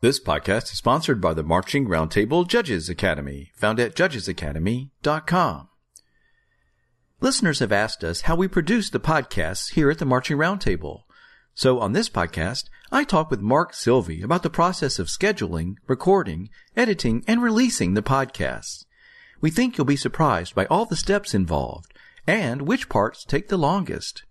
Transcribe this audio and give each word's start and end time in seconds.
This 0.00 0.20
podcast 0.20 0.70
is 0.70 0.78
sponsored 0.78 1.20
by 1.20 1.34
the 1.34 1.42
Marching 1.42 1.88
Roundtable 1.88 2.46
Judges 2.46 2.88
Academy, 2.88 3.50
found 3.56 3.80
at 3.80 3.96
judgesacademy.com. 3.96 5.68
Listeners 7.20 7.58
have 7.58 7.72
asked 7.72 8.04
us 8.04 8.20
how 8.20 8.36
we 8.36 8.46
produce 8.46 8.90
the 8.90 9.00
podcasts 9.00 9.72
here 9.72 9.90
at 9.90 9.98
the 9.98 10.04
Marching 10.04 10.36
Roundtable. 10.36 11.00
So 11.52 11.80
on 11.80 11.94
this 11.94 12.08
podcast, 12.08 12.66
I 12.92 13.02
talk 13.02 13.28
with 13.28 13.40
Mark 13.40 13.72
Silvey 13.72 14.22
about 14.22 14.44
the 14.44 14.50
process 14.50 15.00
of 15.00 15.08
scheduling, 15.08 15.74
recording, 15.88 16.48
editing, 16.76 17.24
and 17.26 17.42
releasing 17.42 17.94
the 17.94 18.00
podcasts. 18.00 18.84
We 19.40 19.50
think 19.50 19.76
you'll 19.76 19.84
be 19.84 19.96
surprised 19.96 20.54
by 20.54 20.66
all 20.66 20.84
the 20.84 20.94
steps 20.94 21.34
involved 21.34 21.92
and 22.24 22.62
which 22.62 22.88
parts 22.88 23.24
take 23.24 23.48
the 23.48 23.58
longest. 23.58 24.22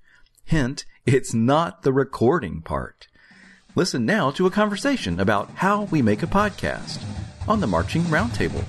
Hint, 0.45 0.85
it's 1.05 1.33
not 1.33 1.81
the 1.81 1.91
recording 1.91 2.61
part. 2.61 3.06
Listen 3.77 4.07
now 4.07 4.31
to 4.31 4.47
a 4.47 4.49
conversation 4.49 5.19
about 5.19 5.51
how 5.51 5.83
we 5.91 6.01
make 6.01 6.23
a 6.23 6.25
podcast 6.25 6.99
on 7.47 7.59
the 7.59 7.67
Marching 7.67 8.01
Roundtable. 8.05 8.65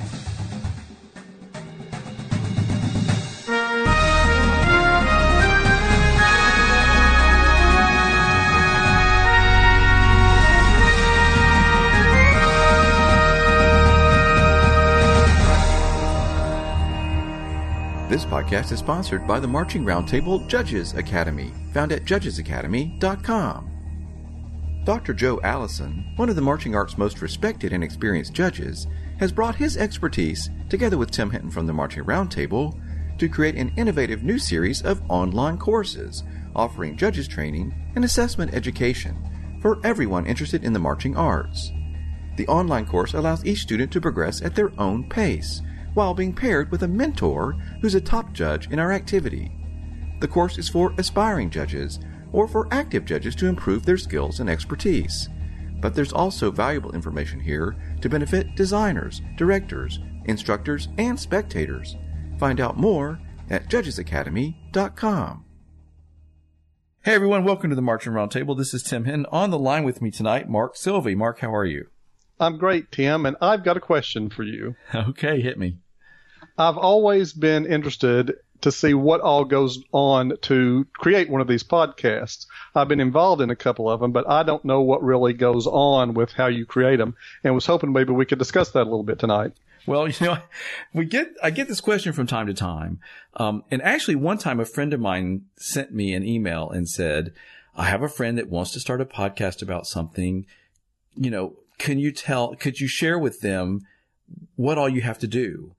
This 18.10 18.26
podcast 18.26 18.72
is 18.72 18.80
sponsored 18.80 19.26
by 19.26 19.40
the 19.40 19.48
Marching 19.48 19.86
Roundtable 19.86 20.46
Judges 20.48 20.92
Academy, 20.92 21.54
found 21.72 21.92
at 21.92 22.04
judgesacademy.com. 22.04 23.77
Dr. 24.88 25.12
Joe 25.12 25.38
Allison, 25.44 26.14
one 26.16 26.30
of 26.30 26.34
the 26.34 26.40
marching 26.40 26.74
arts 26.74 26.96
most 26.96 27.20
respected 27.20 27.74
and 27.74 27.84
experienced 27.84 28.32
judges, 28.32 28.86
has 29.18 29.30
brought 29.30 29.54
his 29.54 29.76
expertise, 29.76 30.48
together 30.70 30.96
with 30.96 31.10
Tim 31.10 31.28
Hinton 31.30 31.50
from 31.50 31.66
the 31.66 31.74
Marching 31.74 32.04
Roundtable, 32.04 32.72
to 33.18 33.28
create 33.28 33.56
an 33.56 33.70
innovative 33.76 34.22
new 34.22 34.38
series 34.38 34.80
of 34.80 35.02
online 35.10 35.58
courses 35.58 36.22
offering 36.56 36.96
judges 36.96 37.28
training 37.28 37.74
and 37.96 38.02
assessment 38.02 38.54
education 38.54 39.14
for 39.60 39.78
everyone 39.84 40.24
interested 40.24 40.64
in 40.64 40.72
the 40.72 40.78
marching 40.78 41.18
arts. 41.18 41.70
The 42.38 42.48
online 42.48 42.86
course 42.86 43.12
allows 43.12 43.44
each 43.44 43.60
student 43.60 43.92
to 43.92 44.00
progress 44.00 44.40
at 44.40 44.54
their 44.54 44.72
own 44.80 45.06
pace 45.10 45.60
while 45.92 46.14
being 46.14 46.32
paired 46.32 46.70
with 46.70 46.82
a 46.82 46.88
mentor 46.88 47.52
who's 47.82 47.94
a 47.94 48.00
top 48.00 48.32
judge 48.32 48.70
in 48.70 48.78
our 48.78 48.92
activity. 48.92 49.52
The 50.20 50.28
course 50.28 50.56
is 50.56 50.70
for 50.70 50.94
aspiring 50.96 51.50
judges 51.50 52.00
or 52.32 52.48
for 52.48 52.68
active 52.72 53.04
judges 53.04 53.34
to 53.36 53.46
improve 53.46 53.84
their 53.84 53.98
skills 53.98 54.40
and 54.40 54.48
expertise. 54.50 55.28
But 55.80 55.94
there's 55.94 56.12
also 56.12 56.50
valuable 56.50 56.92
information 56.92 57.40
here 57.40 57.76
to 58.00 58.08
benefit 58.08 58.54
designers, 58.54 59.22
directors, 59.36 60.00
instructors, 60.24 60.88
and 60.98 61.18
spectators. 61.18 61.96
Find 62.38 62.60
out 62.60 62.76
more 62.76 63.20
at 63.50 63.68
judgesacademy.com. 63.68 65.44
Hey 67.04 67.14
everyone, 67.14 67.44
welcome 67.44 67.70
to 67.70 67.76
the 67.76 67.82
Marching 67.82 68.12
Roundtable. 68.12 68.56
This 68.58 68.74
is 68.74 68.82
Tim 68.82 69.04
Hinton. 69.04 69.26
On 69.30 69.50
the 69.50 69.58
line 69.58 69.84
with 69.84 70.02
me 70.02 70.10
tonight, 70.10 70.48
Mark 70.48 70.74
Silvey. 70.74 71.16
Mark, 71.16 71.38
how 71.40 71.54
are 71.54 71.64
you? 71.64 71.86
I'm 72.40 72.58
great, 72.58 72.92
Tim, 72.92 73.24
and 73.24 73.36
I've 73.40 73.64
got 73.64 73.76
a 73.76 73.80
question 73.80 74.30
for 74.30 74.42
you. 74.42 74.74
Okay, 74.94 75.40
hit 75.40 75.58
me. 75.58 75.78
I've 76.58 76.76
always 76.76 77.32
been 77.32 77.66
interested 77.66 78.34
to 78.60 78.72
see 78.72 78.94
what 78.94 79.20
all 79.20 79.44
goes 79.44 79.78
on 79.92 80.32
to 80.42 80.86
create 80.92 81.30
one 81.30 81.40
of 81.40 81.48
these 81.48 81.62
podcasts. 81.62 82.46
I've 82.74 82.88
been 82.88 83.00
involved 83.00 83.40
in 83.40 83.50
a 83.50 83.56
couple 83.56 83.90
of 83.90 84.00
them, 84.00 84.12
but 84.12 84.28
I 84.28 84.42
don't 84.42 84.64
know 84.64 84.80
what 84.80 85.02
really 85.02 85.32
goes 85.32 85.66
on 85.66 86.14
with 86.14 86.32
how 86.32 86.46
you 86.46 86.66
create 86.66 86.96
them, 86.96 87.14
and 87.44 87.54
was 87.54 87.66
hoping 87.66 87.92
maybe 87.92 88.12
we 88.12 88.26
could 88.26 88.38
discuss 88.38 88.70
that 88.72 88.82
a 88.82 88.90
little 88.90 89.04
bit 89.04 89.18
tonight. 89.18 89.52
Well, 89.86 90.08
you 90.08 90.14
know, 90.20 90.38
we 90.94 91.06
get 91.06 91.28
I 91.42 91.50
get 91.50 91.68
this 91.68 91.80
question 91.80 92.12
from 92.12 92.26
time 92.26 92.46
to 92.46 92.54
time, 92.54 93.00
um, 93.34 93.64
and 93.70 93.80
actually, 93.82 94.16
one 94.16 94.38
time 94.38 94.60
a 94.60 94.64
friend 94.64 94.92
of 94.92 95.00
mine 95.00 95.42
sent 95.56 95.92
me 95.92 96.12
an 96.12 96.26
email 96.26 96.70
and 96.70 96.88
said, 96.88 97.32
"I 97.76 97.86
have 97.86 98.02
a 98.02 98.08
friend 98.08 98.36
that 98.38 98.50
wants 98.50 98.72
to 98.72 98.80
start 98.80 99.00
a 99.00 99.06
podcast 99.06 99.62
about 99.62 99.86
something. 99.86 100.46
You 101.14 101.30
know, 101.30 101.56
can 101.78 101.98
you 101.98 102.12
tell? 102.12 102.54
Could 102.56 102.80
you 102.80 102.88
share 102.88 103.18
with 103.18 103.40
them 103.40 103.80
what 104.56 104.78
all 104.78 104.88
you 104.88 105.02
have 105.02 105.18
to 105.20 105.28
do?" 105.28 105.74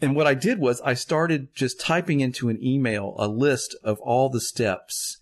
And 0.00 0.16
what 0.16 0.26
I 0.26 0.34
did 0.34 0.58
was 0.58 0.80
I 0.80 0.94
started 0.94 1.54
just 1.54 1.80
typing 1.80 2.20
into 2.20 2.48
an 2.48 2.62
email 2.62 3.14
a 3.18 3.28
list 3.28 3.76
of 3.82 4.00
all 4.00 4.28
the 4.28 4.40
steps 4.40 5.18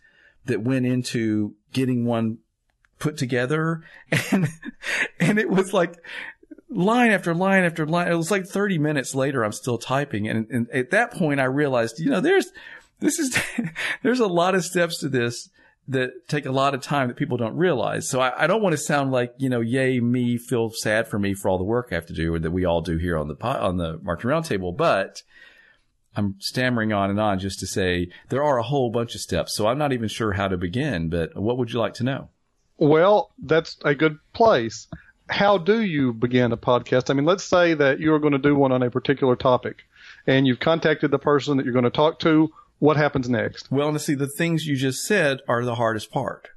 that 0.46 0.62
went 0.62 0.86
into 0.86 1.54
getting 1.72 2.04
one 2.04 2.38
put 2.98 3.16
together. 3.16 3.82
And, 4.30 4.48
and 5.20 5.38
it 5.38 5.50
was 5.50 5.72
like 5.72 5.96
line 6.70 7.10
after 7.10 7.34
line 7.34 7.64
after 7.64 7.86
line. 7.86 8.10
It 8.10 8.14
was 8.14 8.30
like 8.30 8.46
30 8.46 8.78
minutes 8.78 9.14
later, 9.14 9.44
I'm 9.44 9.52
still 9.52 9.78
typing. 9.78 10.28
And, 10.28 10.46
and 10.50 10.70
at 10.70 10.90
that 10.90 11.12
point, 11.12 11.40
I 11.40 11.44
realized, 11.44 11.98
you 11.98 12.10
know, 12.10 12.20
there's, 12.20 12.52
this 13.00 13.18
is, 13.18 13.38
there's 14.02 14.20
a 14.20 14.26
lot 14.26 14.54
of 14.54 14.64
steps 14.64 14.98
to 15.00 15.08
this 15.08 15.50
that 15.88 16.28
take 16.28 16.44
a 16.44 16.52
lot 16.52 16.74
of 16.74 16.82
time 16.82 17.08
that 17.08 17.16
people 17.16 17.38
don't 17.38 17.56
realize. 17.56 18.08
So 18.08 18.20
I, 18.20 18.44
I, 18.44 18.46
don't 18.46 18.62
want 18.62 18.74
to 18.74 18.78
sound 18.78 19.10
like, 19.10 19.34
you 19.38 19.48
know, 19.48 19.60
yay, 19.60 20.00
me, 20.00 20.36
feel 20.36 20.70
sad 20.70 21.08
for 21.08 21.18
me 21.18 21.32
for 21.32 21.48
all 21.48 21.56
the 21.56 21.64
work 21.64 21.88
I 21.90 21.94
have 21.94 22.06
to 22.06 22.12
do 22.12 22.34
or 22.34 22.38
that 22.38 22.50
we 22.50 22.66
all 22.66 22.82
do 22.82 22.98
here 22.98 23.16
on 23.16 23.28
the, 23.28 23.36
on 23.42 23.78
the 23.78 23.98
Marching 24.02 24.28
Roundtable, 24.28 24.76
but 24.76 25.22
I'm 26.14 26.36
stammering 26.40 26.92
on 26.92 27.08
and 27.08 27.18
on 27.18 27.38
just 27.38 27.58
to 27.60 27.66
say 27.66 28.10
there 28.28 28.44
are 28.44 28.58
a 28.58 28.62
whole 28.62 28.90
bunch 28.90 29.14
of 29.14 29.22
steps. 29.22 29.56
So 29.56 29.66
I'm 29.66 29.78
not 29.78 29.92
even 29.92 30.08
sure 30.08 30.32
how 30.32 30.48
to 30.48 30.58
begin, 30.58 31.08
but 31.08 31.34
what 31.36 31.56
would 31.56 31.72
you 31.72 31.78
like 31.78 31.94
to 31.94 32.04
know? 32.04 32.28
Well, 32.76 33.30
that's 33.42 33.78
a 33.84 33.94
good 33.94 34.18
place. 34.34 34.88
How 35.30 35.56
do 35.56 35.80
you 35.80 36.12
begin 36.12 36.52
a 36.52 36.56
podcast? 36.56 37.08
I 37.08 37.14
mean, 37.14 37.24
let's 37.24 37.44
say 37.44 37.72
that 37.74 37.98
you're 37.98 38.18
going 38.18 38.32
to 38.32 38.38
do 38.38 38.54
one 38.54 38.72
on 38.72 38.82
a 38.82 38.90
particular 38.90 39.36
topic 39.36 39.84
and 40.26 40.46
you've 40.46 40.60
contacted 40.60 41.10
the 41.10 41.18
person 41.18 41.56
that 41.56 41.64
you're 41.64 41.72
going 41.72 41.84
to 41.84 41.90
talk 41.90 42.18
to 42.20 42.52
what 42.78 42.96
happens 42.96 43.28
next? 43.28 43.70
Well, 43.70 43.92
to 43.92 43.98
see 43.98 44.14
the 44.14 44.28
things 44.28 44.66
you 44.66 44.76
just 44.76 45.04
said 45.04 45.40
are 45.48 45.64
the 45.64 45.76
hardest 45.76 46.10
part. 46.10 46.48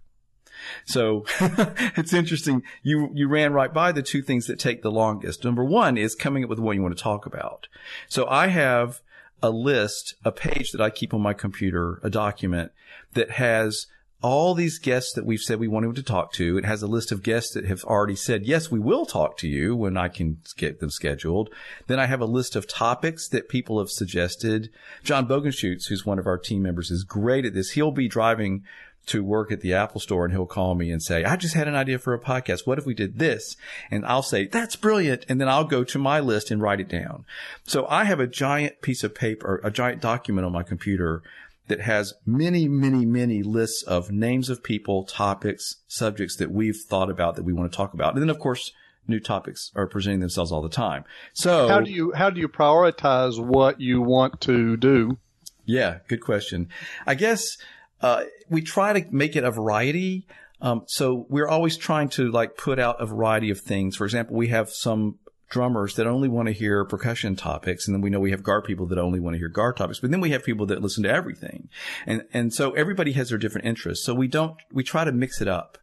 So 0.85 1.25
it's 1.39 2.13
interesting. 2.13 2.63
You, 2.83 3.09
you 3.13 3.27
ran 3.27 3.53
right 3.53 3.73
by 3.73 3.91
the 3.91 4.03
two 4.03 4.21
things 4.21 4.47
that 4.47 4.59
take 4.59 4.81
the 4.81 4.91
longest. 4.91 5.43
Number 5.43 5.63
one 5.63 5.97
is 5.97 6.15
coming 6.15 6.43
up 6.43 6.49
with 6.49 6.59
what 6.59 6.75
you 6.75 6.81
want 6.81 6.95
to 6.95 7.03
talk 7.03 7.25
about. 7.25 7.67
So 8.07 8.27
I 8.27 8.47
have 8.47 9.01
a 9.41 9.49
list, 9.49 10.15
a 10.23 10.31
page 10.31 10.71
that 10.71 10.81
I 10.81 10.89
keep 10.89 11.13
on 11.13 11.21
my 11.21 11.33
computer, 11.33 11.99
a 12.03 12.09
document 12.09 12.71
that 13.13 13.31
has 13.31 13.88
all 14.21 14.53
these 14.53 14.77
guests 14.77 15.13
that 15.13 15.25
we've 15.25 15.41
said 15.41 15.59
we 15.59 15.67
wanted 15.67 15.95
to 15.95 16.03
talk 16.03 16.31
to. 16.33 16.57
It 16.57 16.65
has 16.65 16.81
a 16.81 16.87
list 16.87 17.11
of 17.11 17.23
guests 17.23 17.53
that 17.53 17.65
have 17.65 17.83
already 17.83 18.15
said, 18.15 18.45
yes, 18.45 18.69
we 18.69 18.79
will 18.79 19.05
talk 19.05 19.37
to 19.37 19.47
you 19.47 19.75
when 19.75 19.97
I 19.97 20.09
can 20.09 20.37
get 20.57 20.79
them 20.79 20.91
scheduled. 20.91 21.49
Then 21.87 21.99
I 21.99 22.05
have 22.05 22.21
a 22.21 22.25
list 22.25 22.55
of 22.55 22.67
topics 22.67 23.27
that 23.29 23.49
people 23.49 23.79
have 23.79 23.89
suggested. 23.89 24.69
John 25.03 25.27
Bogenschutz, 25.27 25.87
who's 25.87 26.05
one 26.05 26.19
of 26.19 26.27
our 26.27 26.37
team 26.37 26.61
members, 26.61 26.91
is 26.91 27.03
great 27.03 27.45
at 27.45 27.53
this. 27.53 27.71
He'll 27.71 27.91
be 27.91 28.07
driving 28.07 28.63
to 29.07 29.23
work 29.23 29.51
at 29.51 29.61
the 29.61 29.73
Apple 29.73 29.99
store 29.99 30.25
and 30.25 30.33
he'll 30.33 30.45
call 30.45 30.75
me 30.75 30.91
and 30.91 31.01
say, 31.01 31.23
I 31.23 31.35
just 31.35 31.55
had 31.55 31.67
an 31.67 31.75
idea 31.75 31.97
for 31.97 32.13
a 32.13 32.19
podcast. 32.19 32.67
What 32.67 32.77
if 32.77 32.85
we 32.85 32.93
did 32.93 33.17
this? 33.17 33.57
And 33.89 34.05
I'll 34.05 34.21
say, 34.21 34.45
that's 34.45 34.75
brilliant. 34.75 35.25
And 35.27 35.41
then 35.41 35.49
I'll 35.49 35.63
go 35.63 35.83
to 35.83 35.97
my 35.97 36.19
list 36.19 36.51
and 36.51 36.61
write 36.61 36.79
it 36.79 36.88
down. 36.88 37.25
So 37.63 37.88
I 37.88 38.03
have 38.03 38.19
a 38.19 38.27
giant 38.27 38.81
piece 38.81 39.03
of 39.03 39.15
paper, 39.15 39.59
a 39.63 39.71
giant 39.71 40.01
document 40.01 40.45
on 40.45 40.51
my 40.51 40.63
computer 40.63 41.23
that 41.71 41.81
has 41.81 42.13
many, 42.25 42.67
many, 42.67 43.05
many 43.05 43.41
lists 43.43 43.81
of 43.83 44.11
names 44.11 44.49
of 44.49 44.61
people, 44.61 45.05
topics, 45.05 45.77
subjects 45.87 46.35
that 46.35 46.51
we've 46.51 46.75
thought 46.75 47.09
about 47.09 47.35
that 47.35 47.43
we 47.43 47.53
want 47.53 47.71
to 47.71 47.75
talk 47.75 47.93
about. 47.93 48.13
And 48.13 48.21
then, 48.21 48.29
of 48.29 48.39
course, 48.39 48.73
new 49.07 49.21
topics 49.21 49.71
are 49.73 49.87
presenting 49.87 50.19
themselves 50.19 50.51
all 50.51 50.61
the 50.61 50.67
time. 50.67 51.05
So 51.31 51.69
how 51.69 51.79
do 51.79 51.89
you, 51.89 52.11
how 52.11 52.29
do 52.29 52.41
you 52.41 52.49
prioritize 52.49 53.41
what 53.41 53.79
you 53.79 54.01
want 54.01 54.41
to 54.41 54.75
do? 54.75 55.17
Yeah, 55.65 55.99
good 56.09 56.21
question. 56.21 56.67
I 57.07 57.15
guess, 57.15 57.55
uh, 58.01 58.25
we 58.49 58.61
try 58.61 58.99
to 58.99 59.09
make 59.11 59.38
it 59.38 59.45
a 59.45 59.51
variety. 59.51 60.27
Um, 60.59 60.83
so 60.88 61.25
we're 61.29 61.47
always 61.47 61.77
trying 61.77 62.09
to 62.09 62.29
like 62.29 62.57
put 62.57 62.79
out 62.79 63.01
a 63.01 63.05
variety 63.05 63.49
of 63.49 63.61
things. 63.61 63.95
For 63.95 64.03
example, 64.03 64.35
we 64.35 64.49
have 64.49 64.69
some 64.69 65.19
drummers 65.51 65.95
that 65.95 66.07
only 66.07 66.27
want 66.27 66.48
to 66.48 66.53
hear 66.53 66.83
percussion 66.86 67.36
topics. 67.36 67.86
And 67.86 67.94
then 67.94 68.01
we 68.01 68.09
know 68.09 68.19
we 68.19 68.31
have 68.31 68.42
guard 68.42 68.63
people 68.63 68.88
that 68.88 68.98
only 68.98 69.19
want 69.19 69.36
to 69.36 69.38
hear 69.38 69.50
guard 69.50 69.77
topics, 69.77 70.00
but 70.00 70.09
then 70.09 70.21
we 70.21 70.31
have 70.31 70.44
people 70.44 70.65
that 70.68 70.81
listen 70.81 71.03
to 71.03 71.12
everything. 71.12 71.69
And, 72.07 72.24
and 72.33 72.53
so 72.53 72.71
everybody 72.71 73.12
has 73.12 73.30
their 73.30 73.38
different 73.38 73.68
interests. 73.68 74.03
So 74.03 74.15
we 74.15 74.27
don't, 74.27 74.56
we 74.71 74.83
try 74.83 75.03
to 75.03 75.12
mix 75.12 75.42
it 75.42 75.48
up. 75.48 75.77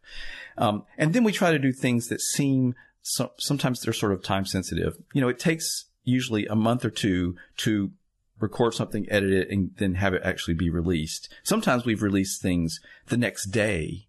Um, 0.57 0.83
and 0.97 1.13
then 1.13 1.23
we 1.23 1.31
try 1.31 1.51
to 1.51 1.59
do 1.59 1.71
things 1.71 2.07
that 2.09 2.19
seem, 2.19 2.75
so, 3.01 3.31
sometimes 3.37 3.79
they're 3.79 3.93
sort 3.93 4.11
of 4.11 4.23
time 4.23 4.45
sensitive. 4.45 4.97
You 5.13 5.21
know, 5.21 5.29
it 5.29 5.39
takes 5.39 5.85
usually 6.03 6.47
a 6.47 6.55
month 6.55 6.83
or 6.83 6.89
two 6.89 7.35
to 7.57 7.91
record 8.39 8.73
something, 8.73 9.05
edit 9.09 9.31
it, 9.31 9.49
and 9.49 9.71
then 9.77 9.95
have 9.95 10.13
it 10.13 10.21
actually 10.25 10.55
be 10.55 10.69
released. 10.69 11.29
Sometimes 11.43 11.85
we've 11.85 12.01
released 12.01 12.41
things 12.41 12.79
the 13.07 13.17
next 13.17 13.47
day 13.47 14.07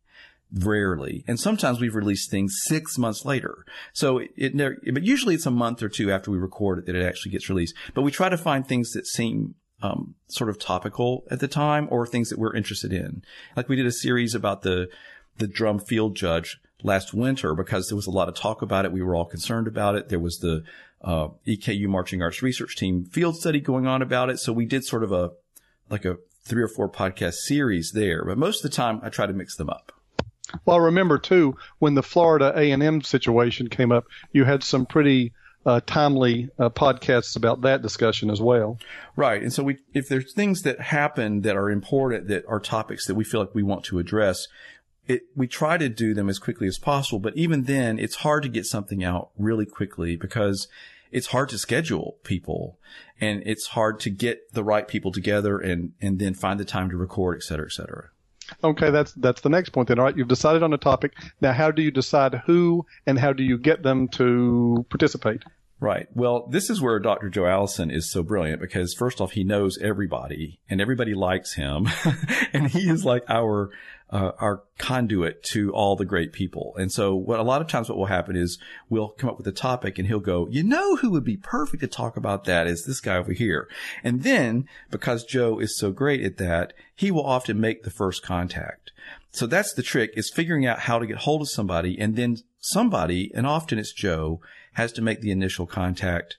rarely. 0.53 1.25
And 1.27 1.39
sometimes 1.39 1.81
we've 1.81 1.95
released 1.95 2.31
things 2.31 2.59
six 2.65 2.99
months 2.99 3.25
later. 3.25 3.65
So 3.93 4.19
it, 4.19 4.31
it 4.37 4.95
but 4.95 5.03
usually 5.03 5.35
it's 5.35 5.47
a 5.47 5.51
month 5.51 5.83
or 5.83 5.89
two 5.89 6.11
after 6.11 6.31
we 6.31 6.39
record 6.39 6.81
it 6.81 6.87
that 6.87 6.97
it 6.97 7.05
actually 7.05 7.33
gets 7.33 7.49
released. 7.49 7.75
But 7.95 8.03
we 8.03 8.11
try 8.11 8.29
to 8.29 8.39
find 8.39 8.67
things 8.67 8.93
that 8.93 9.07
seem 9.07 9.55
um, 9.83 10.15
sort 10.29 10.51
of 10.51 10.59
topical 10.59 11.25
at 11.31 11.41
the 11.41 11.49
time 11.49 11.89
or 11.91 12.07
things 12.07 12.29
that 12.31 12.39
we're 12.39 12.55
interested 12.55 12.93
in. 12.93 13.23
Like 13.57 13.69
we 13.69 13.77
did 13.77 13.87
a 13.87 13.93
series 13.93 14.35
about 14.35 14.63
the 14.63 14.89
the 15.39 15.47
drum 15.47 15.79
field 15.79 16.17
judge 16.17 16.61
last 16.83 17.15
winter 17.15 17.55
because 17.55 17.89
there 17.89 17.97
was 17.97 18.07
a 18.07 18.11
lot 18.11 18.29
of 18.29 18.35
talk 18.35 18.61
about 18.61 18.85
it. 18.85 18.93
We 18.93 19.03
were 19.03 19.15
all 19.15 19.25
concerned 19.25 19.67
about 19.67 19.95
it. 19.95 20.09
There 20.09 20.19
was 20.19 20.39
the 20.39 20.65
uh, 21.03 21.29
EKU 21.47 21.89
Marching 21.89 22.21
Arts 22.21 22.43
Research 22.43 22.77
Team 22.77 23.05
field 23.05 23.37
study 23.37 23.61
going 23.61 23.87
on 23.87 24.03
about 24.03 24.29
it. 24.29 24.39
So 24.39 24.53
we 24.53 24.67
did 24.67 24.85
sort 24.85 25.03
of 25.03 25.13
a 25.13 25.31
like 25.89 26.05
a 26.05 26.19
three 26.45 26.63
or 26.63 26.69
four 26.69 26.91
podcast 26.91 27.35
series 27.35 27.93
there. 27.93 28.25
But 28.25 28.39
most 28.39 28.65
of 28.65 28.71
the 28.71 28.77
time, 28.77 29.01
I 29.03 29.09
try 29.09 29.27
to 29.27 29.33
mix 29.33 29.57
them 29.57 29.71
up. 29.71 29.93
Well, 30.65 30.81
remember 30.81 31.19
too 31.19 31.57
when 31.79 31.95
the 31.95 32.03
Florida 32.03 32.53
A 32.57 32.71
and 32.71 32.83
M 32.83 33.03
situation 33.03 33.69
came 33.69 33.93
up, 33.93 34.05
you 34.33 34.45
had 34.45 34.63
some 34.63 34.87
pretty 34.87 35.33
uh, 35.67 35.81
timely 35.85 36.49
uh, 36.59 36.71
podcasts 36.71 37.37
about 37.37 37.61
that 37.63 37.83
discussion 37.83 38.31
as 38.31 38.41
well. 38.41 38.79
Right. 39.17 39.43
And 39.43 39.53
so 39.53 39.63
we, 39.63 39.79
if 39.93 40.09
there's 40.09 40.33
things 40.33 40.63
that 40.63 40.81
happen 40.81 41.43
that 41.43 41.57
are 41.57 41.71
important, 41.71 42.29
that 42.29 42.45
are 42.49 42.61
topics 42.61 43.07
that 43.07 43.15
we 43.15 43.25
feel 43.25 43.41
like 43.41 43.55
we 43.55 43.63
want 43.63 43.85
to 43.85 43.99
address, 43.99 44.49
it, 45.07 45.23
we 45.37 45.47
try 45.47 45.77
to 45.77 45.89
do 45.89 46.15
them 46.15 46.29
as 46.29 46.39
quickly 46.39 46.67
as 46.67 46.79
possible. 46.79 47.19
But 47.19 47.37
even 47.37 47.65
then, 47.65 47.99
it's 47.99 48.17
hard 48.17 48.43
to 48.45 48.49
get 48.49 48.65
something 48.65 49.05
out 49.05 49.31
really 49.37 49.67
quickly 49.67 50.17
because 50.17 50.67
it's 51.13 51.29
hard 51.29 51.49
to 51.51 51.59
schedule 51.59 52.17
people 52.25 52.79
and 53.21 53.43
it's 53.45 53.69
hard 53.69 54.01
to 54.01 54.11
get 54.11 54.53
the 54.53 54.65
right 54.65 54.87
people 54.87 55.13
together 55.13 55.59
and, 55.59 55.93
and 56.01 56.19
then 56.19 56.35
find 56.35 56.59
the 56.59 56.65
time 56.65 56.89
to 56.89 56.97
record, 56.97 57.37
et 57.37 57.43
cetera, 57.43 57.67
et 57.67 57.73
cetera. 57.73 58.11
Okay, 58.63 58.91
that's 58.91 59.13
that's 59.13 59.41
the 59.41 59.49
next 59.49 59.71
point 59.71 59.89
then. 59.89 59.99
All 59.99 60.05
right, 60.05 60.17
you've 60.17 60.29
decided 60.29 60.63
on 60.63 60.73
a 60.73 60.79
topic. 60.79 61.13
Now, 61.41 61.53
how 61.53 61.71
do 61.71 61.83
you 61.83 61.91
decide 61.91 62.35
who 62.47 62.87
and 63.07 63.19
how 63.19 63.33
do 63.33 63.43
you 63.43 63.59
get 63.59 63.83
them 63.83 64.09
to 64.09 64.85
participate? 64.89 65.43
Right. 65.81 66.09
Well, 66.15 66.47
this 66.47 66.69
is 66.69 66.83
where 66.83 66.99
Dr. 66.99 67.31
Joe 67.31 67.47
Allison 67.47 67.91
is 67.91 68.11
so 68.11 68.23
brilliant 68.23 68.61
because 68.61 68.93
first 68.93 69.19
off, 69.19 69.33
he 69.33 69.45
knows 69.45 69.79
everybody 69.79 70.61
and 70.69 70.79
everybody 70.79 71.15
likes 71.15 71.55
him. 71.55 71.89
and 72.53 72.69
he 72.69 72.91
is 72.91 73.03
like 73.03 73.25
our, 73.31 73.71
uh, 74.11 74.33
our 74.39 74.65
conduit 74.79 75.43
to 75.43 75.73
all 75.73 75.95
the 75.95 76.05
great 76.05 76.33
people. 76.33 76.75
And 76.77 76.91
so 76.91 77.15
what 77.15 77.39
a 77.39 77.45
lot 77.45 77.61
of 77.61 77.69
times 77.69 77.89
what 77.89 77.97
will 77.97 78.07
happen 78.07 78.37
is 78.37 78.59
we'll 78.89 79.11
come 79.11 79.31
up 79.31 79.39
with 79.39 79.47
a 79.47 79.53
topic 79.53 79.99
and 79.99 80.09
he'll 80.09 80.19
go, 80.19 80.49
you 80.51 80.63
know, 80.63 80.97
who 80.97 81.11
would 81.11 81.25
be 81.25 81.37
perfect 81.37 81.81
to 81.83 81.87
talk 81.87 82.17
about 82.17 82.45
that 82.45 82.67
is 82.67 82.85
this 82.85 83.01
guy 83.01 83.17
over 83.17 83.33
here. 83.33 83.69
And 84.03 84.23
then 84.23 84.67
because 84.91 85.25
Joe 85.25 85.61
is 85.61 85.79
so 85.79 85.93
great 85.93 86.23
at 86.23 86.39
that, 86.39 86.73
he 86.95 87.11
will 87.11 87.25
often 87.25 87.61
make 87.61 87.83
the 87.83 87.91
first 87.91 88.23
contact. 88.23 88.91
So 89.31 89.47
that's 89.47 89.73
the 89.73 89.83
trick 89.83 90.13
is 90.15 90.31
figuring 90.31 90.67
out 90.67 90.81
how 90.81 90.99
to 90.99 91.07
get 91.07 91.19
hold 91.19 91.43
of 91.43 91.51
somebody 91.51 91.99
and 91.99 92.17
then 92.17 92.39
somebody, 92.59 93.31
and 93.35 93.47
often 93.47 93.79
it's 93.79 93.93
Joe, 93.93 94.41
has 94.73 94.93
to 94.93 95.03
make 95.03 95.21
the 95.21 95.31
initial 95.31 95.67
contact, 95.67 96.37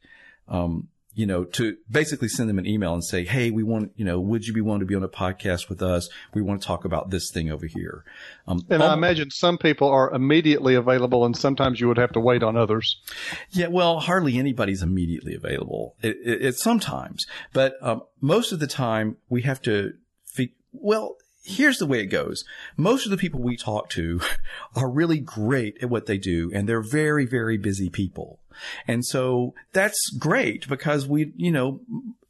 um, 0.48 0.90
you 1.14 1.26
know, 1.26 1.44
to 1.44 1.78
basically 1.90 2.28
send 2.28 2.50
them 2.50 2.58
an 2.58 2.66
email 2.66 2.94
and 2.94 3.04
say, 3.04 3.26
Hey, 3.26 3.52
we 3.52 3.64
want, 3.64 3.92
you 3.96 4.06
know, 4.06 4.20
would 4.20 4.46
you 4.46 4.54
be 4.54 4.62
willing 4.62 4.80
to 4.80 4.86
be 4.86 4.96
on 4.96 5.04
a 5.04 5.10
podcast 5.10 5.70
with 5.70 5.82
us? 5.82 6.10
We 6.34 6.42
want 6.42 6.62
to 6.62 6.68
talk 6.68 6.86
about 6.86 7.10
this 7.10 7.30
thing 7.32 7.52
over 7.52 7.66
here. 7.66 8.04
Um, 8.48 8.62
and 8.70 8.82
I 8.82 8.94
imagine 8.94 9.30
some 9.32 9.58
people 9.58 9.90
are 9.90 10.12
immediately 10.12 10.76
available 10.76 11.26
and 11.26 11.36
sometimes 11.36 11.82
you 11.82 11.88
would 11.88 11.98
have 11.98 12.14
to 12.14 12.20
wait 12.20 12.44
on 12.44 12.56
others. 12.56 13.02
Yeah. 13.50 13.68
Well, 13.68 14.00
hardly 14.00 14.38
anybody's 14.38 14.82
immediately 14.82 15.36
available. 15.36 15.96
It, 16.02 16.18
it, 16.24 16.46
it 16.46 16.58
sometimes, 16.58 17.26
but, 17.54 17.76
um, 17.82 18.04
most 18.22 18.52
of 18.52 18.60
the 18.60 18.68
time 18.68 19.18
we 19.30 19.42
have 19.42 19.62
to, 19.64 19.94
fe- 20.26 20.54
well, 20.72 21.16
here's 21.44 21.78
the 21.78 21.86
way 21.86 22.02
it 22.02 22.08
goes. 22.08 22.44
Most 22.78 23.06
of 23.06 23.12
the 23.12 23.18
people 23.18 23.42
we 23.42 23.58
talk 23.58 23.90
to 23.92 24.22
are 24.76 24.90
really 24.90 25.20
great 25.20 25.78
at 25.82 25.90
what 25.90 26.06
they 26.06 26.18
do 26.18 26.52
and 26.54 26.68
they're 26.68 26.82
very, 26.82 27.26
very 27.26 27.58
busy 27.58 27.90
people. 27.90 28.40
And 28.88 29.06
so 29.06 29.54
that's 29.72 30.10
great 30.12 30.68
because 30.68 31.08
we, 31.08 31.34
you 31.36 31.52
know, 31.52 31.82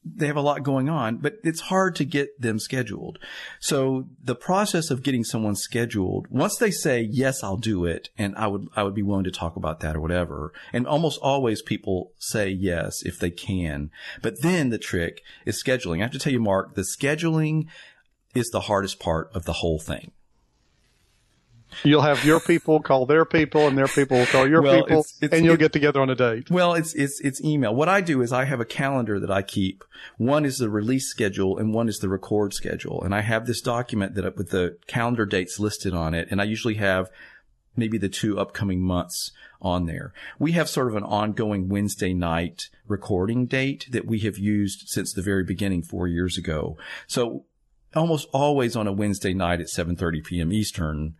they 0.04 0.26
have 0.26 0.38
a 0.38 0.42
lot 0.42 0.64
going 0.64 0.90
on, 0.90 1.18
but 1.18 1.36
it's 1.44 1.62
hard 1.62 1.96
to 1.96 2.06
get 2.06 2.42
them 2.42 2.58
scheduled. 2.58 3.20
So 3.60 4.08
the 4.24 4.36
process 4.36 4.90
of 4.90 5.04
getting 5.04 5.24
someone 5.24 5.56
scheduled, 5.56 6.28
once 6.30 6.58
they 6.58 6.72
say, 6.72 7.02
yes, 7.02 7.44
I'll 7.44 7.58
do 7.58 7.86
it. 7.86 8.10
And 8.18 8.36
I 8.36 8.48
would, 8.48 8.68
I 8.76 8.82
would 8.82 8.96
be 8.96 9.04
willing 9.04 9.26
to 9.26 9.32
talk 9.32 9.56
about 9.56 9.80
that 9.82 9.96
or 9.96 10.00
whatever. 10.00 10.54
And 10.74 10.88
almost 10.88 11.20
always 11.22 11.62
people 11.62 12.14
say 12.18 12.50
yes 12.50 13.04
if 13.04 13.20
they 13.20 13.30
can. 13.30 13.92
But 14.24 14.42
then 14.42 14.70
the 14.70 14.80
trick 14.80 15.22
is 15.46 15.62
scheduling. 15.64 16.00
I 16.00 16.04
have 16.04 16.12
to 16.12 16.20
tell 16.20 16.34
you, 16.34 16.40
Mark, 16.40 16.74
the 16.74 16.82
scheduling 17.00 17.68
is 18.34 18.50
the 18.50 18.62
hardest 18.62 19.00
part 19.00 19.30
of 19.34 19.46
the 19.46 19.54
whole 19.54 19.80
thing. 19.80 20.12
You'll 21.84 22.02
have 22.02 22.26
your 22.26 22.40
people 22.40 22.82
call 22.82 23.06
their 23.06 23.26
people, 23.26 23.68
and 23.68 23.78
their 23.78 23.88
people 23.88 24.18
will 24.18 24.26
call 24.26 24.48
your 24.48 24.62
well, 24.62 24.84
people, 24.84 25.00
it's, 25.00 25.18
it's, 25.22 25.34
and 25.34 25.46
you'll 25.46 25.58
get 25.58 25.72
together 25.72 26.02
on 26.02 26.10
a 26.10 26.16
date. 26.16 26.52
Well, 26.52 26.74
it's 26.74 26.94
it's 26.94 27.20
it's 27.22 27.42
email. 27.42 27.74
What 27.74 27.90
I 27.90 28.02
do 28.02 28.22
is 28.22 28.34
I 28.34 28.46
have 28.46 28.60
a 28.60 28.66
calendar 28.66 29.20
that 29.20 29.32
I 29.32 29.42
keep. 29.42 29.84
One 30.18 30.46
is 30.46 30.58
the 30.58 30.70
release 30.70 31.08
schedule, 31.08 31.58
and 31.58 31.74
one 31.74 31.88
is 31.88 32.00
the 32.00 32.10
record 32.10 32.54
schedule. 32.54 33.02
And 33.02 33.16
I 33.16 33.22
have 33.22 33.48
this 33.48 33.62
document 33.62 34.16
that 34.16 34.36
with 34.36 34.50
the 34.50 34.78
calendar 34.88 35.26
dates 35.26 35.60
listed 35.60 35.94
on 35.94 36.14
it, 36.14 36.28
and 36.30 36.42
I 36.42 36.44
usually 36.44 36.76
have 36.76 37.10
maybe 37.76 37.98
the 37.98 38.10
two 38.10 38.38
upcoming 38.38 38.82
months 38.82 39.32
on 39.62 39.86
there. 39.86 40.14
We 40.40 40.52
have 40.54 40.68
sort 40.68 40.88
of 40.88 40.96
an 40.96 41.04
ongoing 41.04 41.70
Wednesday 41.70 42.14
night 42.14 42.70
recording 42.88 43.46
date 43.46 43.88
that 43.92 44.06
we 44.06 44.20
have 44.20 44.38
used 44.38 44.88
since 44.88 45.14
the 45.14 45.22
very 45.22 45.44
beginning 45.44 45.84
four 45.84 46.08
years 46.08 46.38
ago. 46.38 46.78
So 47.08 47.46
almost 47.96 48.28
always 48.32 48.76
on 48.76 48.88
a 48.88 48.94
Wednesday 48.94 49.34
night 49.34 49.62
at 49.62 49.68
7:30 49.68 50.24
p.m. 50.24 50.52
Eastern, 50.54 51.16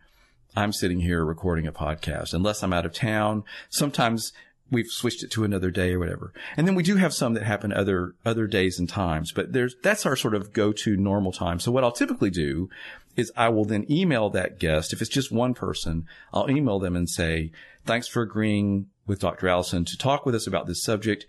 I'm 0.56 0.72
sitting 0.72 1.00
here 1.00 1.24
recording 1.24 1.66
a 1.66 1.72
podcast 1.72 2.34
unless 2.34 2.62
I'm 2.62 2.72
out 2.72 2.86
of 2.86 2.92
town. 2.92 3.44
Sometimes 3.70 4.32
we've 4.70 4.88
switched 4.88 5.22
it 5.22 5.30
to 5.30 5.44
another 5.44 5.70
day 5.70 5.92
or 5.92 5.98
whatever. 5.98 6.32
And 6.56 6.66
then 6.66 6.74
we 6.74 6.82
do 6.82 6.96
have 6.96 7.12
some 7.12 7.34
that 7.34 7.42
happen 7.42 7.72
other 7.72 8.14
other 8.24 8.46
days 8.46 8.78
and 8.78 8.88
times, 8.88 9.32
but 9.32 9.52
there's 9.52 9.76
that's 9.82 10.06
our 10.06 10.16
sort 10.16 10.34
of 10.34 10.52
go-to 10.52 10.96
normal 10.96 11.32
time. 11.32 11.60
So 11.60 11.70
what 11.70 11.84
I'll 11.84 11.92
typically 11.92 12.30
do 12.30 12.70
is 13.16 13.30
I 13.36 13.50
will 13.50 13.66
then 13.66 13.90
email 13.90 14.30
that 14.30 14.58
guest. 14.58 14.92
If 14.92 15.02
it's 15.02 15.10
just 15.10 15.30
one 15.30 15.54
person, 15.54 16.06
I'll 16.32 16.50
email 16.50 16.78
them 16.78 16.96
and 16.96 17.08
say, 17.08 17.52
"Thanks 17.84 18.08
for 18.08 18.22
agreeing 18.22 18.86
with 19.06 19.20
Dr. 19.20 19.48
Allison 19.48 19.84
to 19.84 19.98
talk 19.98 20.24
with 20.24 20.34
us 20.34 20.46
about 20.46 20.66
this 20.66 20.82
subject. 20.82 21.26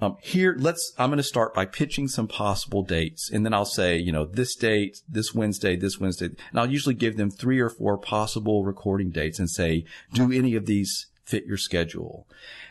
Um, 0.00 0.16
here, 0.20 0.54
let's, 0.56 0.92
I'm 0.96 1.10
going 1.10 1.16
to 1.16 1.24
start 1.24 1.54
by 1.54 1.64
pitching 1.66 2.06
some 2.06 2.28
possible 2.28 2.82
dates. 2.82 3.30
And 3.30 3.44
then 3.44 3.52
I'll 3.52 3.64
say, 3.64 3.96
you 3.96 4.12
know, 4.12 4.24
this 4.24 4.54
date, 4.54 5.02
this 5.08 5.34
Wednesday, 5.34 5.74
this 5.76 5.98
Wednesday. 5.98 6.26
And 6.26 6.60
I'll 6.60 6.70
usually 6.70 6.94
give 6.94 7.16
them 7.16 7.30
three 7.30 7.58
or 7.58 7.68
four 7.68 7.98
possible 7.98 8.64
recording 8.64 9.10
dates 9.10 9.38
and 9.38 9.50
say, 9.50 9.84
do 10.12 10.32
any 10.32 10.54
of 10.54 10.66
these 10.66 11.06
fit 11.24 11.46
your 11.46 11.56
schedule? 11.56 12.26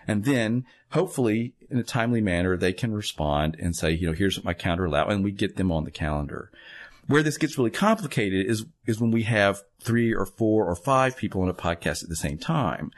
And 0.08 0.24
then 0.24 0.66
hopefully 0.92 1.54
in 1.70 1.78
a 1.78 1.84
timely 1.84 2.22
manner, 2.22 2.56
they 2.56 2.72
can 2.72 2.94
respond 2.94 3.58
and 3.60 3.76
say, 3.76 3.92
you 3.92 4.08
know, 4.08 4.14
here's 4.14 4.38
what 4.38 4.46
my 4.46 4.54
calendar 4.54 4.86
allow. 4.86 5.08
And 5.08 5.24
we 5.24 5.32
get 5.32 5.58
them 5.58 5.72
on 5.72 5.84
the 5.84 5.92
calendar. 5.92 6.50
Where 7.08 7.24
this 7.24 7.38
gets 7.38 7.58
really 7.58 7.72
complicated 7.72 8.46
is, 8.46 8.66
is 8.86 9.00
when 9.00 9.12
we 9.12 9.24
have 9.24 9.62
three 9.82 10.14
or 10.14 10.26
four 10.26 10.66
or 10.66 10.76
five 10.76 11.16
people 11.16 11.42
on 11.42 11.50
a 11.50 11.54
podcast 11.54 12.04
at 12.04 12.10
the 12.10 12.16
same 12.18 12.38
time. 12.38 12.92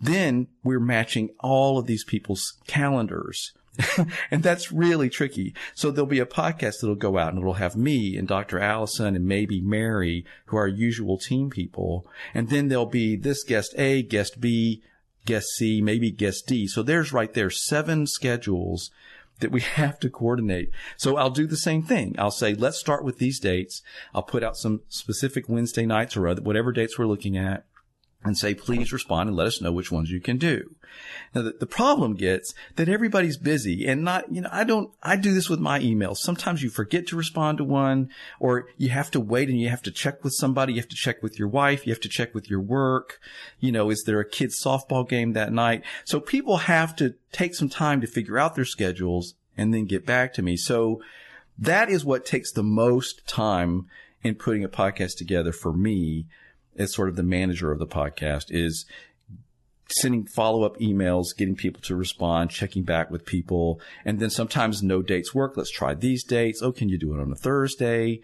Then 0.00 0.48
we're 0.64 0.80
matching 0.80 1.30
all 1.40 1.78
of 1.78 1.86
these 1.86 2.04
people's 2.04 2.54
calendars 2.66 3.52
and 4.30 4.42
that's 4.42 4.72
really 4.72 5.08
tricky. 5.08 5.54
So 5.74 5.90
there'll 5.90 6.06
be 6.06 6.20
a 6.20 6.26
podcast 6.26 6.80
that'll 6.80 6.96
go 6.96 7.18
out 7.18 7.32
and 7.32 7.38
it'll 7.40 7.54
have 7.54 7.76
me 7.76 8.16
and 8.16 8.26
Dr. 8.26 8.58
Allison 8.58 9.16
and 9.16 9.26
maybe 9.26 9.60
Mary, 9.60 10.24
who 10.46 10.56
are 10.56 10.68
usual 10.68 11.18
team 11.18 11.50
people. 11.50 12.06
And 12.34 12.48
then 12.48 12.68
there'll 12.68 12.86
be 12.86 13.16
this 13.16 13.42
guest 13.44 13.74
A, 13.78 14.02
guest 14.02 14.40
B, 14.40 14.82
guest 15.24 15.48
C, 15.56 15.80
maybe 15.80 16.10
guest 16.10 16.46
D. 16.46 16.66
So 16.66 16.82
there's 16.82 17.12
right 17.12 17.32
there 17.32 17.50
seven 17.50 18.06
schedules 18.06 18.90
that 19.40 19.52
we 19.52 19.60
have 19.76 19.98
to 20.00 20.10
coordinate. 20.10 20.70
So 20.96 21.16
I'll 21.16 21.30
do 21.30 21.46
the 21.46 21.56
same 21.56 21.82
thing. 21.82 22.14
I'll 22.18 22.30
say, 22.30 22.54
let's 22.54 22.78
start 22.78 23.04
with 23.04 23.18
these 23.18 23.40
dates. 23.40 23.82
I'll 24.14 24.22
put 24.22 24.42
out 24.42 24.56
some 24.56 24.80
specific 24.88 25.48
Wednesday 25.48 25.86
nights 25.86 26.16
or 26.16 26.28
other, 26.28 26.42
whatever 26.42 26.72
dates 26.72 26.98
we're 26.98 27.06
looking 27.06 27.36
at 27.36 27.64
and 28.22 28.36
say, 28.36 28.54
please 28.54 28.92
respond 28.92 29.28
and 29.28 29.36
let 29.36 29.46
us 29.46 29.60
know 29.60 29.72
which 29.72 29.90
ones 29.90 30.10
you 30.10 30.20
can 30.20 30.36
do. 30.36 30.74
Now, 31.34 31.42
the, 31.42 31.52
the, 31.52 31.66
problem 31.66 32.14
gets 32.14 32.52
that 32.76 32.88
everybody's 32.88 33.38
busy 33.38 33.86
and 33.86 34.02
not, 34.02 34.30
you 34.32 34.40
know, 34.42 34.48
I 34.52 34.64
don't, 34.64 34.92
I 35.02 35.16
do 35.16 35.32
this 35.32 35.48
with 35.48 35.60
my 35.60 35.78
emails. 35.78 36.18
Sometimes 36.18 36.62
you 36.62 36.68
forget 36.68 37.06
to 37.06 37.16
respond 37.16 37.58
to 37.58 37.64
one 37.64 38.10
or 38.40 38.66
you 38.76 38.90
have 38.90 39.10
to 39.12 39.20
wait 39.20 39.48
and 39.48 39.60
you 39.60 39.68
have 39.68 39.82
to 39.82 39.90
check 39.90 40.22
with 40.24 40.34
somebody. 40.34 40.74
You 40.74 40.80
have 40.80 40.88
to 40.88 40.96
check 40.96 41.22
with 41.22 41.38
your 41.38 41.48
wife. 41.48 41.86
You 41.86 41.92
have 41.92 42.00
to 42.00 42.08
check 42.08 42.34
with 42.34 42.50
your 42.50 42.60
work. 42.60 43.20
You 43.60 43.72
know, 43.72 43.88
is 43.88 44.02
there 44.04 44.20
a 44.20 44.28
kid's 44.28 44.62
softball 44.62 45.08
game 45.08 45.32
that 45.32 45.52
night? 45.52 45.84
So 46.04 46.20
people 46.20 46.58
have 46.58 46.96
to 46.96 47.14
take 47.32 47.54
some 47.54 47.68
time 47.68 48.00
to 48.00 48.06
figure 48.06 48.38
out 48.38 48.56
their 48.56 48.64
schedules 48.64 49.34
and 49.56 49.72
then 49.72 49.84
get 49.86 50.04
back 50.04 50.34
to 50.34 50.42
me. 50.42 50.56
So 50.56 51.00
that 51.56 51.88
is 51.88 52.04
what 52.04 52.26
takes 52.26 52.52
the 52.52 52.64
most 52.64 53.26
time 53.26 53.86
in 54.22 54.34
putting 54.34 54.64
a 54.64 54.68
podcast 54.68 55.16
together 55.16 55.52
for 55.52 55.72
me 55.72 56.26
as 56.76 56.94
sort 56.94 57.08
of 57.08 57.16
the 57.16 57.22
manager 57.22 57.72
of 57.72 57.78
the 57.78 57.86
podcast 57.86 58.46
is 58.48 58.86
sending 59.92 60.24
follow 60.24 60.62
up 60.62 60.78
emails, 60.78 61.36
getting 61.36 61.56
people 61.56 61.82
to 61.82 61.96
respond, 61.96 62.50
checking 62.50 62.82
back 62.82 63.10
with 63.10 63.26
people. 63.26 63.80
And 64.04 64.20
then 64.20 64.30
sometimes 64.30 64.82
no 64.82 65.02
dates 65.02 65.34
work. 65.34 65.56
Let's 65.56 65.70
try 65.70 65.94
these 65.94 66.24
dates. 66.24 66.62
Oh, 66.62 66.72
can 66.72 66.88
you 66.88 66.98
do 66.98 67.14
it 67.14 67.20
on 67.20 67.32
a 67.32 67.36
Thursday? 67.36 68.20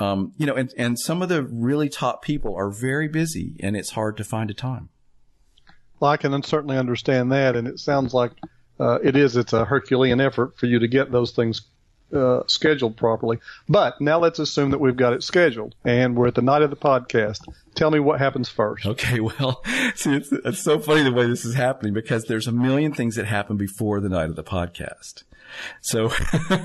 Um, 0.00 0.32
you 0.36 0.46
know, 0.46 0.54
and, 0.54 0.72
and 0.76 0.98
some 0.98 1.22
of 1.22 1.28
the 1.28 1.42
really 1.42 1.88
top 1.88 2.22
people 2.22 2.54
are 2.54 2.70
very 2.70 3.08
busy 3.08 3.56
and 3.60 3.76
it's 3.76 3.90
hard 3.90 4.16
to 4.18 4.24
find 4.24 4.50
a 4.50 4.54
time. 4.54 4.90
Well, 5.98 6.10
I 6.10 6.16
can 6.16 6.40
certainly 6.42 6.76
understand 6.76 7.32
that. 7.32 7.56
And 7.56 7.66
it 7.66 7.80
sounds 7.80 8.14
like 8.14 8.32
uh, 8.78 8.98
it 9.02 9.16
is, 9.16 9.36
it's 9.36 9.52
a 9.52 9.64
Herculean 9.64 10.20
effort 10.20 10.56
for 10.56 10.66
you 10.66 10.78
to 10.78 10.86
get 10.86 11.10
those 11.10 11.32
things 11.32 11.62
uh, 12.12 12.42
scheduled 12.46 12.96
properly. 12.96 13.38
But 13.68 14.00
now 14.00 14.18
let's 14.18 14.38
assume 14.38 14.70
that 14.70 14.80
we've 14.80 14.96
got 14.96 15.12
it 15.12 15.22
scheduled 15.22 15.74
and 15.84 16.16
we're 16.16 16.28
at 16.28 16.34
the 16.34 16.42
night 16.42 16.62
of 16.62 16.70
the 16.70 16.76
podcast. 16.76 17.40
Tell 17.74 17.90
me 17.90 18.00
what 18.00 18.18
happens 18.18 18.48
first. 18.48 18.86
Okay, 18.86 19.20
well, 19.20 19.62
see, 19.94 20.16
it's, 20.16 20.32
it's 20.32 20.62
so 20.62 20.78
funny 20.78 21.02
the 21.02 21.12
way 21.12 21.26
this 21.26 21.44
is 21.44 21.54
happening 21.54 21.92
because 21.92 22.24
there's 22.24 22.46
a 22.46 22.52
million 22.52 22.92
things 22.92 23.16
that 23.16 23.26
happen 23.26 23.56
before 23.56 24.00
the 24.00 24.08
night 24.08 24.30
of 24.30 24.36
the 24.36 24.44
podcast. 24.44 25.24
So, 25.80 26.12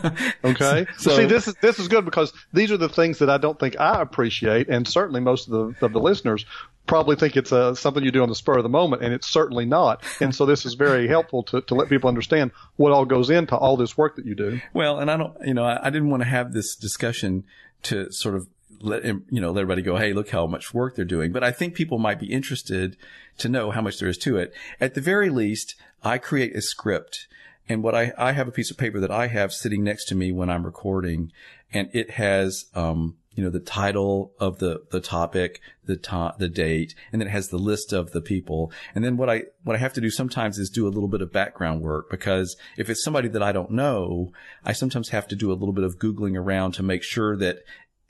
okay. 0.44 0.86
So, 0.98 1.16
see, 1.16 1.26
this 1.26 1.48
is 1.48 1.56
this 1.62 1.80
is 1.80 1.88
good 1.88 2.06
because 2.06 2.34
these 2.54 2.72
are 2.72 2.78
the 2.78 2.90
things 2.90 3.20
that 3.20 3.30
I 3.30 3.38
don't 3.38 3.60
think 3.60 3.80
I 3.80 4.02
appreciate, 4.02 4.70
and 4.70 4.88
certainly 4.88 5.22
most 5.22 5.48
of 5.48 5.52
the 5.78 5.86
of 5.86 5.94
the 5.94 6.00
listeners 6.00 6.46
probably 6.86 7.16
think 7.16 7.38
it's 7.38 7.52
uh, 7.52 7.74
something 7.76 8.04
you 8.04 8.12
do 8.12 8.24
on 8.24 8.30
the 8.30 8.36
spur 8.36 8.58
of 8.58 8.64
the 8.64 8.70
moment, 8.70 9.04
and 9.04 9.14
it's 9.14 9.28
certainly 9.28 9.66
not. 9.66 10.04
And 10.20 10.36
so 10.36 10.46
this 10.46 10.66
is 10.66 10.74
very 10.74 11.08
helpful 11.08 11.44
to, 11.44 11.62
to 11.62 11.76
let 11.76 11.90
people 11.90 12.10
understand 12.10 12.52
what 12.76 12.92
all 12.92 13.06
goes 13.06 13.30
into 13.30 13.56
all 13.56 13.78
this 13.78 13.98
work 13.98 14.18
that 14.18 14.26
you 14.26 14.36
do. 14.36 14.60
Well, 14.74 15.00
and 15.00 15.10
I 15.10 15.18
don't, 15.18 15.34
you 15.46 15.54
know, 15.54 15.64
I, 15.64 15.88
I 15.88 15.90
didn't 15.90 16.10
want 16.10 16.24
to 16.24 16.30
have 16.30 16.52
this 16.52 16.76
discussion 16.76 17.46
to 17.84 18.12
sort 18.12 18.36
of 18.36 18.48
let 18.82 19.06
you 19.06 19.24
know 19.30 19.52
let 19.52 19.62
everybody 19.62 19.82
go, 19.82 19.98
hey, 19.98 20.14
look 20.14 20.30
how 20.30 20.46
much 20.46 20.74
work 20.74 20.96
they're 20.96 21.06
doing. 21.06 21.32
But 21.32 21.44
I 21.44 21.52
think 21.52 21.74
people 21.74 21.98
might 21.98 22.20
be 22.20 22.32
interested 22.32 22.98
to 23.38 23.50
know 23.50 23.72
how 23.72 23.82
much 23.82 24.00
there 24.00 24.10
is 24.10 24.18
to 24.20 24.38
it. 24.38 24.54
At 24.80 24.94
the 24.94 25.02
very 25.02 25.30
least, 25.30 25.76
I 26.04 26.18
create 26.18 26.56
a 26.56 26.62
script. 26.62 27.28
And 27.70 27.82
what 27.82 27.96
I, 27.96 28.14
I 28.18 28.34
have 28.34 28.48
a 28.48 28.52
piece 28.52 28.72
of 28.72 28.78
paper 28.78 29.00
that 29.00 29.12
I 29.12 29.28
have 29.28 29.54
sitting 29.54 29.84
next 29.84 30.06
to 30.06 30.16
me 30.16 30.32
when 30.32 30.50
I'm 30.50 30.66
recording, 30.66 31.32
and 31.72 31.90
it 31.94 32.12
has 32.12 32.66
um, 32.76 33.16
you 33.36 33.44
know, 33.44 33.50
the 33.50 33.60
title 33.60 34.32
of 34.40 34.60
the, 34.60 34.84
the 34.92 35.00
topic, 35.00 35.60
the 35.86 35.98
to- 35.98 36.36
the 36.38 36.48
date, 36.48 36.94
and 37.12 37.20
then 37.20 37.28
it 37.28 37.32
has 37.32 37.50
the 37.50 37.58
list 37.58 37.92
of 37.92 38.12
the 38.12 38.22
people. 38.22 38.72
And 38.94 39.04
then 39.04 39.18
what 39.18 39.30
I, 39.30 39.44
what 39.64 39.76
I 39.76 39.80
have 39.80 39.94
to 39.94 40.02
do 40.02 40.10
sometimes 40.10 40.60
is 40.60 40.70
do 40.70 40.88
a 40.88 40.90
little 40.90 41.08
bit 41.08 41.22
of 41.22 41.32
background 41.32 41.82
work 41.82 42.10
because 42.10 42.56
if 42.78 42.90
it's 42.90 43.04
somebody 43.04 43.28
that 43.30 43.42
I 43.42 43.52
don't 43.52 43.72
know, 43.72 44.32
I 44.64 44.74
sometimes 44.74 45.10
have 45.10 45.28
to 45.30 45.36
do 45.36 45.52
a 45.52 45.56
little 45.56 45.74
bit 45.74 45.84
of 45.84 45.98
Googling 45.98 46.38
around 46.38 46.74
to 46.74 46.84
make 46.84 47.04
sure 47.04 47.36
that 47.38 47.60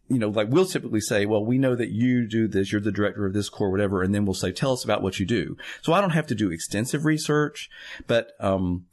you 0.09 0.19
know, 0.19 0.27
like 0.27 0.49
we'll 0.49 0.65
typically 0.65 0.99
say, 0.99 1.25
well, 1.25 1.43
we 1.43 1.57
know 1.57 1.75
that 1.75 1.89
you 1.89 2.27
do 2.27 2.47
this, 2.47 2.71
you're 2.71 2.81
the 2.81 2.91
director 2.91 3.25
of 3.25 3.33
this 3.33 3.47
corps, 3.47 3.71
whatever, 3.71 4.03
and 4.03 4.13
then 4.13 4.25
we'll 4.25 4.33
say, 4.33 4.51
tell 4.51 4.73
us 4.73 4.83
about 4.83 5.01
what 5.01 5.17
you 5.17 5.25
do. 5.25 5.55
So 5.81 5.93
I 5.93 6.01
don't 6.01 6.09
have 6.11 6.27
to 6.27 6.35
do 6.35 6.51
extensive 6.51 7.05
research, 7.05 7.69
but, 8.05 8.33
um, 8.41 8.85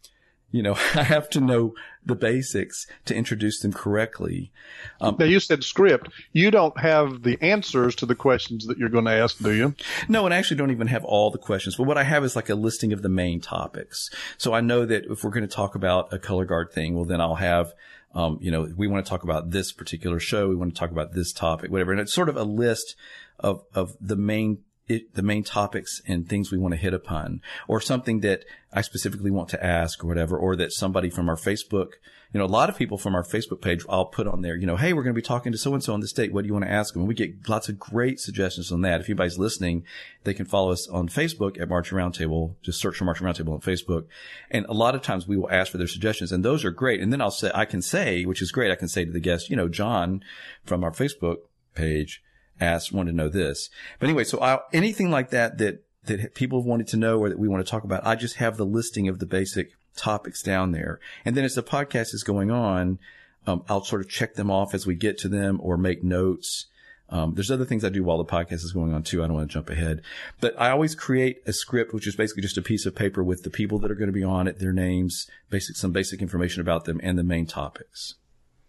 you 0.51 0.63
know, 0.63 0.73
I 0.95 1.03
have 1.03 1.31
to 1.31 1.41
know 1.41 1.75
the 2.05 2.15
basics 2.15 2.87
to 3.05 3.15
introduce 3.15 3.61
them 3.61 3.73
correctly. 3.73 4.53
Um, 5.01 5.17
now 5.19 5.27
you 5.27 5.41
said 5.41 5.63
script. 5.63 6.09
You 6.33 6.51
don't 6.51 6.79
have 6.81 7.23
the 7.23 7.39
answers 7.41 7.95
to 7.97 8.07
the 8.07 8.15
questions 8.15 8.67
that 8.67 8.79
you're 8.79 8.89
going 8.89 9.05
to 9.05 9.13
ask, 9.13 9.39
do 9.39 9.53
you? 9.53 9.75
No, 10.09 10.25
and 10.25 10.35
I 10.35 10.39
actually 10.39 10.57
don't 10.57 10.71
even 10.71 10.87
have 10.87 11.05
all 11.05 11.31
the 11.31 11.39
questions. 11.39 11.77
But 11.77 11.87
what 11.87 11.99
I 11.99 12.05
have 12.05 12.25
is 12.25 12.37
like 12.37 12.49
a 12.49 12.55
listing 12.55 12.93
of 12.93 13.03
the 13.03 13.09
main 13.09 13.41
topics. 13.41 14.09
So 14.39 14.55
I 14.55 14.61
know 14.61 14.87
that 14.87 15.05
if 15.11 15.23
we're 15.23 15.31
going 15.31 15.47
to 15.47 15.55
talk 15.55 15.75
about 15.75 16.13
a 16.13 16.19
color 16.19 16.45
guard 16.45 16.73
thing, 16.73 16.95
well, 16.95 17.05
then 17.05 17.21
I'll 17.21 17.35
have 17.37 17.75
um, 18.13 18.39
you 18.41 18.51
know, 18.51 18.69
we 18.77 18.89
want 18.89 19.05
to 19.05 19.09
talk 19.09 19.23
about 19.23 19.51
this 19.51 19.73
particular 19.73 20.19
show. 20.19 20.49
We 20.49 20.57
want 20.57 20.75
to 20.75 20.79
talk 20.79 20.91
about 20.91 21.13
this 21.13 21.33
topic, 21.33 21.71
whatever. 21.71 21.93
And 21.93 22.01
it's 22.01 22.13
sort 22.13 22.29
of 22.29 22.37
a 22.37 22.43
list 22.43 22.97
of, 23.39 23.63
of 23.73 23.97
the 24.01 24.17
main 24.17 24.59
it, 24.91 25.15
the 25.15 25.23
main 25.23 25.45
topics 25.45 26.03
and 26.07 26.29
things 26.29 26.51
we 26.51 26.59
want 26.59 26.73
to 26.73 26.81
hit 26.81 26.93
upon 26.93 27.41
or 27.69 27.81
something 27.81 28.21
that 28.21 28.45
I 28.73 28.83
specifically 28.83 29.31
want 29.31 29.49
to 29.51 29.65
ask 29.65 30.03
or 30.03 30.07
whatever, 30.07 30.37
or 30.37 30.57
that 30.57 30.73
somebody 30.73 31.11
from 31.11 31.29
our 31.29 31.37
Facebook, 31.37 31.93
you 32.33 32.39
know, 32.39 32.45
a 32.45 32.47
lot 32.47 32.69
of 32.69 32.77
people 32.77 32.99
from 32.99 33.15
our 33.15 33.23
Facebook 33.23 33.61
page, 33.61 33.85
I'll 33.89 34.07
put 34.07 34.27
on 34.27 34.43
there, 34.43 34.57
you 34.57 34.67
know, 34.67 34.77
Hey, 34.77 34.93
we're 34.93 35.03
going 35.03 35.15
to 35.15 35.19
be 35.19 35.27
talking 35.27 35.53
to 35.53 35.59
so 35.59 35.75
and 35.75 35.83
so 35.83 35.95
on 35.95 36.01
this 36.01 36.13
date. 36.13 36.33
What 36.33 36.43
do 36.43 36.49
you 36.49 36.53
want 36.53 36.65
to 36.65 36.71
ask 36.71 36.93
them? 36.93 37.03
And 37.03 37.09
we 37.09 37.15
get 37.15 37.49
lots 37.49 37.69
of 37.69 37.79
great 37.79 38.19
suggestions 38.19 38.73
on 38.73 38.83
that. 38.83 39.01
If 39.01 39.09
anybody's 39.09 39.39
listening, 39.39 39.85
they 40.25 40.35
can 40.35 40.47
follow 40.47 40.73
us 40.73 40.89
on 40.89 41.09
Facebook 41.09 41.61
at 41.61 41.69
Marching 41.69 41.99
Roundtable. 41.99 42.55
Just 42.63 42.81
search 42.81 42.97
for 42.97 43.05
Marching 43.05 43.27
Roundtable 43.27 43.55
on 43.55 43.61
Facebook. 43.61 44.07
And 44.51 44.67
a 44.67 44.75
lot 44.75 44.95
of 44.95 45.03
times 45.03 45.27
we 45.27 45.37
will 45.37 45.51
ask 45.51 45.71
for 45.71 45.79
their 45.79 45.87
suggestions 45.87 46.33
and 46.33 46.45
those 46.45 46.65
are 46.65 46.71
great. 46.71 47.01
And 47.01 47.13
then 47.13 47.21
I'll 47.21 47.31
say, 47.31 47.51
I 47.55 47.65
can 47.65 47.83
say, 47.83 48.25
which 48.25 48.43
is 48.43 48.53
great. 48.53 48.73
I 48.73 48.77
can 48.77 48.89
say 48.89 49.05
to 49.05 49.13
the 49.13 49.21
guest, 49.21 49.51
you 49.51 49.57
know, 49.57 49.69
John 49.69 50.23
from 50.65 50.85
our 50.85 50.93
Facebook 50.93 51.39
page, 51.75 52.23
asked, 52.61 52.93
wanted 52.93 53.13
to 53.13 53.17
know 53.17 53.29
this. 53.29 53.71
But 53.99 54.09
anyway, 54.09 54.25
so 54.25 54.41
I, 54.41 54.61
anything 54.73 55.11
like 55.11 55.31
that 55.31 55.59
that 55.59 55.85
that 56.05 56.35
people 56.35 56.63
wanted 56.63 56.89
to 56.89 56.97
know 56.97 57.19
or 57.19 57.29
that 57.29 57.39
we 57.39 57.49
want 57.49 57.65
to 57.65 57.71
talk 57.71 57.85
about, 57.85 58.07
I 58.07 58.15
just 58.15 58.37
have 58.37 58.57
the 58.57 58.65
listing 58.65 59.09
of 59.09 59.19
the 59.19 59.27
basic 59.27 59.73
topics 59.97 60.43
down 60.43 60.73
there. 60.73 60.99
And 61.25 61.37
then 61.37 61.45
as 61.45 61.55
the 61.55 61.63
podcast 61.63 62.15
is 62.15 62.23
going 62.23 62.51
on, 62.51 62.99
um, 63.47 63.65
I'll 63.69 63.85
sort 63.85 64.01
of 64.01 64.09
check 64.09 64.35
them 64.35 64.51
off 64.51 64.75
as 64.75 64.87
we 64.87 64.95
get 64.95 65.19
to 65.19 65.29
them 65.29 65.61
or 65.63 65.77
make 65.77 66.03
notes. 66.03 66.67
Um, 67.09 67.35
there's 67.35 67.51
other 67.51 67.65
things 67.65 67.85
I 67.85 67.89
do 67.89 68.05
while 68.05 68.19
the 68.19 68.25
podcast 68.25 68.65
is 68.65 68.73
going 68.73 68.95
on 68.95 69.03
too. 69.03 69.23
I 69.23 69.27
don't 69.27 69.37
want 69.37 69.51
to 69.51 69.53
jump 69.53 69.69
ahead, 69.69 70.03
but 70.41 70.55
I 70.59 70.71
always 70.71 70.95
create 70.95 71.43
a 71.45 71.53
script, 71.53 71.93
which 71.93 72.07
is 72.07 72.15
basically 72.15 72.43
just 72.43 72.59
a 72.59 72.63
piece 72.63 72.87
of 72.87 72.95
paper 72.95 73.25
with 73.25 73.43
the 73.43 73.51
people 73.51 73.79
that 73.81 73.91
are 73.91 73.97
going 73.97 74.09
to 74.09 74.13
be 74.13 74.23
on 74.23 74.47
it, 74.47 74.61
their 74.61 74.73
names, 74.73 75.29
basic, 75.51 75.77
some 75.77 75.91
basic 75.91 76.23
information 76.23 76.61
about 76.61 76.85
them 76.85 77.01
and 77.03 77.19
the 77.19 77.25
main 77.25 77.47
topics. 77.47 78.15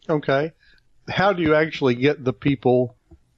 Okay. 0.10 0.54
How 1.08 1.34
do 1.34 1.44
you 1.44 1.54
actually 1.54 1.96
get 1.96 2.24
the 2.24 2.34
people 2.34 2.96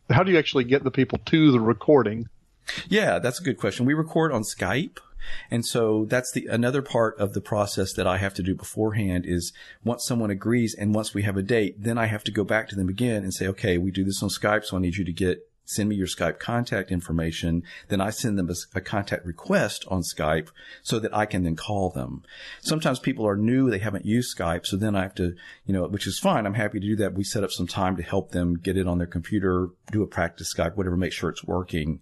how 0.10 0.24
do 0.24 0.32
you 0.32 0.38
actually 0.38 0.64
get 0.64 0.84
the 0.84 0.92
people 0.92 1.20
to 1.26 1.52
the 1.52 1.60
recording? 1.60 2.28
Yeah, 2.88 3.20
that's 3.20 3.40
a 3.40 3.44
good 3.44 3.58
question. 3.58 3.86
We 3.86 3.94
record 3.94 4.32
on 4.32 4.44
Skype. 4.44 5.00
And 5.50 5.66
so 5.66 6.06
that's 6.06 6.34
the 6.34 6.48
another 6.48 6.82
part 6.82 7.18
of 7.18 7.34
the 7.34 7.40
process 7.40 7.94
that 7.94 8.06
I 8.06 8.18
have 8.18 8.34
to 8.34 8.44
do 8.44 8.56
beforehand 8.56 9.26
is 9.26 9.54
once 9.84 10.06
someone 10.06 10.30
agrees 10.30 10.76
and 10.78 10.94
once 10.94 11.14
we 11.14 11.24
have 11.24 11.38
a 11.38 11.42
date, 11.42 11.82
then 11.82 11.98
I 11.98 12.08
have 12.08 12.26
to 12.26 12.32
go 12.32 12.44
back 12.44 12.68
to 12.70 12.76
them 12.76 12.90
again 12.90 13.24
and 13.24 13.34
say, 13.34 13.48
okay, 13.48 13.78
we 13.78 13.90
do 13.90 14.04
this 14.04 14.22
on 14.22 14.28
Skype, 14.28 14.66
so 14.66 14.76
I 14.76 14.82
need 14.82 14.98
you 14.98 15.06
to 15.06 15.14
get 15.14 15.50
send 15.66 15.90
me 15.90 15.96
your 15.96 16.08
Skype 16.08 16.40
contact 16.40 16.92
information. 16.92 17.64
Then 17.88 18.02
I 18.02 18.10
send 18.10 18.38
them 18.38 18.50
a, 18.50 18.78
a, 18.78 18.82
contact 18.82 19.26
request 19.26 19.86
on 19.88 20.02
Skype 20.02 20.50
so 20.82 21.00
that 21.00 21.16
I 21.16 21.26
can 21.26 21.44
then 21.44 21.56
call 21.56 21.90
them. 21.90 22.24
Sometimes 22.62 23.00
people 23.00 23.28
are 23.28 23.38
new. 23.38 23.70
They 23.70 23.80
haven't 23.80 24.06
used 24.06 24.38
Skype. 24.38 24.66
So 24.66 24.76
then 24.76 24.96
I 24.96 25.04
have 25.04 25.16
to, 25.16 25.36
you 25.66 25.74
know, 25.74 25.88
which 25.88 26.08
is 26.08 26.20
fine. 26.20 26.46
I'm 26.46 26.54
happy 26.54 26.80
to 26.80 26.88
do 26.88 26.96
that. 26.98 27.14
We 27.14 27.24
set 27.24 27.44
up 27.44 27.52
some 27.52 27.68
time 27.68 27.96
to 27.98 28.04
help 28.04 28.32
them 28.32 28.56
get 28.56 28.78
it 28.78 28.88
on 28.88 28.98
their 28.98 29.08
computer, 29.08 29.70
do 29.92 30.04
a 30.04 30.08
practice 30.08 30.54
Skype, 30.54 30.76
whatever, 30.76 30.98
make 30.98 31.14
sure 31.14 31.30
it's 31.30 31.44
working. 31.44 32.02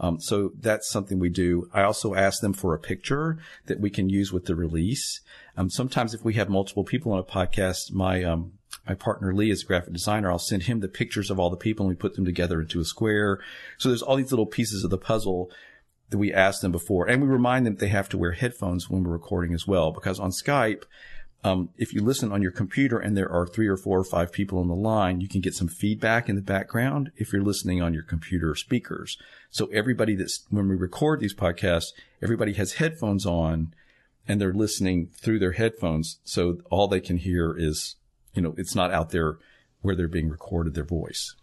Um, 0.00 0.20
so 0.20 0.52
that's 0.60 0.88
something 0.88 1.18
we 1.18 1.28
do. 1.28 1.68
I 1.72 1.82
also 1.82 2.14
ask 2.14 2.40
them 2.40 2.52
for 2.52 2.74
a 2.74 2.78
picture 2.78 3.38
that 3.66 3.80
we 3.80 3.90
can 3.90 4.08
use 4.08 4.32
with 4.32 4.46
the 4.46 4.54
release. 4.54 5.20
Um, 5.56 5.70
sometimes 5.70 6.14
if 6.14 6.24
we 6.24 6.34
have 6.34 6.48
multiple 6.48 6.84
people 6.84 7.12
on 7.12 7.18
a 7.18 7.24
podcast, 7.24 7.92
my, 7.92 8.22
um, 8.22 8.52
my 8.88 8.94
partner 8.94 9.34
Lee 9.34 9.50
is 9.50 9.62
a 9.62 9.66
graphic 9.66 9.92
designer. 9.92 10.30
I'll 10.30 10.38
send 10.38 10.62
him 10.62 10.80
the 10.80 10.88
pictures 10.88 11.30
of 11.30 11.38
all 11.38 11.50
the 11.50 11.56
people 11.56 11.84
and 11.84 11.90
we 11.90 12.00
put 12.00 12.14
them 12.14 12.24
together 12.24 12.60
into 12.60 12.80
a 12.80 12.84
square. 12.84 13.38
So 13.76 13.90
there's 13.90 14.02
all 14.02 14.16
these 14.16 14.32
little 14.32 14.46
pieces 14.46 14.82
of 14.82 14.90
the 14.90 14.98
puzzle 14.98 15.50
that 16.08 16.18
we 16.18 16.32
ask 16.32 16.62
them 16.62 16.72
before. 16.72 17.06
And 17.06 17.20
we 17.20 17.28
remind 17.28 17.66
them 17.66 17.76
they 17.76 17.88
have 17.88 18.08
to 18.08 18.18
wear 18.18 18.32
headphones 18.32 18.88
when 18.88 19.04
we're 19.04 19.12
recording 19.12 19.52
as 19.52 19.66
well, 19.66 19.92
because 19.92 20.18
on 20.18 20.30
Skype, 20.30 20.84
um, 21.44 21.68
if 21.76 21.92
you 21.92 22.00
listen 22.02 22.32
on 22.32 22.42
your 22.42 22.50
computer 22.50 22.98
and 22.98 23.16
there 23.16 23.30
are 23.30 23.46
three 23.46 23.68
or 23.68 23.76
four 23.76 23.98
or 23.98 24.04
five 24.04 24.32
people 24.32 24.58
on 24.58 24.68
the 24.68 24.74
line, 24.74 25.20
you 25.20 25.28
can 25.28 25.40
get 25.42 25.54
some 25.54 25.68
feedback 25.68 26.28
in 26.28 26.34
the 26.34 26.42
background 26.42 27.12
if 27.16 27.32
you're 27.32 27.42
listening 27.42 27.82
on 27.82 27.94
your 27.94 28.02
computer 28.02 28.54
speakers. 28.54 29.18
So 29.50 29.66
everybody 29.66 30.16
that's, 30.16 30.46
when 30.48 30.66
we 30.66 30.74
record 30.74 31.20
these 31.20 31.34
podcasts, 31.34 31.92
everybody 32.22 32.54
has 32.54 32.74
headphones 32.74 33.26
on 33.26 33.74
and 34.26 34.40
they're 34.40 34.52
listening 34.52 35.10
through 35.14 35.38
their 35.38 35.52
headphones. 35.52 36.18
So 36.24 36.58
all 36.70 36.88
they 36.88 37.00
can 37.00 37.18
hear 37.18 37.54
is 37.56 37.96
you 38.38 38.42
know, 38.42 38.54
it's 38.56 38.76
not 38.76 38.92
out 38.92 39.10
there 39.10 39.36
where 39.82 39.96
they're 39.96 40.06
being 40.06 40.28
recorded 40.28 40.74
their 40.74 40.84
voice. 40.84 41.34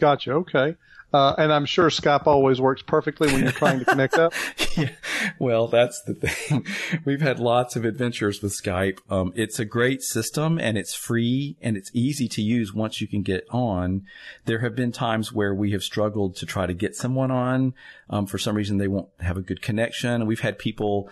Gotcha. 0.00 0.32
Okay. 0.32 0.74
Uh, 1.12 1.32
and 1.38 1.52
I'm 1.52 1.64
sure 1.64 1.90
Skype 1.90 2.26
always 2.26 2.60
works 2.60 2.82
perfectly 2.82 3.32
when 3.32 3.44
you're 3.44 3.52
trying 3.52 3.78
to 3.78 3.84
connect 3.84 4.14
up. 4.14 4.32
yeah. 4.76 4.90
Well, 5.38 5.68
that's 5.68 6.02
the 6.02 6.14
thing. 6.14 6.66
We've 7.04 7.20
had 7.20 7.38
lots 7.38 7.76
of 7.76 7.84
adventures 7.84 8.42
with 8.42 8.50
Skype. 8.50 8.98
Um, 9.08 9.32
it's 9.36 9.60
a 9.60 9.64
great 9.64 10.02
system 10.02 10.58
and 10.58 10.76
it's 10.76 10.92
free 10.92 11.56
and 11.62 11.76
it's 11.76 11.92
easy 11.94 12.26
to 12.30 12.42
use 12.42 12.74
once 12.74 13.00
you 13.00 13.06
can 13.06 13.22
get 13.22 13.46
on. 13.50 14.02
There 14.46 14.58
have 14.58 14.74
been 14.74 14.90
times 14.90 15.32
where 15.32 15.54
we 15.54 15.70
have 15.70 15.84
struggled 15.84 16.34
to 16.36 16.46
try 16.46 16.66
to 16.66 16.74
get 16.74 16.96
someone 16.96 17.30
on. 17.30 17.74
Um, 18.10 18.26
for 18.26 18.38
some 18.38 18.56
reason 18.56 18.78
they 18.78 18.88
won't 18.88 19.08
have 19.20 19.36
a 19.36 19.42
good 19.42 19.62
connection. 19.62 20.10
And 20.10 20.26
we've 20.26 20.40
had 20.40 20.58
people 20.58 21.08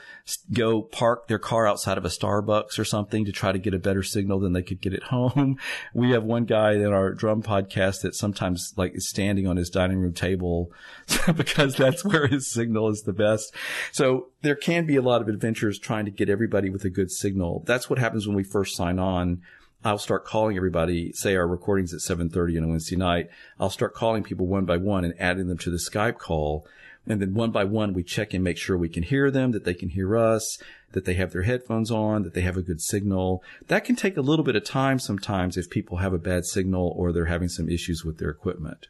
go 0.52 0.82
park 0.82 1.28
their 1.28 1.38
car 1.38 1.66
outside 1.66 1.99
of 1.99 2.04
a 2.04 2.08
Starbucks 2.08 2.78
or 2.78 2.84
something 2.84 3.25
to 3.25 3.32
try 3.32 3.52
to 3.52 3.58
get 3.58 3.75
a 3.75 3.78
better 3.78 4.02
signal 4.02 4.40
than 4.40 4.52
they 4.52 4.62
could 4.62 4.80
get 4.80 4.94
at 4.94 5.02
home. 5.04 5.58
We 5.94 6.11
have 6.11 6.25
one 6.25 6.44
guy 6.44 6.72
in 6.72 6.92
our 6.92 7.12
drum 7.12 7.42
podcast 7.42 8.02
that 8.02 8.14
sometimes 8.14 8.72
like 8.76 8.94
is 8.94 9.08
standing 9.08 9.46
on 9.46 9.56
his 9.56 9.70
dining 9.70 9.92
dining 9.92 10.02
room 10.02 10.12
table 10.12 10.70
because 11.37 11.75
that's 11.75 12.04
where 12.04 12.26
his 12.26 12.50
signal 12.50 12.88
is 12.88 13.02
the 13.02 13.12
best. 13.12 13.54
So 13.92 14.28
there 14.42 14.56
can 14.56 14.87
be 14.87 14.96
a 14.96 15.02
lot 15.02 15.20
of 15.20 15.28
adventures 15.28 15.78
trying 15.78 16.04
to 16.06 16.11
get 16.11 16.28
everybody 16.28 16.70
with 16.70 16.84
a 16.84 16.90
good 16.90 17.11
signal. 17.11 17.62
That's 17.66 17.90
what 17.90 17.99
happens 17.99 18.26
when 18.26 18.37
we 18.37 18.44
first 18.44 18.76
sign 18.76 18.99
on. 18.99 19.42
I'll 19.84 19.98
start 19.98 20.24
calling 20.24 20.56
everybody, 20.56 21.12
say 21.12 21.34
our 21.34 21.46
recording's 21.46 21.92
at 21.92 22.00
7.30 22.00 22.58
on 22.58 22.64
a 22.64 22.68
Wednesday 22.68 22.94
night. 22.94 23.30
I'll 23.58 23.70
start 23.70 23.94
calling 23.94 24.22
people 24.22 24.46
one 24.46 24.64
by 24.64 24.76
one 24.76 25.04
and 25.04 25.14
adding 25.18 25.48
them 25.48 25.58
to 25.58 25.70
the 25.70 25.76
Skype 25.76 26.18
call. 26.18 26.66
And 27.04 27.20
then 27.20 27.34
one 27.34 27.50
by 27.50 27.64
one, 27.64 27.92
we 27.92 28.04
check 28.04 28.32
and 28.32 28.44
make 28.44 28.58
sure 28.58 28.78
we 28.78 28.88
can 28.88 29.02
hear 29.02 29.28
them, 29.28 29.50
that 29.50 29.64
they 29.64 29.74
can 29.74 29.88
hear 29.88 30.16
us, 30.16 30.56
that 30.92 31.04
they 31.04 31.14
have 31.14 31.32
their 31.32 31.42
headphones 31.42 31.90
on, 31.90 32.22
that 32.22 32.32
they 32.32 32.42
have 32.42 32.56
a 32.56 32.62
good 32.62 32.80
signal. 32.80 33.42
That 33.66 33.84
can 33.84 33.96
take 33.96 34.16
a 34.16 34.20
little 34.20 34.44
bit 34.44 34.54
of 34.54 34.64
time 34.64 35.00
sometimes 35.00 35.56
if 35.56 35.68
people 35.68 35.96
have 35.96 36.12
a 36.12 36.18
bad 36.18 36.46
signal 36.46 36.94
or 36.96 37.12
they're 37.12 37.24
having 37.24 37.48
some 37.48 37.68
issues 37.68 38.04
with 38.04 38.18
their 38.18 38.30
equipment. 38.30 38.86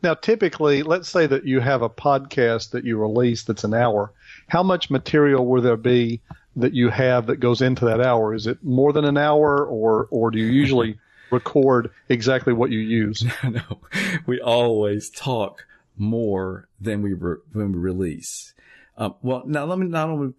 Now, 0.00 0.14
typically, 0.14 0.84
let's 0.84 1.08
say 1.08 1.26
that 1.26 1.44
you 1.44 1.58
have 1.58 1.82
a 1.82 1.90
podcast 1.90 2.70
that 2.70 2.84
you 2.84 2.98
release 2.98 3.42
that's 3.42 3.64
an 3.64 3.74
hour. 3.74 4.12
How 4.46 4.62
much 4.62 4.90
material 4.90 5.44
will 5.44 5.60
there 5.60 5.76
be 5.76 6.20
that 6.60 6.74
you 6.74 6.90
have 6.90 7.26
that 7.26 7.36
goes 7.36 7.62
into 7.62 7.84
that 7.86 8.00
hour? 8.00 8.34
Is 8.34 8.46
it 8.46 8.62
more 8.62 8.92
than 8.92 9.04
an 9.04 9.16
hour, 9.16 9.64
or 9.64 10.08
or 10.10 10.30
do 10.30 10.38
you 10.38 10.46
usually 10.46 10.98
record 11.30 11.90
exactly 12.08 12.52
what 12.52 12.70
you 12.70 12.78
use? 12.78 13.24
no, 13.44 13.80
we 14.26 14.40
always 14.40 15.10
talk 15.10 15.66
more 15.96 16.68
than 16.80 17.02
we 17.02 17.12
re- 17.12 17.36
when 17.52 17.72
we 17.72 17.78
release. 17.78 18.54
Um, 18.96 19.14
well, 19.22 19.44
now 19.46 19.64
let 19.64 19.78
me 19.78 19.86
not 19.86 20.08
only 20.08 20.34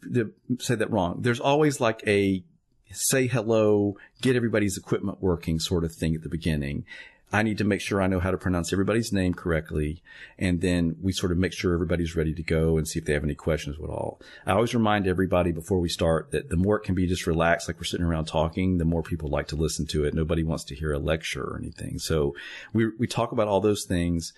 say 0.59 0.75
that 0.75 0.91
wrong. 0.91 1.19
There's 1.21 1.39
always 1.39 1.79
like 1.79 2.03
a 2.05 2.43
say 2.91 3.27
hello, 3.27 3.95
get 4.21 4.35
everybody's 4.35 4.77
equipment 4.77 5.21
working 5.21 5.59
sort 5.59 5.83
of 5.83 5.93
thing 5.93 6.15
at 6.15 6.23
the 6.23 6.29
beginning. 6.29 6.85
I 7.31 7.43
need 7.43 7.59
to 7.59 7.63
make 7.63 7.81
sure 7.81 8.01
I 8.01 8.07
know 8.07 8.19
how 8.19 8.31
to 8.31 8.37
pronounce 8.37 8.73
everybody's 8.73 9.13
name 9.13 9.33
correctly. 9.33 10.01
And 10.37 10.61
then 10.61 10.95
we 11.01 11.11
sort 11.11 11.31
of 11.31 11.37
make 11.37 11.53
sure 11.53 11.73
everybody's 11.73 12.15
ready 12.15 12.33
to 12.33 12.41
go 12.41 12.77
and 12.77 12.87
see 12.87 12.99
if 12.99 13.05
they 13.05 13.13
have 13.13 13.23
any 13.23 13.35
questions 13.35 13.77
at 13.81 13.89
all. 13.89 14.19
I 14.45 14.53
always 14.53 14.73
remind 14.73 15.05
everybody 15.05 15.51
before 15.51 15.79
we 15.79 15.89
start 15.89 16.31
that 16.31 16.49
the 16.49 16.57
more 16.57 16.77
it 16.77 16.83
can 16.83 16.95
be 16.95 17.05
just 17.05 17.27
relaxed, 17.27 17.67
like 17.67 17.77
we're 17.77 17.83
sitting 17.83 18.05
around 18.05 18.25
talking, 18.25 18.77
the 18.77 18.85
more 18.85 19.03
people 19.03 19.29
like 19.29 19.47
to 19.49 19.55
listen 19.55 19.85
to 19.87 20.05
it. 20.05 20.13
Nobody 20.13 20.43
wants 20.43 20.63
to 20.65 20.75
hear 20.75 20.91
a 20.91 20.99
lecture 20.99 21.43
or 21.43 21.57
anything. 21.57 21.99
So 21.99 22.35
we, 22.73 22.87
we 22.97 23.05
talk 23.05 23.31
about 23.31 23.47
all 23.47 23.61
those 23.61 23.83
things. 23.83 24.33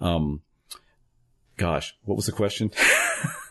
Um, 0.00 0.42
gosh, 1.56 1.96
what 2.04 2.16
was 2.16 2.26
the 2.26 2.32
question? 2.32 2.70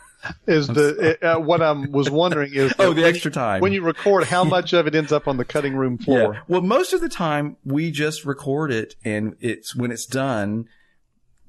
is 0.47 0.67
the 0.67 1.17
uh, 1.21 1.39
what 1.39 1.61
I 1.61 1.71
was 1.71 2.09
wondering 2.09 2.53
is 2.53 2.73
oh 2.79 2.93
the 2.93 3.05
extra 3.05 3.31
time 3.31 3.61
when 3.61 3.73
you 3.73 3.81
record 3.83 4.25
how 4.25 4.43
much 4.55 4.73
of 4.73 4.87
it 4.87 4.95
ends 4.95 5.11
up 5.11 5.27
on 5.27 5.37
the 5.37 5.45
cutting 5.45 5.75
room 5.75 5.97
floor. 5.97 6.33
Yeah. 6.33 6.41
Well, 6.47 6.61
most 6.61 6.93
of 6.93 7.01
the 7.01 7.09
time 7.09 7.57
we 7.63 7.91
just 7.91 8.25
record 8.25 8.71
it, 8.71 8.95
and 9.03 9.35
it's 9.39 9.75
when 9.75 9.91
it's 9.91 10.05
done, 10.05 10.67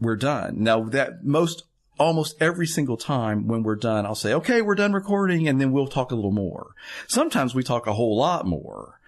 we're 0.01 0.17
done. 0.17 0.63
Now 0.63 0.85
that 0.85 1.25
most 1.25 1.65
almost 1.99 2.37
every 2.41 2.67
single 2.67 2.97
time 2.97 3.47
when 3.47 3.63
we're 3.63 3.77
done, 3.77 4.05
I'll 4.05 4.15
say, 4.15 4.35
okay, 4.35 4.63
we're 4.63 4.75
done 4.75 4.93
recording, 4.93 5.49
and 5.49 5.61
then 5.61 5.73
we'll 5.73 5.87
talk 5.87 6.13
a 6.13 6.15
little 6.15 6.33
more. 6.33 6.75
Sometimes 7.07 7.55
we 7.55 7.63
talk 7.63 7.87
a 7.87 7.95
whole 7.95 8.17
lot 8.17 8.47
more, 8.47 9.01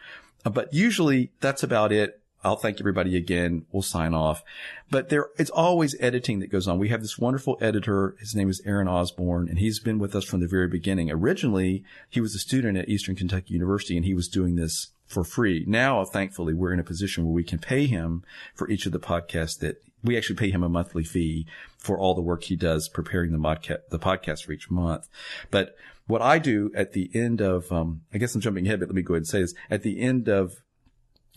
but 0.45 0.73
usually 0.73 1.31
that's 1.41 1.63
about 1.63 1.93
it. 1.93 2.18
I'll 2.45 2.57
thank 2.57 2.79
everybody 2.79 3.17
again. 3.17 3.67
We'll 3.73 3.83
sign 3.83 4.15
off. 4.15 4.43
But 4.91 5.09
there, 5.09 5.29
it's 5.39 5.51
always 5.51 5.97
editing 5.99 6.39
that 6.39 6.53
goes 6.53 6.69
on. 6.69 6.79
We 6.79 6.89
have 6.89 7.03
this 7.03 7.19
wonderful 7.19 7.59
editor. 7.61 8.17
His 8.21 8.35
name 8.35 8.49
is 8.49 8.63
Aaron 8.65 8.89
Osborne, 8.89 9.49
and 9.49 9.59
he's 9.59 9.81
been 9.81 9.99
with 9.99 10.15
us 10.15 10.25
from 10.25 10.41
the 10.41 10.47
very 10.47 10.69
beginning. 10.69 11.11
Originally, 11.11 11.85
he 12.09 12.21
was 12.21 12.35
a 12.35 12.39
student 12.39 12.79
at 12.79 12.89
Eastern 12.89 13.17
Kentucky 13.17 13.55
University, 13.55 13.97
and 13.97 14.07
he 14.07 14.15
was 14.15 14.29
doing 14.29 14.57
this 14.57 14.89
for 15.07 15.25
free. 15.25 15.65
Now, 15.67 16.05
thankfully, 16.05 16.55
we're 16.55 16.73
in 16.73 16.81
a 16.81 16.85
position 16.85 17.25
where 17.25 17.35
we 17.35 17.45
can 17.45 17.59
pay 17.59 17.87
him 17.87 18.23
for 18.55 18.71
each 18.71 18.87
of 18.87 18.93
the 18.93 19.01
podcasts 19.01 19.59
that 19.59 19.83
we 20.05 20.17
actually 20.17 20.37
pay 20.37 20.51
him 20.51 20.63
a 20.63 20.69
monthly 20.69 21.03
fee 21.03 21.47
for 21.77 21.99
all 21.99 22.15
the 22.15 22.23
work 22.23 22.45
he 22.45 22.57
does 22.57 22.89
preparing 22.89 23.33
the 23.33 23.39
podcast, 23.39 23.79
the 23.91 23.99
podcast 23.99 24.45
for 24.45 24.53
each 24.53 24.71
month. 24.71 25.09
But 25.51 25.75
what 26.07 26.23
I 26.23 26.39
do 26.39 26.71
at 26.75 26.93
the 26.93 27.11
end 27.15 27.41
of, 27.41 27.71
um, 27.73 28.03
I 28.15 28.19
guess 28.19 28.35
I'm 28.35 28.41
jumping 28.41 28.67
ahead, 28.67 28.81
but 28.81 28.89
let 28.89 28.95
me 28.95 29.03
go 29.03 29.15
ahead 29.15 29.23
and 29.23 29.27
say 29.27 29.41
this. 29.41 29.55
At 29.71 29.83
the 29.83 30.01
end 30.01 30.29
of, 30.29 30.55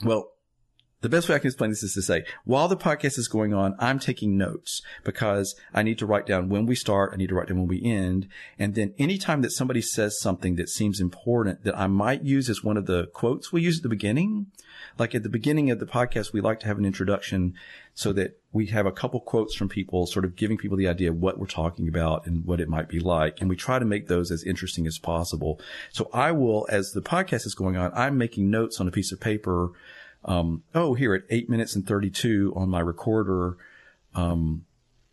well, 0.04 0.31
the 1.02 1.10
best 1.10 1.28
way 1.28 1.36
I 1.36 1.40
can 1.40 1.48
explain 1.48 1.72
this 1.72 1.84
is 1.84 1.94
to 1.96 2.02
say, 2.02 2.24
while 2.46 2.68
the 2.68 2.78
podcast 2.78 3.18
is 3.18 3.28
going 3.28 3.54
on, 3.54 3.76
I'm 3.80 4.00
taking 4.00 4.38
notes 4.38 4.82
because 5.04 5.56
I 5.74 5.84
need 5.84 5.98
to 6.00 6.06
write 6.06 6.28
down 6.28 6.50
when 6.50 6.66
we 6.66 6.76
start. 6.76 7.12
I 7.14 7.18
need 7.18 7.30
to 7.30 7.36
write 7.36 7.48
down 7.48 7.58
when 7.58 7.68
we 7.68 7.84
end. 7.84 8.28
And 8.60 8.76
then 8.76 8.94
anytime 9.00 9.42
that 9.42 9.52
somebody 9.52 9.82
says 9.82 10.20
something 10.20 10.56
that 10.56 10.70
seems 10.70 11.00
important 11.00 11.64
that 11.64 11.78
I 11.78 11.88
might 11.88 12.24
use 12.24 12.50
as 12.50 12.64
one 12.64 12.78
of 12.78 12.86
the 12.86 13.08
quotes 13.08 13.52
we 13.52 13.62
use 13.62 13.78
at 13.78 13.84
the 13.84 13.90
beginning, 13.90 14.48
like 14.98 15.16
at 15.16 15.24
the 15.24 15.30
beginning 15.30 15.72
of 15.72 15.80
the 15.80 15.86
podcast, 15.86 16.34
we 16.34 16.42
like 16.42 16.60
to 16.62 16.68
have 16.68 16.78
an 16.78 16.86
introduction 16.86 17.56
so 17.94 18.14
that 18.14 18.40
we 18.54 18.68
have 18.68 18.86
a 18.86 18.92
couple 18.92 19.20
quotes 19.20 19.56
from 19.56 19.70
people, 19.70 20.06
sort 20.06 20.26
of 20.26 20.36
giving 20.36 20.58
people 20.58 20.78
the 20.78 20.88
idea 20.88 21.10
of 21.10 21.18
what 21.18 21.40
we're 21.40 21.46
talking 21.46 21.88
about 21.88 22.26
and 22.26 22.46
what 22.46 22.62
it 22.62 22.70
might 22.70 22.90
be 22.90 23.00
like. 23.00 23.42
And 23.42 23.50
we 23.50 23.56
try 23.56 23.80
to 23.80 23.86
make 23.86 24.08
those 24.08 24.32
as 24.32 24.44
interesting 24.44 24.88
as 24.88 25.00
possible. 25.00 25.60
So 25.92 26.10
I 26.14 26.32
will, 26.32 26.68
as 26.70 26.92
the 26.92 27.02
podcast 27.02 27.46
is 27.46 27.56
going 27.56 27.76
on, 27.76 27.92
I'm 27.96 28.18
making 28.18 28.50
notes 28.50 28.80
on 28.80 28.88
a 28.88 28.92
piece 28.92 29.12
of 29.12 29.20
paper 29.20 29.72
um, 30.26 30.64
oh, 30.76 30.94
here 30.94 31.14
at 31.14 31.24
eight 31.30 31.50
minutes 31.50 31.76
and 31.76 31.86
32 31.88 32.54
on 32.56 32.70
my 32.70 32.80
recorder, 32.80 33.58
um, 34.14 34.66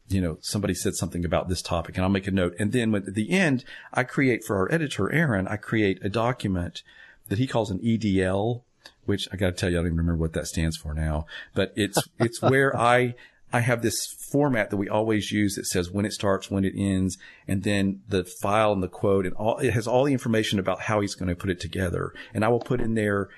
you 0.08 0.20
know, 0.20 0.38
somebody 0.40 0.74
said 0.74 0.94
something 0.94 1.24
about 1.24 1.48
this 1.48 1.62
topic 1.62 1.96
and 1.96 2.04
I'll 2.04 2.10
make 2.10 2.26
a 2.26 2.30
note. 2.30 2.54
And 2.58 2.72
then 2.72 2.94
at 2.94 3.14
the 3.14 3.30
end, 3.30 3.64
I 3.92 4.04
create 4.04 4.44
for 4.44 4.56
our 4.56 4.72
editor, 4.72 5.12
Aaron, 5.12 5.46
I 5.48 5.56
create 5.56 5.98
a 6.02 6.08
document 6.08 6.82
that 7.28 7.38
he 7.38 7.46
calls 7.46 7.70
an 7.70 7.78
EDL, 7.80 8.62
which 9.04 9.28
I 9.32 9.36
got 9.36 9.46
to 9.46 9.52
tell 9.52 9.70
you, 9.70 9.76
I 9.76 9.80
don't 9.80 9.88
even 9.88 9.98
remember 9.98 10.20
what 10.20 10.32
that 10.32 10.46
stands 10.46 10.76
for 10.76 10.94
now, 10.94 11.26
but 11.54 11.72
it's, 11.76 11.98
it's 12.18 12.40
where 12.40 12.76
I, 12.76 13.14
I 13.52 13.60
have 13.60 13.82
this 13.82 14.06
format 14.30 14.70
that 14.70 14.76
we 14.76 14.88
always 14.88 15.32
use 15.32 15.54
that 15.54 15.66
says 15.66 15.90
when 15.90 16.04
it 16.04 16.12
starts, 16.12 16.50
when 16.50 16.64
it 16.64 16.74
ends, 16.76 17.16
and 17.46 17.62
then 17.62 18.02
the 18.08 18.24
file 18.24 18.72
and 18.72 18.82
the 18.82 18.88
quote 18.88 19.24
and 19.24 19.34
all, 19.36 19.58
it 19.58 19.72
has 19.72 19.86
all 19.86 20.04
the 20.04 20.12
information 20.12 20.58
about 20.58 20.82
how 20.82 21.00
he's 21.00 21.14
going 21.14 21.30
to 21.30 21.36
put 21.36 21.50
it 21.50 21.60
together. 21.60 22.12
And 22.34 22.44
I 22.44 22.48
will 22.48 22.60
put 22.60 22.80
in 22.80 22.94
there 22.94 23.28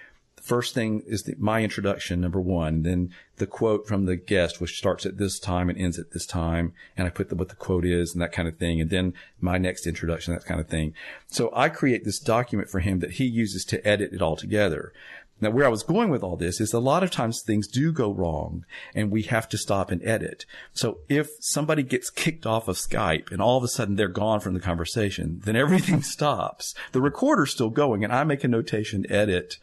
first 0.40 0.74
thing 0.74 1.03
is 1.07 1.22
the, 1.24 1.35
my 1.38 1.62
introduction, 1.62 2.20
number 2.20 2.40
one, 2.40 2.83
then 2.83 3.12
the 3.37 3.46
quote 3.46 3.87
from 3.87 4.07
the 4.07 4.16
guest, 4.16 4.61
which 4.61 4.76
starts 4.76 5.07
at 5.07 5.18
this 5.18 5.38
time 5.38 5.68
and 5.68 5.79
ends 5.79 5.98
at 5.98 6.12
this 6.12 6.26
time. 6.26 6.72
And 6.96 7.07
I 7.07 7.11
put 7.11 7.29
the, 7.29 7.35
what 7.35 7.48
the 7.48 7.55
quote 7.55 7.85
is 7.85 8.12
and 8.12 8.22
that 8.22 8.33
kind 8.33 8.48
of 8.48 8.57
thing. 8.57 8.81
And 8.81 8.90
then 8.90 9.14
my 9.40 9.59
next 9.59 9.87
introduction, 9.87 10.35
that 10.35 10.44
kind 10.44 10.61
of 10.61 10.68
thing. 10.68 10.94
So 11.29 11.50
I 11.55 11.68
create 11.68 12.05
this 12.05 12.18
document 12.18 12.68
for 12.68 12.81
him 12.81 13.00
that 13.00 13.12
he 13.12 13.24
uses 13.24 13.64
to 13.66 13.87
edit 13.87 14.12
it 14.12 14.22
all 14.22 14.37
together. 14.37 14.92
Now, 15.40 15.50
where 15.50 15.64
I 15.64 15.70
was 15.70 15.83
going 15.83 16.11
with 16.11 16.22
all 16.22 16.37
this 16.37 16.61
is 16.61 16.74
a 16.74 16.79
lot 16.79 17.03
of 17.03 17.11
times 17.11 17.40
things 17.40 17.66
do 17.66 17.92
go 17.92 18.12
wrong 18.12 18.66
and 18.94 19.11
we 19.11 19.22
have 19.22 19.48
to 19.48 19.59
stop 19.59 19.90
and 19.90 20.05
edit. 20.05 20.44
So 20.74 20.98
if 21.09 21.31
somebody 21.40 21.83
gets 21.83 22.11
kicked 22.11 22.44
off 22.44 22.68
of 22.68 22.76
Skype 22.76 23.33
and 23.33 23.40
all 23.40 23.57
of 23.57 23.64
a 23.64 23.68
sudden 23.68 23.96
they're 23.96 24.09
gone 24.09 24.40
from 24.40 24.53
the 24.53 24.61
conversation, 24.61 25.40
then 25.44 25.57
everything 25.57 26.03
stops. 26.03 26.74
The 26.92 27.00
recorder's 27.00 27.53
still 27.53 27.70
going 27.70 28.05
and 28.05 28.12
I 28.12 28.24
make 28.24 28.44
a 28.44 28.48
notation 28.48 29.11
edit 29.11 29.57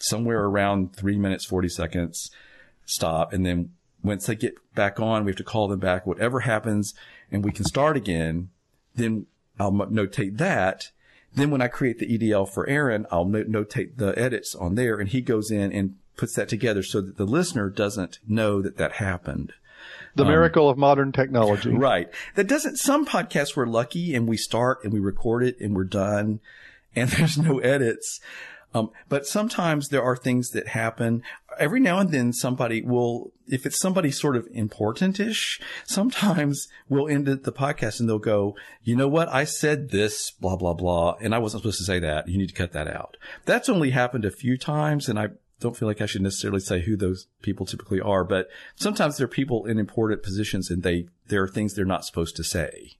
somewhere 0.00 0.44
around 0.44 0.94
three 0.94 1.16
minutes, 1.16 1.44
40 1.44 1.68
seconds, 1.68 2.30
stop. 2.84 3.32
And 3.32 3.46
then 3.46 3.70
once 4.02 4.26
they 4.26 4.34
get 4.34 4.54
back 4.74 4.98
on, 4.98 5.24
we 5.24 5.30
have 5.30 5.36
to 5.36 5.44
call 5.44 5.68
them 5.68 5.80
back, 5.80 6.06
whatever 6.06 6.40
happens, 6.40 6.94
and 7.30 7.44
we 7.44 7.52
can 7.52 7.64
start 7.64 7.96
again. 7.96 8.50
Then 8.94 9.26
I'll 9.58 9.72
notate 9.72 10.38
that. 10.38 10.90
Then 11.34 11.50
when 11.50 11.62
I 11.62 11.68
create 11.68 11.98
the 11.98 12.18
EDL 12.18 12.48
for 12.48 12.66
Aaron, 12.68 13.06
I'll 13.10 13.26
notate 13.26 13.96
the 13.96 14.18
edits 14.18 14.54
on 14.54 14.74
there 14.74 14.98
and 14.98 15.08
he 15.08 15.20
goes 15.20 15.50
in 15.50 15.72
and 15.72 15.96
puts 16.16 16.34
that 16.34 16.48
together 16.48 16.82
so 16.82 17.00
that 17.00 17.16
the 17.16 17.24
listener 17.24 17.70
doesn't 17.70 18.18
know 18.26 18.60
that 18.62 18.76
that 18.78 18.92
happened. 18.92 19.52
The 20.16 20.24
um, 20.24 20.28
miracle 20.28 20.68
of 20.68 20.76
modern 20.76 21.12
technology. 21.12 21.70
Right. 21.74 22.10
That 22.34 22.48
doesn't, 22.48 22.76
some 22.76 23.06
podcasts 23.06 23.56
we're 23.56 23.66
lucky 23.66 24.14
and 24.14 24.28
we 24.28 24.36
start 24.36 24.82
and 24.82 24.92
we 24.92 24.98
record 24.98 25.44
it 25.44 25.60
and 25.60 25.74
we're 25.74 25.84
done 25.84 26.40
and 26.96 27.08
there's 27.10 27.38
no 27.38 27.58
edits. 27.60 28.20
Um, 28.72 28.90
but 29.08 29.26
sometimes 29.26 29.88
there 29.88 30.02
are 30.02 30.16
things 30.16 30.50
that 30.50 30.68
happen. 30.68 31.22
Every 31.58 31.80
now 31.80 31.98
and 31.98 32.10
then 32.10 32.32
somebody 32.32 32.82
will, 32.82 33.32
if 33.46 33.66
it's 33.66 33.80
somebody 33.80 34.10
sort 34.10 34.36
of 34.36 34.46
importantish, 34.52 35.60
sometimes 35.84 36.68
we'll 36.88 37.08
end 37.08 37.26
the 37.26 37.52
podcast 37.52 38.00
and 38.00 38.08
they'll 38.08 38.18
go, 38.18 38.56
you 38.82 38.94
know 38.94 39.08
what? 39.08 39.28
I 39.28 39.44
said 39.44 39.90
this, 39.90 40.30
blah, 40.30 40.56
blah, 40.56 40.74
blah. 40.74 41.16
And 41.20 41.34
I 41.34 41.38
wasn't 41.38 41.62
supposed 41.62 41.78
to 41.78 41.84
say 41.84 41.98
that. 41.98 42.28
You 42.28 42.38
need 42.38 42.48
to 42.48 42.54
cut 42.54 42.72
that 42.72 42.88
out. 42.88 43.16
That's 43.44 43.68
only 43.68 43.90
happened 43.90 44.24
a 44.24 44.30
few 44.30 44.56
times. 44.56 45.08
And 45.08 45.18
I 45.18 45.30
don't 45.58 45.76
feel 45.76 45.88
like 45.88 46.00
I 46.00 46.06
should 46.06 46.22
necessarily 46.22 46.60
say 46.60 46.80
who 46.80 46.96
those 46.96 47.26
people 47.42 47.66
typically 47.66 48.00
are, 48.00 48.24
but 48.24 48.48
sometimes 48.76 49.18
there 49.18 49.26
are 49.26 49.28
people 49.28 49.66
in 49.66 49.78
important 49.78 50.22
positions 50.22 50.70
and 50.70 50.82
they, 50.82 51.06
there 51.26 51.42
are 51.42 51.48
things 51.48 51.74
they're 51.74 51.84
not 51.84 52.04
supposed 52.04 52.36
to 52.36 52.44
say 52.44 52.96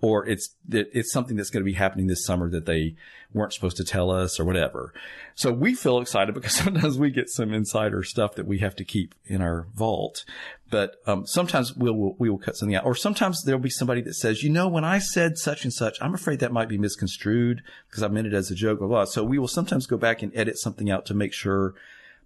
or 0.00 0.26
it's 0.26 0.54
it's 0.70 1.12
something 1.12 1.36
that's 1.36 1.50
going 1.50 1.64
to 1.64 1.70
be 1.70 1.76
happening 1.76 2.06
this 2.06 2.24
summer 2.24 2.50
that 2.50 2.66
they 2.66 2.94
weren't 3.34 3.52
supposed 3.52 3.76
to 3.78 3.84
tell 3.84 4.10
us 4.10 4.38
or 4.38 4.44
whatever. 4.44 4.92
So 5.34 5.52
we 5.52 5.74
feel 5.74 6.00
excited 6.00 6.34
because 6.34 6.54
sometimes 6.54 6.98
we 6.98 7.10
get 7.10 7.28
some 7.28 7.52
insider 7.52 8.02
stuff 8.02 8.34
that 8.34 8.46
we 8.46 8.58
have 8.58 8.76
to 8.76 8.84
keep 8.84 9.14
in 9.26 9.40
our 9.40 9.66
vault. 9.74 10.24
But 10.70 10.96
um, 11.06 11.26
sometimes 11.26 11.74
we'll, 11.74 11.94
we'll 11.94 12.16
we 12.18 12.30
will 12.30 12.38
cut 12.38 12.56
something 12.56 12.74
out, 12.74 12.86
or 12.86 12.94
sometimes 12.94 13.42
there'll 13.44 13.60
be 13.60 13.68
somebody 13.68 14.00
that 14.02 14.14
says, 14.14 14.42
you 14.42 14.48
know, 14.48 14.68
when 14.68 14.84
I 14.84 14.98
said 14.98 15.36
such 15.36 15.64
and 15.64 15.72
such, 15.72 15.98
I'm 16.00 16.14
afraid 16.14 16.38
that 16.40 16.52
might 16.52 16.68
be 16.68 16.78
misconstrued 16.78 17.62
because 17.88 18.02
I 18.02 18.08
meant 18.08 18.26
it 18.26 18.32
as 18.32 18.50
a 18.50 18.54
joke, 18.54 18.78
blah 18.78 18.88
blah. 18.88 19.04
So 19.04 19.22
we 19.22 19.38
will 19.38 19.48
sometimes 19.48 19.86
go 19.86 19.98
back 19.98 20.22
and 20.22 20.34
edit 20.34 20.58
something 20.58 20.90
out 20.90 21.04
to 21.06 21.14
make 21.14 21.34
sure 21.34 21.74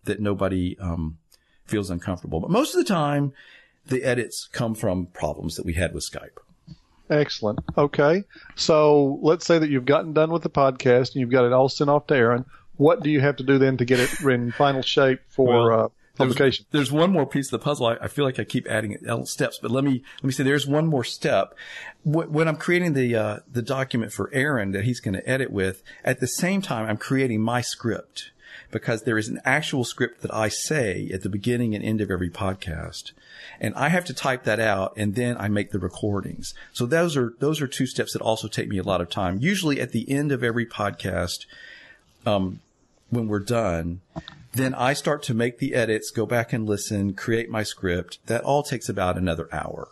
that 0.04 0.20
nobody 0.20 0.78
um, 0.78 1.18
feels 1.64 1.90
uncomfortable. 1.90 2.38
But 2.38 2.50
most 2.50 2.74
of 2.74 2.78
the 2.78 2.88
time, 2.88 3.32
the 3.84 4.04
edits 4.04 4.48
come 4.52 4.76
from 4.76 5.06
problems 5.06 5.56
that 5.56 5.66
we 5.66 5.74
had 5.74 5.92
with 5.92 6.08
Skype. 6.08 6.38
Excellent. 7.10 7.60
Okay. 7.76 8.24
So 8.54 9.18
let's 9.22 9.46
say 9.46 9.58
that 9.58 9.70
you've 9.70 9.84
gotten 9.84 10.12
done 10.12 10.30
with 10.30 10.42
the 10.42 10.50
podcast 10.50 11.12
and 11.12 11.16
you've 11.16 11.30
got 11.30 11.44
it 11.44 11.52
all 11.52 11.68
sent 11.68 11.90
off 11.90 12.06
to 12.08 12.16
Aaron. 12.16 12.44
What 12.76 13.02
do 13.02 13.10
you 13.10 13.20
have 13.20 13.36
to 13.36 13.44
do 13.44 13.58
then 13.58 13.76
to 13.78 13.84
get 13.84 14.00
it 14.00 14.20
in 14.20 14.52
final 14.52 14.82
shape 14.82 15.20
for? 15.28 15.68
Well, 15.68 15.84
uh, 15.84 15.88
publication. 16.16 16.66
There's, 16.70 16.90
there's 16.90 17.00
one 17.00 17.12
more 17.12 17.26
piece 17.26 17.52
of 17.52 17.60
the 17.60 17.64
puzzle. 17.64 17.86
I, 17.86 17.96
I, 18.02 18.08
feel 18.08 18.24
like 18.24 18.38
I 18.38 18.44
keep 18.44 18.66
adding 18.66 18.96
steps, 19.24 19.58
but 19.60 19.70
let 19.70 19.84
me 19.84 20.02
let 20.16 20.24
me 20.24 20.32
say 20.32 20.42
there's 20.42 20.66
one 20.66 20.86
more 20.86 21.04
step. 21.04 21.54
When 22.04 22.48
I'm 22.48 22.56
creating 22.56 22.94
the 22.94 23.14
uh, 23.14 23.38
the 23.50 23.62
document 23.62 24.12
for 24.12 24.30
Aaron 24.32 24.72
that 24.72 24.84
he's 24.84 25.00
going 25.00 25.14
to 25.14 25.28
edit 25.28 25.50
with, 25.50 25.82
at 26.04 26.20
the 26.20 26.26
same 26.26 26.62
time 26.62 26.88
I'm 26.88 26.96
creating 26.96 27.40
my 27.40 27.60
script 27.60 28.30
because 28.76 29.04
there 29.04 29.16
is 29.16 29.28
an 29.28 29.40
actual 29.42 29.84
script 29.84 30.20
that 30.20 30.34
I 30.34 30.50
say 30.50 31.08
at 31.10 31.22
the 31.22 31.30
beginning 31.30 31.74
and 31.74 31.82
end 31.82 32.02
of 32.02 32.10
every 32.10 32.28
podcast. 32.28 33.12
And 33.58 33.74
I 33.74 33.88
have 33.88 34.04
to 34.04 34.12
type 34.12 34.44
that 34.44 34.60
out 34.60 34.92
and 34.98 35.14
then 35.14 35.38
I 35.38 35.48
make 35.48 35.70
the 35.70 35.78
recordings. 35.78 36.52
So 36.74 36.84
those 36.84 37.16
are, 37.16 37.32
those 37.38 37.62
are 37.62 37.66
two 37.66 37.86
steps 37.86 38.12
that 38.12 38.20
also 38.20 38.48
take 38.48 38.68
me 38.68 38.76
a 38.76 38.82
lot 38.82 39.00
of 39.00 39.08
time. 39.08 39.38
Usually 39.40 39.80
at 39.80 39.92
the 39.92 40.10
end 40.10 40.30
of 40.30 40.44
every 40.44 40.66
podcast, 40.66 41.46
um, 42.26 42.60
when 43.08 43.28
we're 43.28 43.38
done, 43.38 44.02
then 44.52 44.74
I 44.74 44.92
start 44.92 45.22
to 45.22 45.32
make 45.32 45.56
the 45.56 45.74
edits, 45.74 46.10
go 46.10 46.26
back 46.26 46.52
and 46.52 46.66
listen, 46.66 47.14
create 47.14 47.48
my 47.48 47.62
script. 47.62 48.18
That 48.26 48.44
all 48.44 48.62
takes 48.62 48.90
about 48.90 49.16
another 49.16 49.48
hour. 49.52 49.88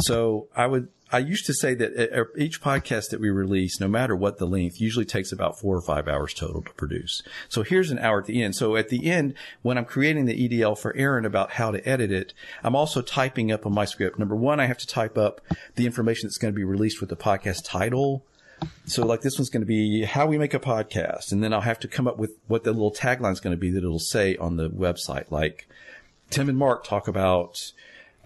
So 0.00 0.48
I 0.56 0.66
would, 0.66 0.88
I 1.12 1.18
used 1.18 1.44
to 1.46 1.54
say 1.54 1.74
that 1.74 1.92
uh, 1.92 2.20
er, 2.22 2.32
each 2.38 2.62
podcast 2.62 3.10
that 3.10 3.20
we 3.20 3.28
release, 3.28 3.78
no 3.78 3.86
matter 3.86 4.16
what 4.16 4.38
the 4.38 4.46
length, 4.46 4.80
usually 4.80 5.04
takes 5.04 5.30
about 5.30 5.58
four 5.58 5.76
or 5.76 5.82
five 5.82 6.08
hours 6.08 6.32
total 6.32 6.62
to 6.62 6.72
produce. 6.72 7.22
So 7.50 7.62
here's 7.62 7.90
an 7.90 7.98
hour 7.98 8.20
at 8.20 8.26
the 8.26 8.42
end. 8.42 8.56
So 8.56 8.76
at 8.76 8.88
the 8.88 9.10
end, 9.10 9.34
when 9.60 9.76
I'm 9.76 9.84
creating 9.84 10.24
the 10.24 10.48
EDL 10.48 10.78
for 10.78 10.96
Aaron 10.96 11.26
about 11.26 11.52
how 11.52 11.70
to 11.70 11.86
edit 11.86 12.10
it, 12.10 12.32
I'm 12.64 12.74
also 12.74 13.02
typing 13.02 13.52
up 13.52 13.66
on 13.66 13.74
my 13.74 13.84
script. 13.84 14.18
Number 14.18 14.34
one, 14.34 14.58
I 14.58 14.66
have 14.66 14.78
to 14.78 14.86
type 14.86 15.18
up 15.18 15.42
the 15.74 15.84
information 15.84 16.28
that's 16.28 16.38
going 16.38 16.54
to 16.54 16.56
be 16.56 16.64
released 16.64 17.00
with 17.00 17.10
the 17.10 17.16
podcast 17.16 17.64
title. 17.64 18.24
So 18.86 19.04
like 19.04 19.20
this 19.20 19.38
one's 19.38 19.50
going 19.50 19.62
to 19.62 19.66
be 19.66 20.04
how 20.04 20.26
we 20.26 20.38
make 20.38 20.54
a 20.54 20.60
podcast. 20.60 21.30
And 21.30 21.42
then 21.44 21.52
I'll 21.52 21.60
have 21.60 21.80
to 21.80 21.88
come 21.88 22.08
up 22.08 22.16
with 22.16 22.38
what 22.46 22.64
the 22.64 22.72
little 22.72 22.92
tagline 22.92 23.32
is 23.32 23.40
going 23.40 23.54
to 23.54 23.60
be 23.60 23.70
that 23.70 23.84
it'll 23.84 23.98
say 23.98 24.36
on 24.36 24.56
the 24.56 24.70
website. 24.70 25.30
Like 25.30 25.68
Tim 26.30 26.48
and 26.48 26.56
Mark 26.56 26.84
talk 26.84 27.06
about 27.06 27.72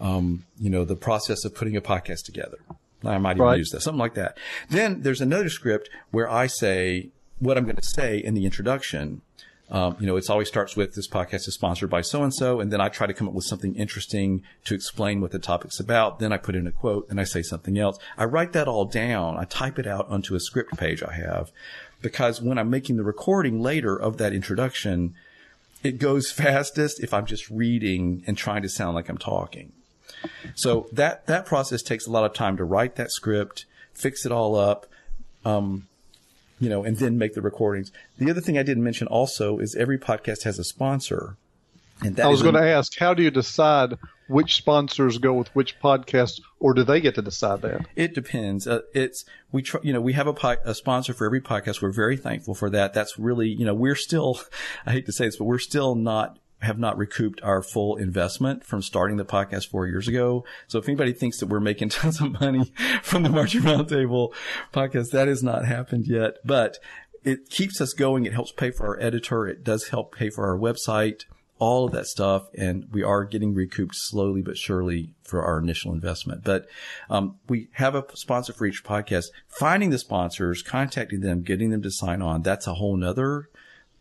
um, 0.01 0.45
you 0.59 0.71
know, 0.71 0.85
the 0.85 0.97
process 0.97 1.45
of 1.45 1.55
putting 1.55 1.77
a 1.77 1.81
podcast 1.81 2.25
together. 2.25 2.59
I 3.05 3.19
might 3.19 3.37
even 3.37 3.43
right. 3.43 3.59
use 3.59 3.71
that, 3.71 3.83
something 3.83 3.99
like 3.99 4.15
that. 4.15 4.37
Then 4.69 5.03
there's 5.03 5.21
another 5.21 5.49
script 5.49 5.89
where 6.11 6.31
I 6.31 6.47
say 6.47 7.11
what 7.39 7.57
I'm 7.57 7.65
going 7.65 7.77
to 7.77 7.85
say 7.85 8.19
in 8.19 8.35
the 8.35 8.45
introduction. 8.45 9.21
Um, 9.69 9.97
you 9.99 10.07
know, 10.07 10.17
it 10.17 10.31
always 10.31 10.47
starts 10.47 10.77
with 10.77 10.95
this 10.95 11.09
podcast 11.09 11.49
is 11.49 11.55
sponsored 11.55 11.91
by 11.91 12.01
so 12.01 12.23
and 12.23 12.33
so, 12.33 12.61
and 12.61 12.73
then 12.73 12.81
I 12.81 12.89
try 12.89 13.07
to 13.07 13.15
come 13.15 13.27
up 13.27 13.35
with 13.35 13.45
something 13.45 13.75
interesting 13.75 14.43
to 14.65 14.75
explain 14.75 15.21
what 15.21 15.33
the 15.33 15.41
topic's 15.41 15.81
about. 15.81 16.21
Then 16.21 16.33
I 16.33 16.37
put 16.37 16.55
in 16.55 16.69
a 16.69 16.73
quote 16.73 17.09
and 17.11 17.21
I 17.21 17.25
say 17.25 17.43
something 17.43 17.77
else. 17.77 17.99
I 18.17 18.25
write 18.25 18.53
that 18.53 18.69
all 18.69 18.85
down. 18.85 19.37
I 19.37 19.45
type 19.45 19.79
it 19.79 19.87
out 19.87 20.09
onto 20.09 20.37
a 20.37 20.41
script 20.41 20.77
page 20.77 21.03
I 21.03 21.15
have 21.15 21.51
because 22.01 22.41
when 22.41 22.59
I'm 22.59 22.71
making 22.71 22.97
the 22.97 23.03
recording 23.03 23.61
later 23.61 23.97
of 23.97 24.19
that 24.19 24.33
introduction, 24.33 25.15
it 25.83 25.99
goes 25.99 26.31
fastest 26.33 27.03
if 27.03 27.13
I'm 27.13 27.27
just 27.27 27.51
reading 27.51 28.23
and 28.27 28.39
trying 28.39 28.63
to 28.63 28.69
sound 28.69 28.95
like 28.95 29.09
I'm 29.09 29.19
talking. 29.19 29.73
So 30.55 30.89
that 30.93 31.27
that 31.27 31.47
process 31.47 31.83
takes 31.83 32.07
a 32.07 32.11
lot 32.11 32.25
of 32.25 32.35
time 32.35 32.57
to 32.57 32.65
write 32.65 32.97
that 32.97 33.11
script, 33.11 33.67
fix 33.93 34.25
it 34.27 34.33
all 34.33 34.55
up, 34.57 34.87
um, 35.45 35.89
you 36.59 36.69
know, 36.69 36.85
and 36.85 36.97
then 36.97 37.19
make 37.19 37.35
the 37.35 37.43
recordings. 37.43 37.93
The 38.19 38.31
other 38.31 38.41
thing 38.41 38.59
I 38.59 38.63
didn't 38.63 38.85
mention 38.85 39.07
also 39.07 39.59
is 39.59 39.75
every 39.75 39.99
podcast 39.99 40.45
has 40.45 40.59
a 40.59 40.65
sponsor. 40.65 41.37
And 42.03 42.21
I 42.21 42.29
was 42.29 42.43
going 42.43 42.55
to 42.55 42.63
ask, 42.63 42.99
how 42.99 43.15
do 43.15 43.23
you 43.23 43.31
decide 43.31 43.97
which 44.29 44.57
sponsors 44.57 45.17
go 45.19 45.33
with 45.33 45.49
which 45.55 45.81
podcast, 45.81 46.41
or 46.61 46.75
do 46.75 46.85
they 46.85 47.01
get 47.01 47.15
to 47.15 47.23
decide 47.23 47.63
that? 47.63 47.87
It 47.97 48.15
depends. 48.15 48.67
Uh, 48.67 48.81
it's 48.93 49.25
we 49.51 49.63
try, 49.63 49.81
you 49.83 49.95
know, 49.95 50.01
we 50.01 50.13
have 50.13 50.27
a, 50.27 50.35
po- 50.35 50.57
a 50.65 50.75
sponsor 50.75 51.15
for 51.15 51.25
every 51.25 51.41
podcast. 51.41 51.81
We're 51.81 51.93
very 51.93 52.19
thankful 52.19 52.55
for 52.55 52.69
that. 52.71 52.93
That's 52.93 53.19
really, 53.19 53.49
you 53.49 53.65
know, 53.65 53.75
we're 53.75 53.95
still, 53.95 54.41
I 54.87 54.93
hate 54.93 55.07
to 55.07 55.13
say 55.13 55.27
this, 55.27 55.37
but 55.37 55.45
we're 55.45 55.59
still 55.59 55.95
not 55.95 56.39
have 56.61 56.79
not 56.79 56.97
recouped 56.97 57.41
our 57.43 57.63
full 57.63 57.97
investment 57.97 58.65
from 58.65 58.83
starting 58.83 59.17
the 59.17 59.25
podcast 59.25 59.69
four 59.69 59.87
years 59.87 60.09
ago. 60.09 60.45
So 60.67 60.79
if 60.79 60.89
anybody 60.89 61.13
thinks 61.13 61.39
that 61.39 61.47
we're 61.47 61.61
making 61.61 61.89
tons 61.91 62.21
of 62.21 62.41
money 62.41 62.73
from 63.03 63.23
the 63.23 63.29
Marching 63.29 63.63
Roundtable 63.63 64.33
podcast, 64.73 65.11
that 65.11 65.29
has 65.29 65.43
not 65.43 65.67
happened 65.67 66.07
yet, 66.07 66.37
but 66.45 66.79
it 67.25 67.51
keeps 67.51 67.81
us 67.81 67.93
going. 67.93 68.25
It 68.25 68.33
helps 68.33 68.53
pay 68.53 68.71
for 68.71 68.87
our 68.87 69.01
editor. 69.01 69.47
It 69.47 69.65
does 69.65 69.89
help 69.89 70.15
pay 70.15 70.31
for 70.31 70.47
our 70.47 70.57
website, 70.57 71.25
all 71.59 71.87
of 71.87 71.93
that 71.93 72.07
stuff. 72.07 72.45
And 72.57 72.87
we 72.91 73.03
are 73.03 73.25
getting 73.25 73.53
recouped 73.53 73.97
slowly 73.97 74.43
but 74.43 74.57
surely 74.57 75.15
for 75.23 75.43
our 75.43 75.59
initial 75.59 75.93
investment. 75.93 76.43
But, 76.45 76.67
um, 77.11 77.37
we 77.49 77.69
have 77.73 77.95
a 77.95 78.05
sponsor 78.15 78.53
for 78.53 78.65
each 78.65 78.85
podcast. 78.85 79.27
Finding 79.49 79.91
the 79.91 79.99
sponsors, 79.99 80.63
contacting 80.63 81.21
them, 81.21 81.43
getting 81.43 81.71
them 81.71 81.83
to 81.83 81.91
sign 81.91 82.23
on. 82.23 82.43
That's 82.43 82.67
a 82.67 82.75
whole 82.75 82.97
nother 82.97 83.49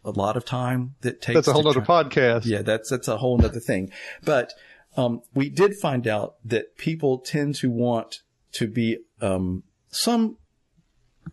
a 0.06 0.12
lot 0.12 0.38
of 0.38 0.46
time 0.46 0.96
that 1.02 1.22
takes. 1.22 1.36
That's 1.36 1.48
a 1.48 1.54
whole 1.54 1.68
other 1.68 1.82
podcast. 1.82 2.46
Yeah, 2.46 2.62
that's 2.62 2.90
that's 2.90 3.08
a 3.08 3.18
whole 3.18 3.44
other 3.44 3.60
thing. 3.60 3.92
But 4.24 4.54
um, 4.96 5.22
we 5.34 5.50
did 5.50 5.76
find 5.76 6.08
out 6.08 6.36
that 6.46 6.78
people 6.78 7.20
tend 7.20 7.56
to 7.56 7.70
want 7.70 8.22
to 8.54 8.68
be 8.68 9.00
um, 9.22 9.64
some 9.90 10.38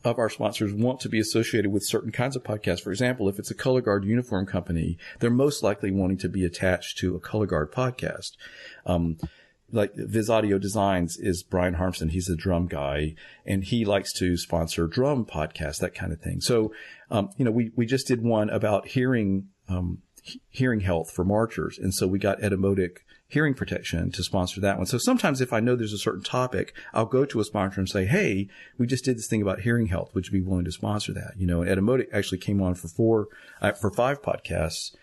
of 0.04 0.18
our 0.18 0.30
sponsors 0.30 0.72
want 0.72 1.00
to 1.00 1.08
be 1.08 1.20
associated 1.20 1.70
with 1.70 1.84
certain 1.84 2.10
kinds 2.10 2.34
of 2.34 2.42
podcasts. 2.42 2.80
For 2.80 2.90
example, 2.90 3.28
if 3.28 3.38
it's 3.38 3.50
a 3.50 3.54
color 3.54 3.80
guard 3.80 4.04
uniform 4.04 4.46
company, 4.46 4.98
they're 5.20 5.30
most 5.30 5.62
likely 5.62 5.90
wanting 5.90 6.18
to 6.18 6.28
be 6.28 6.44
attached 6.44 6.98
to 6.98 7.14
a 7.14 7.20
color 7.20 7.46
guard 7.46 7.72
podcast. 7.72 8.32
Um, 8.86 9.18
like 9.70 9.94
Viz 9.94 10.28
Audio 10.28 10.58
Designs 10.58 11.16
is 11.16 11.42
Brian 11.42 11.74
Harmson. 11.74 12.10
He's 12.10 12.28
a 12.28 12.36
drum 12.36 12.66
guy 12.66 13.14
and 13.46 13.64
he 13.64 13.84
likes 13.84 14.12
to 14.14 14.36
sponsor 14.36 14.86
drum 14.86 15.24
podcasts, 15.24 15.78
that 15.78 15.94
kind 15.94 16.12
of 16.12 16.20
thing. 16.20 16.40
So, 16.40 16.72
um, 17.12 17.30
you 17.36 17.44
know, 17.44 17.50
we, 17.50 17.70
we 17.76 17.86
just 17.86 18.08
did 18.08 18.22
one 18.22 18.50
about 18.50 18.88
hearing, 18.88 19.48
um, 19.68 19.98
hearing 20.48 20.80
health 20.80 21.12
for 21.12 21.24
marchers. 21.24 21.78
And 21.78 21.94
so 21.94 22.06
we 22.06 22.18
got 22.18 22.40
Etymotic 22.40 22.98
hearing 23.28 23.54
protection 23.54 24.10
to 24.12 24.22
sponsor 24.22 24.60
that 24.62 24.78
one. 24.78 24.86
So 24.86 24.98
sometimes 24.98 25.40
if 25.40 25.52
I 25.52 25.60
know 25.60 25.76
there's 25.76 25.92
a 25.92 25.98
certain 25.98 26.22
topic, 26.22 26.74
I'll 26.94 27.06
go 27.06 27.24
to 27.26 27.40
a 27.40 27.44
sponsor 27.44 27.80
and 27.80 27.88
say, 27.88 28.06
Hey, 28.06 28.48
we 28.78 28.86
just 28.86 29.04
did 29.04 29.18
this 29.18 29.26
thing 29.26 29.42
about 29.42 29.60
hearing 29.60 29.86
health. 29.86 30.14
Would 30.14 30.26
you 30.26 30.32
be 30.32 30.40
willing 30.40 30.64
to 30.64 30.72
sponsor 30.72 31.12
that? 31.12 31.34
You 31.36 31.46
know, 31.46 31.62
and 31.62 31.70
Etymotic 31.70 32.06
actually 32.12 32.38
came 32.38 32.62
on 32.62 32.74
for 32.74 32.88
four, 32.88 33.28
uh, 33.60 33.72
for 33.72 33.90
five 33.90 34.22
podcasts 34.22 34.94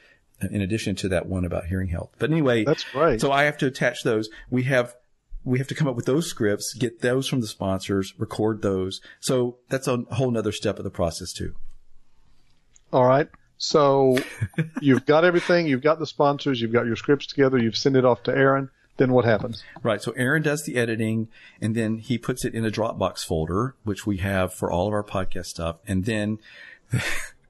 in 0.50 0.62
addition 0.62 0.96
to 0.96 1.10
that 1.10 1.28
one 1.28 1.46
about 1.46 1.66
hearing 1.66 1.90
health. 1.90 2.12
But 2.18 2.32
anyway, 2.32 2.64
that's 2.64 2.96
right. 2.96 3.22
So 3.22 3.32
I 3.32 3.44
have 3.44 3.58
to 3.60 3.68
attach 3.68 4.04
those. 4.04 4.30
We 4.50 4.64
have 4.64 4.96
we 5.44 5.58
have 5.60 5.68
to 5.68 5.76
come 5.76 5.88
up 5.88 5.96
with 5.96 6.06
those 6.06 6.28
scripts, 6.28 6.74
get 6.74 7.02
those 7.02 7.28
from 7.28 7.42
the 7.42 7.48
sponsors, 7.48 8.14
record 8.18 8.62
those. 8.62 9.02
So 9.20 9.58
that's 9.70 9.88
a 9.88 9.98
whole 10.12 10.32
nother 10.32 10.52
step 10.52 10.78
of 10.78 10.84
the 10.84 10.90
process 10.90 11.34
too. 11.34 11.56
All 12.92 13.06
right. 13.06 13.30
So 13.58 14.18
you've 14.82 15.06
got 15.06 15.26
everything. 15.26 15.68
You've 15.68 15.82
got 15.82 16.00
the 16.00 16.08
sponsors. 16.08 16.62
You've 16.62 16.74
got 16.74 16.86
your 16.86 16.96
scripts 16.96 17.28
together. 17.28 17.58
You've 17.58 17.78
sent 17.78 17.96
it 17.96 18.06
off 18.06 18.24
to 18.24 18.32
Aaron. 18.36 18.70
Then 18.98 19.14
what 19.14 19.26
happens? 19.26 19.64
Right. 19.82 20.02
So 20.02 20.12
Aaron 20.12 20.42
does 20.42 20.64
the 20.64 20.76
editing 20.76 21.30
and 21.62 21.74
then 21.76 22.00
he 22.00 22.18
puts 22.18 22.44
it 22.44 22.54
in 22.54 22.66
a 22.66 22.72
Dropbox 22.72 23.26
folder, 23.26 23.76
which 23.84 24.06
we 24.06 24.18
have 24.18 24.54
for 24.54 24.70
all 24.70 24.88
of 24.88 24.94
our 24.94 25.04
podcast 25.04 25.46
stuff. 25.46 25.78
And 25.88 26.04
then 26.04 26.40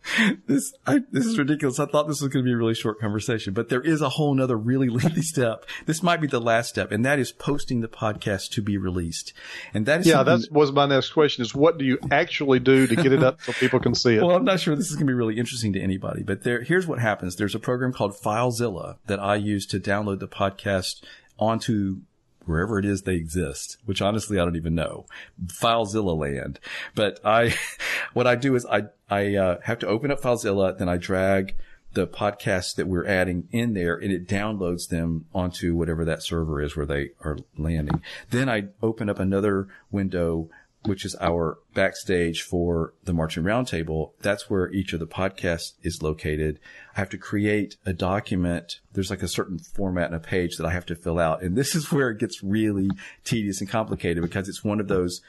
this 0.47 0.73
I, 0.87 1.01
this 1.11 1.25
is 1.25 1.37
ridiculous. 1.37 1.79
I 1.79 1.85
thought 1.85 2.07
this 2.07 2.21
was 2.21 2.31
going 2.31 2.43
to 2.43 2.47
be 2.47 2.53
a 2.53 2.57
really 2.57 2.73
short 2.73 2.99
conversation, 2.99 3.53
but 3.53 3.69
there 3.69 3.81
is 3.81 4.01
a 4.01 4.09
whole 4.09 4.33
nother 4.33 4.57
really 4.57 4.89
lengthy 4.89 5.21
step. 5.21 5.65
This 5.85 6.01
might 6.01 6.21
be 6.21 6.27
the 6.27 6.39
last 6.39 6.69
step, 6.69 6.91
and 6.91 7.05
that 7.05 7.19
is 7.19 7.31
posting 7.31 7.81
the 7.81 7.87
podcast 7.87 8.51
to 8.51 8.61
be 8.61 8.77
released. 8.77 9.33
And 9.73 9.85
that 9.85 10.01
is 10.01 10.07
yeah, 10.07 10.23
that 10.23 10.47
was 10.51 10.71
my 10.71 10.85
next 10.85 11.11
question: 11.11 11.43
is 11.43 11.53
what 11.53 11.77
do 11.77 11.85
you 11.85 11.99
actually 12.11 12.59
do 12.59 12.87
to 12.87 12.95
get 12.95 13.11
it 13.11 13.23
up 13.23 13.41
so 13.41 13.51
people 13.53 13.79
can 13.79 13.95
see 13.95 14.15
it? 14.15 14.23
Well, 14.23 14.35
I'm 14.35 14.45
not 14.45 14.59
sure 14.59 14.75
this 14.75 14.89
is 14.89 14.95
going 14.95 15.07
to 15.07 15.11
be 15.11 15.15
really 15.15 15.37
interesting 15.37 15.73
to 15.73 15.81
anybody, 15.81 16.23
but 16.23 16.43
there 16.43 16.61
here's 16.61 16.87
what 16.87 16.99
happens. 16.99 17.35
There's 17.35 17.55
a 17.55 17.59
program 17.59 17.93
called 17.93 18.13
FileZilla 18.13 18.97
that 19.07 19.19
I 19.19 19.35
use 19.35 19.65
to 19.67 19.79
download 19.79 20.19
the 20.19 20.27
podcast 20.27 21.03
onto 21.37 22.01
wherever 22.45 22.79
it 22.79 22.85
is 22.85 23.03
they 23.03 23.15
exist, 23.15 23.77
which 23.85 24.01
honestly 24.01 24.39
I 24.39 24.45
don't 24.45 24.55
even 24.55 24.75
know, 24.75 25.05
FileZilla 25.45 26.17
land. 26.17 26.59
But 26.95 27.19
I, 27.23 27.55
what 28.13 28.27
I 28.27 28.35
do 28.35 28.55
is 28.55 28.65
I 28.65 28.83
I 29.09 29.35
uh, 29.35 29.59
have 29.63 29.79
to 29.79 29.87
open 29.87 30.11
up 30.11 30.21
FileZilla, 30.21 30.77
then 30.77 30.89
I 30.89 30.97
drag 30.97 31.55
the 31.93 32.07
podcasts 32.07 32.75
that 32.75 32.87
we're 32.87 33.05
adding 33.05 33.47
in 33.51 33.73
there 33.73 33.95
and 33.95 34.11
it 34.11 34.27
downloads 34.27 34.89
them 34.89 35.25
onto 35.33 35.75
whatever 35.75 36.05
that 36.05 36.21
server 36.21 36.61
is 36.61 36.75
where 36.75 36.85
they 36.85 37.09
are 37.21 37.37
landing. 37.57 38.01
Then 38.29 38.47
I 38.47 38.67
open 38.81 39.09
up 39.09 39.19
another 39.19 39.67
window 39.91 40.49
which 40.85 41.03
is 41.03 41.15
our 41.19 41.59
backstage 41.73 42.41
for 42.41 42.93
the 43.03 43.13
Marching 43.13 43.43
Roundtable. 43.43 44.11
That's 44.21 44.49
where 44.49 44.71
each 44.71 44.93
of 44.93 44.99
the 44.99 45.07
podcasts 45.07 45.73
is 45.83 46.01
located. 46.01 46.59
I 46.95 46.99
have 46.99 47.09
to 47.09 47.17
create 47.17 47.75
a 47.85 47.93
document. 47.93 48.79
There's 48.93 49.09
like 49.09 49.23
a 49.23 49.27
certain 49.27 49.59
format 49.59 50.07
and 50.07 50.15
a 50.15 50.19
page 50.19 50.55
that 50.57 50.65
I 50.65 50.71
have 50.71 50.85
to 50.87 50.95
fill 50.95 51.19
out. 51.19 51.41
And 51.41 51.57
this 51.57 51.75
is 51.75 51.91
where 51.91 52.09
it 52.09 52.19
gets 52.19 52.43
really 52.43 52.89
tedious 53.23 53.59
and 53.59 53.69
complicated 53.69 54.23
because 54.23 54.47
it's 54.47 54.63
one 54.63 54.79
of 54.79 54.87
those 54.87 55.21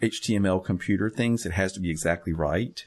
HTML 0.00 0.64
computer 0.64 1.10
things 1.10 1.42
that 1.42 1.52
has 1.52 1.72
to 1.72 1.80
be 1.80 1.90
exactly 1.90 2.32
right. 2.32 2.84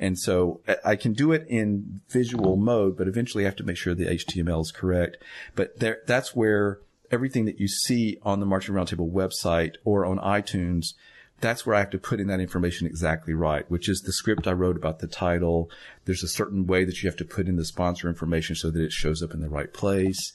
And 0.00 0.18
so 0.18 0.60
uh, 0.68 0.74
I 0.84 0.96
can 0.96 1.12
do 1.12 1.32
it 1.32 1.46
in 1.48 2.00
visual 2.08 2.56
mode, 2.56 2.96
but 2.96 3.08
eventually 3.08 3.44
I 3.44 3.46
have 3.46 3.56
to 3.56 3.64
make 3.64 3.76
sure 3.76 3.94
the 3.94 4.06
HTML 4.06 4.62
is 4.62 4.72
correct. 4.72 5.18
But 5.54 5.78
there, 5.78 5.98
that's 6.06 6.34
where 6.34 6.80
everything 7.10 7.44
that 7.46 7.60
you 7.60 7.68
see 7.68 8.18
on 8.22 8.40
the 8.40 8.46
Marching 8.46 8.74
Roundtable 8.74 9.10
website 9.10 9.76
or 9.84 10.04
on 10.04 10.18
iTunes 10.18 10.94
that's 11.40 11.66
where 11.66 11.76
I 11.76 11.80
have 11.80 11.90
to 11.90 11.98
put 11.98 12.20
in 12.20 12.28
that 12.28 12.40
information 12.40 12.86
exactly 12.86 13.34
right, 13.34 13.70
which 13.70 13.88
is 13.88 14.00
the 14.00 14.12
script 14.12 14.46
I 14.46 14.52
wrote 14.52 14.76
about 14.76 15.00
the 15.00 15.06
title. 15.06 15.70
There's 16.04 16.22
a 16.22 16.28
certain 16.28 16.66
way 16.66 16.84
that 16.84 17.02
you 17.02 17.08
have 17.08 17.16
to 17.18 17.24
put 17.24 17.46
in 17.46 17.56
the 17.56 17.64
sponsor 17.64 18.08
information 18.08 18.56
so 18.56 18.70
that 18.70 18.82
it 18.82 18.92
shows 18.92 19.22
up 19.22 19.34
in 19.34 19.40
the 19.40 19.48
right 19.48 19.72
place. 19.72 20.32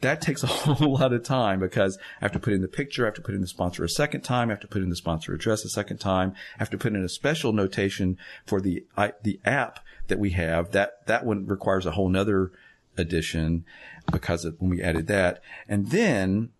That 0.00 0.22
takes 0.22 0.42
a 0.42 0.46
whole 0.48 0.94
lot 0.94 1.12
of 1.12 1.22
time 1.22 1.60
because 1.60 1.98
I 2.20 2.24
have 2.24 2.32
to 2.32 2.38
put 2.38 2.54
in 2.54 2.62
the 2.62 2.68
picture, 2.68 3.04
I 3.04 3.08
have 3.08 3.14
to 3.14 3.20
put 3.20 3.34
in 3.34 3.40
the 3.40 3.46
sponsor 3.46 3.84
a 3.84 3.88
second 3.88 4.22
time, 4.22 4.48
I 4.48 4.52
have 4.52 4.60
to 4.60 4.68
put 4.68 4.82
in 4.82 4.90
the 4.90 4.96
sponsor 4.96 5.34
address 5.34 5.64
a 5.64 5.68
second 5.68 5.98
time, 5.98 6.34
I 6.56 6.58
have 6.60 6.70
to 6.70 6.78
put 6.78 6.94
in 6.94 7.04
a 7.04 7.08
special 7.08 7.52
notation 7.52 8.16
for 8.46 8.60
the 8.60 8.84
I, 8.96 9.12
the 9.22 9.40
app 9.44 9.80
that 10.06 10.18
we 10.18 10.30
have. 10.30 10.70
That 10.70 11.06
that 11.06 11.26
one 11.26 11.46
requires 11.46 11.84
a 11.84 11.90
whole 11.90 12.08
nother 12.08 12.52
addition 12.96 13.64
because 14.10 14.44
of 14.44 14.56
when 14.60 14.70
we 14.70 14.82
added 14.82 15.06
that. 15.08 15.42
And 15.68 15.90
then 15.90 16.50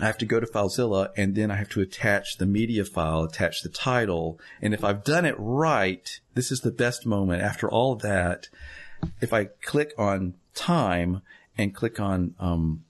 I 0.00 0.06
have 0.06 0.18
to 0.18 0.26
go 0.26 0.40
to 0.40 0.46
FileZilla 0.46 1.10
and 1.16 1.34
then 1.34 1.50
I 1.50 1.56
have 1.56 1.68
to 1.70 1.80
attach 1.80 2.38
the 2.38 2.46
media 2.46 2.84
file, 2.84 3.24
attach 3.24 3.62
the 3.62 3.68
title. 3.68 4.40
And 4.60 4.72
if 4.72 4.84
I've 4.84 5.04
done 5.04 5.24
it 5.24 5.34
right, 5.38 6.20
this 6.34 6.50
is 6.50 6.60
the 6.60 6.70
best 6.70 7.04
moment 7.04 7.42
after 7.42 7.70
all 7.70 7.94
that. 7.96 8.48
If 9.20 9.32
I 9.32 9.46
click 9.62 9.92
on 9.98 10.34
time 10.54 11.22
and 11.58 11.74
click 11.74 12.00
on, 12.00 12.34
um, 12.38 12.84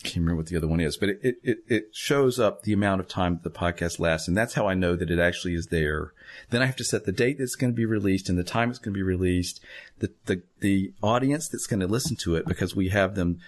I 0.00 0.08
can't 0.08 0.16
remember 0.16 0.36
what 0.36 0.46
the 0.46 0.56
other 0.56 0.68
one 0.68 0.80
is, 0.80 0.96
but 0.96 1.10
it, 1.10 1.36
it, 1.42 1.58
it 1.66 1.84
shows 1.92 2.38
up 2.38 2.62
the 2.62 2.72
amount 2.72 3.00
of 3.00 3.08
time 3.08 3.34
that 3.34 3.44
the 3.44 3.58
podcast 3.58 3.98
lasts. 3.98 4.28
And 4.28 4.36
that's 4.36 4.54
how 4.54 4.66
I 4.66 4.74
know 4.74 4.96
that 4.96 5.10
it 5.10 5.18
actually 5.18 5.54
is 5.54 5.66
there. 5.66 6.12
Then 6.50 6.62
I 6.62 6.66
have 6.66 6.76
to 6.76 6.84
set 6.84 7.04
the 7.04 7.12
date 7.12 7.38
that's 7.38 7.54
going 7.54 7.72
to 7.72 7.76
be 7.76 7.86
released 7.86 8.28
and 8.28 8.38
the 8.38 8.44
time 8.44 8.70
it's 8.70 8.78
going 8.78 8.94
to 8.94 8.98
be 8.98 9.02
released, 9.02 9.60
the, 9.98 10.12
the, 10.26 10.42
the 10.60 10.92
audience 11.02 11.48
that's 11.48 11.66
going 11.66 11.80
to 11.80 11.86
listen 11.86 12.16
to 12.16 12.34
it 12.34 12.46
because 12.46 12.76
we 12.76 12.88
have 12.90 13.14
them 13.14 13.40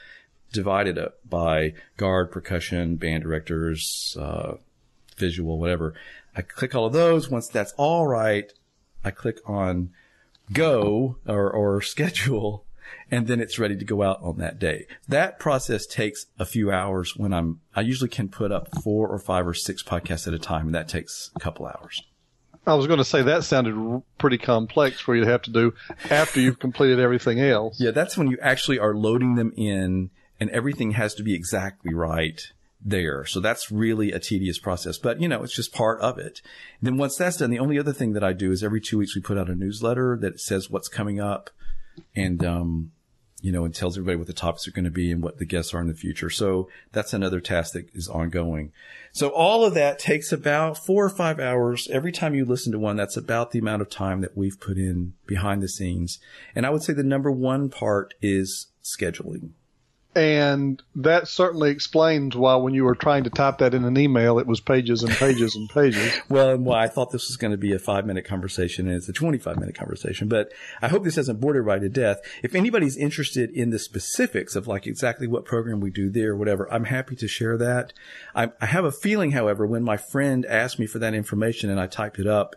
divided 0.53 0.99
up 0.99 1.19
by 1.29 1.75
guard, 1.97 2.31
percussion, 2.31 2.97
band 2.97 3.25
directors, 3.25 4.17
uh, 4.21 4.55
visual, 5.17 5.59
whatever. 5.59 5.95
I 6.37 6.43
click 6.43 6.75
all 6.75 6.87
of 6.87 6.93
those. 6.93 7.29
Once 7.29 7.49
that's 7.49 7.73
all 7.77 8.07
right, 8.07 8.53
I 9.05 9.11
click 9.11 9.39
on 9.47 9.91
go 10.53 11.17
or, 11.27 11.51
or 11.51 11.81
schedule 11.83 12.65
and 13.11 13.27
then 13.27 13.41
it's 13.41 13.59
ready 13.59 13.77
to 13.77 13.85
go 13.85 14.03
out 14.03 14.21
on 14.23 14.39
that 14.39 14.59
day. 14.59 14.87
That 15.09 15.39
process 15.39 15.87
takes 15.87 16.27
a 16.39 16.47
few 16.47 16.71
hours 16.71 17.17
when 17.17 17.33
I'm, 17.33 17.61
I 17.75 17.83
usually 17.83 18.09
can 18.09 18.29
put 18.29 18.53
up 18.53 18.69
four 18.83 19.09
or 19.09 19.19
five 19.19 19.47
or 19.47 19.55
six 19.55 19.83
podcasts 19.83 20.27
at 20.27 20.35
a 20.35 20.39
time 20.39 20.67
and 20.67 20.75
that 20.75 20.89
takes 20.89 21.31
a 21.37 21.41
couple 21.41 21.67
hours. 21.67 22.03
I 22.67 22.75
was 22.75 22.87
going 22.87 22.99
to 22.99 23.05
say 23.05 23.23
that 23.23 23.45
sounded 23.45 24.03
pretty 24.19 24.39
complex 24.39 25.01
for 25.01 25.17
you 25.17 25.25
to 25.25 25.31
have 25.31 25.43
to 25.43 25.51
do 25.51 25.75
after 26.11 26.41
you've 26.41 26.59
completed 26.61 27.01
everything 27.01 27.41
else. 27.41 27.81
Yeah, 27.81 27.91
that's 27.91 28.17
when 28.17 28.31
you 28.31 28.39
actually 28.41 28.79
are 28.79 28.95
loading 28.95 29.35
them 29.35 29.53
in 29.57 30.11
and 30.41 30.51
everything 30.51 30.93
has 30.93 31.15
to 31.15 31.23
be 31.23 31.35
exactly 31.35 31.95
right 31.95 32.41
there. 32.85 33.25
So 33.25 33.41
that's 33.41 33.71
really 33.71 34.13
a 34.13 34.19
tedious 34.19 34.59
process, 34.59 34.99
but 34.99 35.21
you 35.21 35.29
know, 35.29 35.43
it's 35.43 35.55
just 35.55 35.73
part 35.73 36.01
of 36.01 36.19
it. 36.19 36.41
And 36.81 36.87
then 36.87 36.97
once 36.97 37.17
that's 37.17 37.37
done, 37.37 37.51
the 37.51 37.59
only 37.59 37.79
other 37.79 37.93
thing 37.93 38.13
that 38.15 38.25
I 38.25 38.33
do 38.33 38.51
is 38.51 38.65
every 38.65 38.81
two 38.81 38.99
weeks 38.99 39.15
we 39.15 39.23
put 39.23 39.39
out 39.39 39.51
a 39.51 39.55
newsletter 39.55 40.17
that 40.21 40.41
says 40.41 40.71
what's 40.71 40.89
coming 40.89 41.21
up 41.21 41.51
and, 42.17 42.45
um, 42.45 42.93
you 43.41 43.51
know, 43.51 43.65
and 43.65 43.75
tells 43.75 43.99
everybody 43.99 44.17
what 44.17 44.29
the 44.29 44.33
topics 44.33 44.69
are 44.69 44.73
going 44.73 44.85
to 44.85 44.91
be 44.91 45.11
and 45.11 45.23
what 45.23 45.39
the 45.39 45.45
guests 45.45 45.75
are 45.75 45.81
in 45.81 45.89
the 45.89 45.95
future. 45.95 46.31
So 46.31 46.69
that's 46.93 47.13
another 47.13 47.41
task 47.41 47.73
that 47.73 47.89
is 47.93 48.09
ongoing. 48.09 48.73
So 49.11 49.31
all 49.31 49.65
of 49.65 49.75
that 49.75 49.99
takes 49.99 50.31
about 50.31 50.79
four 50.79 51.05
or 51.05 51.11
five 51.11 51.41
hours. 51.41 51.89
Every 51.91 52.13
time 52.13 52.35
you 52.35 52.45
listen 52.45 52.71
to 52.73 52.79
one, 52.79 52.97
that's 52.97 53.17
about 53.17 53.51
the 53.51 53.59
amount 53.59 53.83
of 53.83 53.91
time 53.91 54.21
that 54.21 54.37
we've 54.37 54.61
put 54.61 54.77
in 54.77 55.15
behind 55.27 55.61
the 55.61 55.69
scenes. 55.69 56.21
And 56.55 56.65
I 56.65 56.71
would 56.71 56.83
say 56.83 56.93
the 56.93 57.03
number 57.03 57.33
one 57.33 57.69
part 57.69 58.15
is 58.23 58.69
scheduling. 58.83 59.51
And 60.15 60.83
that 60.95 61.27
certainly 61.27 61.71
explains 61.71 62.37
why 62.37 62.57
when 62.57 62.75
you 62.75 62.85
were 62.85 62.95
trying 62.95 63.25
to 63.25 63.31
type 63.31 63.59
that 63.59 63.73
in 63.73 63.85
an 63.85 63.97
email, 63.97 64.39
it 64.39 64.47
was 64.47 64.61
pages 64.61 65.03
and 65.03 65.11
pages 65.13 65.57
and 65.57 65.71
pages. 65.71 66.13
well, 66.29 66.51
and 66.51 66.67
why 66.67 66.85
I 66.85 66.89
thought 66.89 67.13
this 67.13 67.29
was 67.29 67.39
going 67.39 67.53
to 67.53 67.57
be 67.57 67.73
a 67.73 67.79
five 67.79 68.05
minute 68.05 68.27
conversation 68.27 68.89
and 68.89 68.97
it's 68.97 69.09
a 69.09 69.13
25 69.15 69.59
minute 69.59 69.75
conversation, 69.75 70.29
but 70.29 70.53
I 70.83 70.89
hope 70.89 71.05
this 71.05 71.17
hasn't 71.17 71.41
bored 71.41 71.57
everybody 71.57 71.81
to 71.83 71.89
death. 71.89 72.21
If 72.43 72.55
anybody's 72.55 72.99
interested 72.99 73.51
in 73.53 73.71
the 73.71 73.79
specifics 73.79 74.55
of 74.55 74.67
like 74.67 74.87
exactly 74.87 75.27
what 75.27 75.47
program 75.47 75.81
we 75.81 75.91
do 75.91 76.11
there, 76.11 76.37
whatever, 76.37 76.71
I'm 76.71 76.85
happy 76.85 77.17
to 77.17 77.27
share 77.27 77.57
that. 77.57 77.95
I, 78.35 78.51
I 78.61 78.67
have 78.67 78.85
a 78.85 78.93
feeling, 78.93 79.31
however, 79.31 79.67
when 79.67 79.83
my 79.83 79.97
friend 79.97 80.45
asked 80.45 80.79
me 80.79 80.87
for 80.87 80.99
that 80.99 81.15
information 81.15 81.71
and 81.71 81.81
I 81.81 81.87
typed 81.87 82.19
it 82.19 82.27
up, 82.27 82.57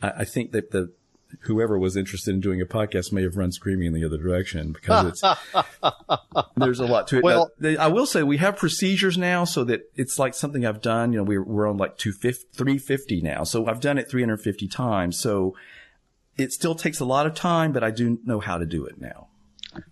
I, 0.00 0.10
I 0.18 0.24
think 0.24 0.52
that 0.52 0.70
the, 0.70 0.92
whoever 1.40 1.78
was 1.78 1.96
interested 1.96 2.34
in 2.34 2.40
doing 2.40 2.60
a 2.60 2.66
podcast 2.66 3.12
may 3.12 3.22
have 3.22 3.36
run 3.36 3.52
screaming 3.52 3.88
in 3.88 3.92
the 3.92 4.04
other 4.04 4.18
direction 4.18 4.72
because 4.72 5.06
it's 5.06 5.22
there's 6.56 6.80
a 6.80 6.86
lot 6.86 7.08
to 7.08 7.18
it. 7.18 7.24
Well, 7.24 7.50
now, 7.58 7.74
I 7.78 7.88
will 7.88 8.06
say 8.06 8.22
we 8.22 8.38
have 8.38 8.56
procedures 8.56 9.18
now 9.18 9.44
so 9.44 9.64
that 9.64 9.90
it's 9.94 10.18
like 10.18 10.34
something 10.34 10.64
I've 10.64 10.80
done. 10.80 11.12
You 11.12 11.18
know, 11.18 11.24
we're 11.24 11.42
we're 11.42 11.68
on 11.68 11.76
like 11.76 11.98
350 11.98 13.20
now, 13.20 13.44
so 13.44 13.66
I've 13.66 13.80
done 13.80 13.98
it 13.98 14.10
350 14.10 14.68
times. 14.68 15.18
So 15.18 15.54
it 16.36 16.52
still 16.52 16.74
takes 16.74 17.00
a 17.00 17.04
lot 17.04 17.26
of 17.26 17.34
time, 17.34 17.72
but 17.72 17.84
I 17.84 17.90
do 17.90 18.18
know 18.24 18.40
how 18.40 18.58
to 18.58 18.66
do 18.66 18.84
it 18.86 19.00
now. 19.00 19.28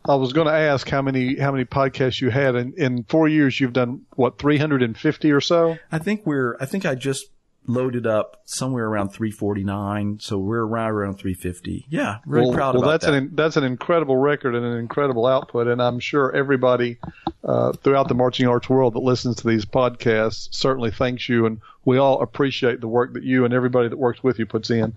I 0.05 0.15
was 0.15 0.33
going 0.33 0.47
to 0.47 0.53
ask 0.53 0.89
how 0.89 1.01
many 1.01 1.39
how 1.39 1.53
many 1.53 1.65
podcasts 1.65 2.21
you 2.21 2.31
had, 2.31 2.55
and 2.55 2.75
in 2.75 3.05
four 3.05 3.29
years 3.29 3.59
you've 3.59 3.73
done 3.73 4.03
what 4.15 4.39
350 4.39 5.33
or 5.33 5.41
so. 5.41 5.79
I 5.91 5.99
think 5.99 6.27
we're. 6.27 6.57
I 6.61 6.67
think 6.67 6.85
I 6.85 6.95
just 6.95 7.27
loaded 7.67 8.07
up 8.07 8.43
somewhere 8.45 8.87
around 8.87 9.11
349. 9.11 10.19
So 10.21 10.39
we're 10.39 10.65
around 10.65 10.91
around 10.91 11.15
350. 11.19 11.87
Yeah, 11.89 12.19
really 12.27 12.47
well, 12.47 12.55
proud 12.55 12.75
well, 12.75 12.85
about 12.85 12.91
that's 12.93 13.07
that. 13.07 13.15
an 13.15 13.31
that's 13.35 13.57
an 13.57 13.65
incredible 13.65 14.17
record 14.17 14.55
and 14.55 14.65
an 14.65 14.79
incredible 14.79 15.27
output, 15.27 15.67
and 15.67 15.81
I'm 15.81 16.01
sure 16.01 16.35
everybody 16.35 16.99
uh, 17.45 17.73
throughout 17.73 18.09
the 18.09 18.15
marching 18.15 18.47
arts 18.47 18.69
world 18.69 18.95
that 18.95 19.01
listens 19.01 19.37
to 19.37 19.49
these 19.49 19.65
podcasts 19.65 20.49
certainly 20.53 20.91
thanks 20.91 21.29
you, 21.29 21.47
and 21.47 21.61
we 21.85 21.99
all 21.99 22.21
appreciate 22.21 22.81
the 22.81 22.89
work 22.89 23.15
that 23.15 23.23
you 23.23 23.45
and 23.45 23.55
everybody 23.55 23.89
that 23.89 23.99
works 23.99 24.23
with 24.23 24.39
you 24.39 24.47
puts 24.47 24.71
in. 24.71 24.95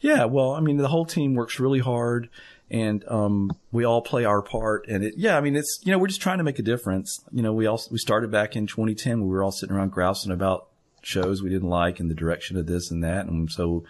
Yeah, 0.00 0.24
well, 0.24 0.52
I 0.52 0.60
mean, 0.60 0.76
the 0.76 0.88
whole 0.88 1.06
team 1.06 1.34
works 1.34 1.60
really 1.60 1.80
hard 1.80 2.28
and 2.70 3.06
um, 3.08 3.52
we 3.70 3.84
all 3.84 4.02
play 4.02 4.24
our 4.24 4.42
part. 4.42 4.86
And 4.88 5.04
it, 5.04 5.14
yeah, 5.16 5.36
I 5.36 5.40
mean, 5.40 5.54
it's 5.56 5.80
you 5.84 5.92
know, 5.92 5.98
we're 5.98 6.08
just 6.08 6.20
trying 6.20 6.38
to 6.38 6.44
make 6.44 6.58
a 6.58 6.62
difference. 6.62 7.24
You 7.32 7.42
know, 7.42 7.52
we 7.52 7.66
all 7.66 7.80
we 7.90 7.98
started 7.98 8.30
back 8.30 8.56
in 8.56 8.66
2010. 8.66 9.22
We 9.22 9.28
were 9.28 9.42
all 9.42 9.52
sitting 9.52 9.74
around 9.74 9.92
grousing 9.92 10.32
about 10.32 10.68
shows 11.06 11.42
we 11.42 11.50
didn't 11.50 11.68
like 11.68 12.00
and 12.00 12.10
the 12.10 12.14
direction 12.14 12.56
of 12.56 12.66
this 12.66 12.90
and 12.90 13.02
that. 13.04 13.26
And 13.26 13.50
so, 13.50 13.84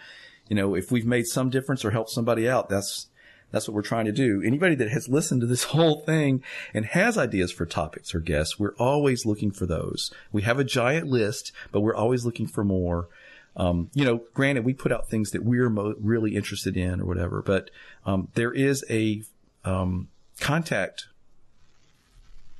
you 0.47 0.55
know, 0.55 0.75
if 0.75 0.91
we've 0.91 1.05
made 1.05 1.25
some 1.25 1.49
difference 1.49 1.83
or 1.83 1.91
helped 1.91 2.11
somebody 2.11 2.47
out, 2.47 2.69
that's 2.69 3.07
that's 3.51 3.67
what 3.67 3.75
we're 3.75 3.81
trying 3.81 4.05
to 4.05 4.11
do. 4.11 4.41
Anybody 4.45 4.75
that 4.75 4.89
has 4.89 5.07
listened 5.07 5.41
to 5.41 5.47
this 5.47 5.63
whole 5.75 6.01
thing 6.01 6.43
and 6.73 6.85
has 6.85 7.17
ideas 7.17 7.51
for 7.51 7.65
topics 7.65 8.13
or 8.13 8.19
guests, 8.19 8.59
we're 8.59 8.75
always 8.75 9.25
looking 9.25 9.51
for 9.51 9.65
those. 9.65 10.11
We 10.31 10.41
have 10.43 10.59
a 10.59 10.63
giant 10.63 11.07
list, 11.07 11.51
but 11.71 11.81
we're 11.81 11.95
always 11.95 12.25
looking 12.25 12.47
for 12.47 12.63
more. 12.63 13.07
Um, 13.55 13.89
you 13.93 14.05
know, 14.05 14.21
granted, 14.33 14.65
we 14.65 14.73
put 14.73 14.91
out 14.91 15.09
things 15.09 15.31
that 15.31 15.43
we're 15.43 15.69
mo- 15.69 15.95
really 15.99 16.35
interested 16.35 16.77
in 16.77 17.01
or 17.01 17.05
whatever, 17.05 17.41
but 17.41 17.71
um, 18.05 18.27
there 18.35 18.53
is 18.53 18.85
a 18.89 19.23
um, 19.65 20.09
contact. 20.39 21.07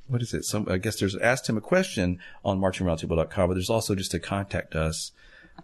What 0.08 0.22
is 0.22 0.34
it? 0.34 0.44
Some 0.44 0.66
I 0.68 0.78
guess 0.78 0.98
there's 0.98 1.16
asked 1.16 1.48
him 1.48 1.56
a 1.56 1.62
question 1.62 2.18
on 2.44 2.60
marchingroundtable.com, 2.60 3.48
but 3.48 3.54
there's 3.54 3.70
also 3.70 3.94
just 3.94 4.14
a 4.14 4.18
contact 4.18 4.74
us 4.74 5.12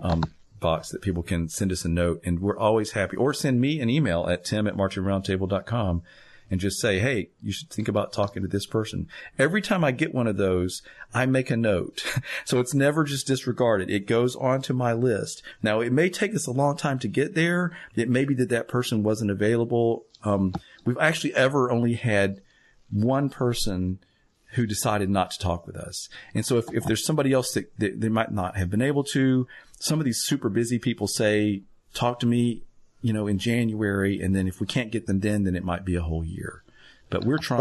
um, 0.00 0.22
box 0.60 0.90
that 0.90 1.02
people 1.02 1.22
can 1.22 1.48
send 1.48 1.72
us 1.72 1.84
a 1.84 1.88
note, 1.88 2.20
and 2.24 2.40
we're 2.40 2.58
always 2.58 2.92
happy. 2.92 3.16
Or 3.16 3.32
send 3.32 3.60
me 3.60 3.80
an 3.80 3.90
email 3.90 4.26
at 4.28 4.44
tim 4.44 4.66
at 4.66 4.76
marchingroundtable.com 4.76 6.02
and 6.50 6.60
just 6.60 6.78
say, 6.78 6.98
hey, 6.98 7.30
you 7.42 7.52
should 7.52 7.70
think 7.70 7.88
about 7.88 8.12
talking 8.12 8.42
to 8.42 8.48
this 8.48 8.66
person. 8.66 9.08
Every 9.38 9.62
time 9.62 9.82
I 9.82 9.92
get 9.92 10.14
one 10.14 10.26
of 10.26 10.36
those, 10.36 10.82
I 11.12 11.26
make 11.26 11.50
a 11.50 11.56
note. 11.56 12.04
so 12.44 12.60
it's 12.60 12.74
never 12.74 13.04
just 13.04 13.26
disregarded. 13.26 13.90
It 13.90 14.06
goes 14.06 14.36
onto 14.36 14.72
my 14.72 14.92
list. 14.92 15.42
Now, 15.62 15.80
it 15.80 15.92
may 15.92 16.10
take 16.10 16.34
us 16.34 16.46
a 16.46 16.52
long 16.52 16.76
time 16.76 16.98
to 17.00 17.08
get 17.08 17.34
there. 17.34 17.76
It 17.94 18.08
may 18.08 18.24
be 18.24 18.34
that 18.34 18.50
that 18.50 18.68
person 18.68 19.02
wasn't 19.02 19.30
available. 19.30 20.04
Um, 20.22 20.54
we've 20.84 20.98
actually 20.98 21.34
ever 21.34 21.70
only 21.70 21.94
had 21.94 22.40
one 22.90 23.30
person 23.30 23.98
who 24.54 24.66
decided 24.66 25.10
not 25.10 25.30
to 25.32 25.38
talk 25.38 25.66
with 25.66 25.76
us. 25.76 26.08
And 26.34 26.44
so 26.44 26.58
if, 26.58 26.66
if 26.72 26.84
there's 26.84 27.04
somebody 27.04 27.32
else 27.32 27.52
that, 27.52 27.76
that 27.78 28.00
they 28.00 28.08
might 28.08 28.32
not 28.32 28.56
have 28.56 28.70
been 28.70 28.82
able 28.82 29.04
to, 29.04 29.46
some 29.78 29.98
of 29.98 30.04
these 30.04 30.18
super 30.18 30.48
busy 30.48 30.78
people 30.78 31.06
say, 31.06 31.62
talk 31.92 32.20
to 32.20 32.26
me 32.26 32.62
you 33.04 33.12
know, 33.12 33.26
in 33.26 33.38
January, 33.38 34.22
and 34.22 34.34
then 34.34 34.48
if 34.48 34.60
we 34.60 34.66
can't 34.66 34.90
get 34.90 35.06
them 35.06 35.20
then, 35.20 35.44
then 35.44 35.54
it 35.54 35.62
might 35.62 35.84
be 35.84 35.94
a 35.94 36.00
whole 36.00 36.24
year. 36.24 36.62
But 37.10 37.22
we're 37.22 37.36
trying. 37.36 37.60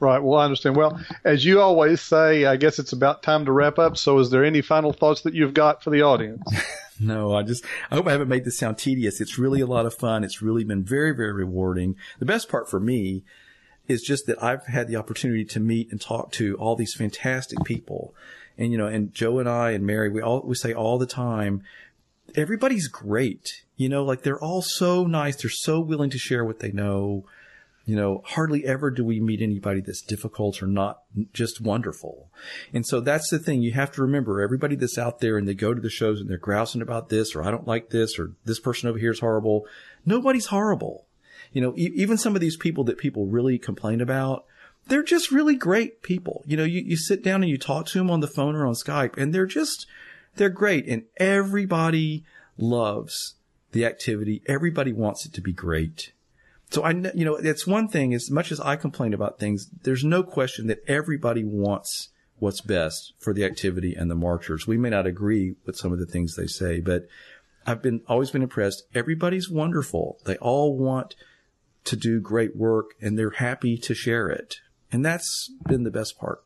Right. 0.00 0.14
right. 0.14 0.18
Well, 0.18 0.40
I 0.40 0.44
understand. 0.44 0.74
Well, 0.74 1.00
as 1.22 1.44
you 1.44 1.60
always 1.60 2.00
say, 2.00 2.44
I 2.44 2.56
guess 2.56 2.80
it's 2.80 2.92
about 2.92 3.22
time 3.22 3.44
to 3.44 3.52
wrap 3.52 3.78
up. 3.78 3.96
So, 3.96 4.18
is 4.18 4.30
there 4.30 4.44
any 4.44 4.62
final 4.62 4.92
thoughts 4.92 5.20
that 5.22 5.34
you've 5.34 5.54
got 5.54 5.84
for 5.84 5.90
the 5.90 6.02
audience? 6.02 6.42
no, 7.00 7.36
I 7.36 7.44
just 7.44 7.64
I 7.88 7.94
hope 7.94 8.08
I 8.08 8.12
haven't 8.12 8.26
made 8.26 8.44
this 8.44 8.58
sound 8.58 8.78
tedious. 8.78 9.20
It's 9.20 9.38
really 9.38 9.60
a 9.60 9.66
lot 9.66 9.86
of 9.86 9.94
fun. 9.94 10.24
It's 10.24 10.42
really 10.42 10.64
been 10.64 10.82
very, 10.82 11.12
very 11.14 11.32
rewarding. 11.32 11.94
The 12.18 12.26
best 12.26 12.48
part 12.48 12.68
for 12.68 12.80
me 12.80 13.22
is 13.88 14.02
just 14.02 14.26
that 14.26 14.42
I've 14.42 14.66
had 14.66 14.88
the 14.88 14.96
opportunity 14.96 15.44
to 15.44 15.60
meet 15.60 15.90
and 15.90 16.00
talk 16.00 16.32
to 16.32 16.56
all 16.56 16.76
these 16.76 16.94
fantastic 16.94 17.62
people. 17.64 18.14
And 18.58 18.72
you 18.72 18.78
know, 18.78 18.86
and 18.86 19.12
Joe 19.12 19.38
and 19.38 19.48
I 19.48 19.72
and 19.72 19.86
Mary, 19.86 20.08
we 20.08 20.22
all 20.22 20.42
we 20.42 20.54
say 20.54 20.72
all 20.72 20.98
the 20.98 21.06
time, 21.06 21.62
everybody's 22.34 22.88
great. 22.88 23.62
You 23.76 23.88
know, 23.88 24.04
like 24.04 24.22
they're 24.22 24.40
all 24.40 24.62
so 24.62 25.04
nice. 25.04 25.36
They're 25.36 25.50
so 25.50 25.80
willing 25.80 26.10
to 26.10 26.18
share 26.18 26.44
what 26.44 26.60
they 26.60 26.72
know. 26.72 27.24
You 27.84 27.94
know, 27.94 28.22
hardly 28.24 28.64
ever 28.64 28.90
do 28.90 29.04
we 29.04 29.20
meet 29.20 29.40
anybody 29.40 29.80
that's 29.80 30.02
difficult 30.02 30.60
or 30.60 30.66
not 30.66 31.02
just 31.32 31.60
wonderful. 31.60 32.30
And 32.72 32.84
so 32.84 33.00
that's 33.00 33.30
the 33.30 33.38
thing. 33.38 33.62
You 33.62 33.72
have 33.72 33.92
to 33.92 34.02
remember 34.02 34.40
everybody 34.40 34.74
that's 34.74 34.98
out 34.98 35.20
there 35.20 35.38
and 35.38 35.46
they 35.46 35.54
go 35.54 35.72
to 35.72 35.80
the 35.80 35.88
shows 35.88 36.20
and 36.20 36.28
they're 36.28 36.36
grousing 36.36 36.82
about 36.82 37.10
this 37.10 37.36
or 37.36 37.44
I 37.44 37.52
don't 37.52 37.68
like 37.68 37.90
this 37.90 38.18
or 38.18 38.32
this 38.44 38.58
person 38.58 38.88
over 38.88 38.98
here 38.98 39.12
is 39.12 39.20
horrible. 39.20 39.66
Nobody's 40.04 40.46
horrible. 40.46 41.05
You 41.52 41.62
know, 41.62 41.74
e- 41.76 41.92
even 41.94 42.16
some 42.18 42.34
of 42.34 42.40
these 42.40 42.56
people 42.56 42.84
that 42.84 42.98
people 42.98 43.26
really 43.26 43.58
complain 43.58 44.00
about, 44.00 44.44
they're 44.88 45.02
just 45.02 45.32
really 45.32 45.56
great 45.56 46.02
people. 46.02 46.42
You 46.46 46.56
know, 46.56 46.64
you, 46.64 46.80
you 46.80 46.96
sit 46.96 47.22
down 47.22 47.42
and 47.42 47.50
you 47.50 47.58
talk 47.58 47.86
to 47.86 47.98
them 47.98 48.10
on 48.10 48.20
the 48.20 48.28
phone 48.28 48.54
or 48.54 48.66
on 48.66 48.74
Skype 48.74 49.16
and 49.16 49.34
they're 49.34 49.46
just, 49.46 49.86
they're 50.36 50.48
great. 50.48 50.86
And 50.86 51.04
everybody 51.16 52.24
loves 52.56 53.34
the 53.72 53.84
activity. 53.84 54.42
Everybody 54.46 54.92
wants 54.92 55.26
it 55.26 55.32
to 55.34 55.40
be 55.40 55.52
great. 55.52 56.12
So 56.70 56.82
I, 56.82 56.90
you 56.90 57.24
know, 57.24 57.36
it's 57.36 57.66
one 57.66 57.88
thing, 57.88 58.12
as 58.12 58.30
much 58.30 58.50
as 58.50 58.60
I 58.60 58.76
complain 58.76 59.14
about 59.14 59.38
things, 59.38 59.68
there's 59.82 60.04
no 60.04 60.22
question 60.22 60.66
that 60.66 60.82
everybody 60.88 61.44
wants 61.44 62.08
what's 62.38 62.60
best 62.60 63.14
for 63.18 63.32
the 63.32 63.44
activity 63.44 63.94
and 63.94 64.10
the 64.10 64.14
marchers. 64.14 64.66
We 64.66 64.76
may 64.76 64.90
not 64.90 65.06
agree 65.06 65.54
with 65.64 65.76
some 65.76 65.92
of 65.92 65.98
the 65.98 66.06
things 66.06 66.34
they 66.34 66.46
say, 66.46 66.80
but 66.80 67.06
I've 67.66 67.82
been, 67.82 68.02
always 68.08 68.30
been 68.30 68.42
impressed. 68.42 68.84
Everybody's 68.94 69.48
wonderful. 69.48 70.18
They 70.24 70.36
all 70.36 70.76
want 70.76 71.14
to 71.86 71.96
do 71.96 72.20
great 72.20 72.56
work 72.56 72.94
and 73.00 73.18
they're 73.18 73.30
happy 73.30 73.76
to 73.78 73.94
share 73.94 74.28
it. 74.28 74.56
And 74.92 75.04
that's 75.04 75.50
been 75.66 75.84
the 75.84 75.90
best 75.90 76.18
part. 76.18 76.42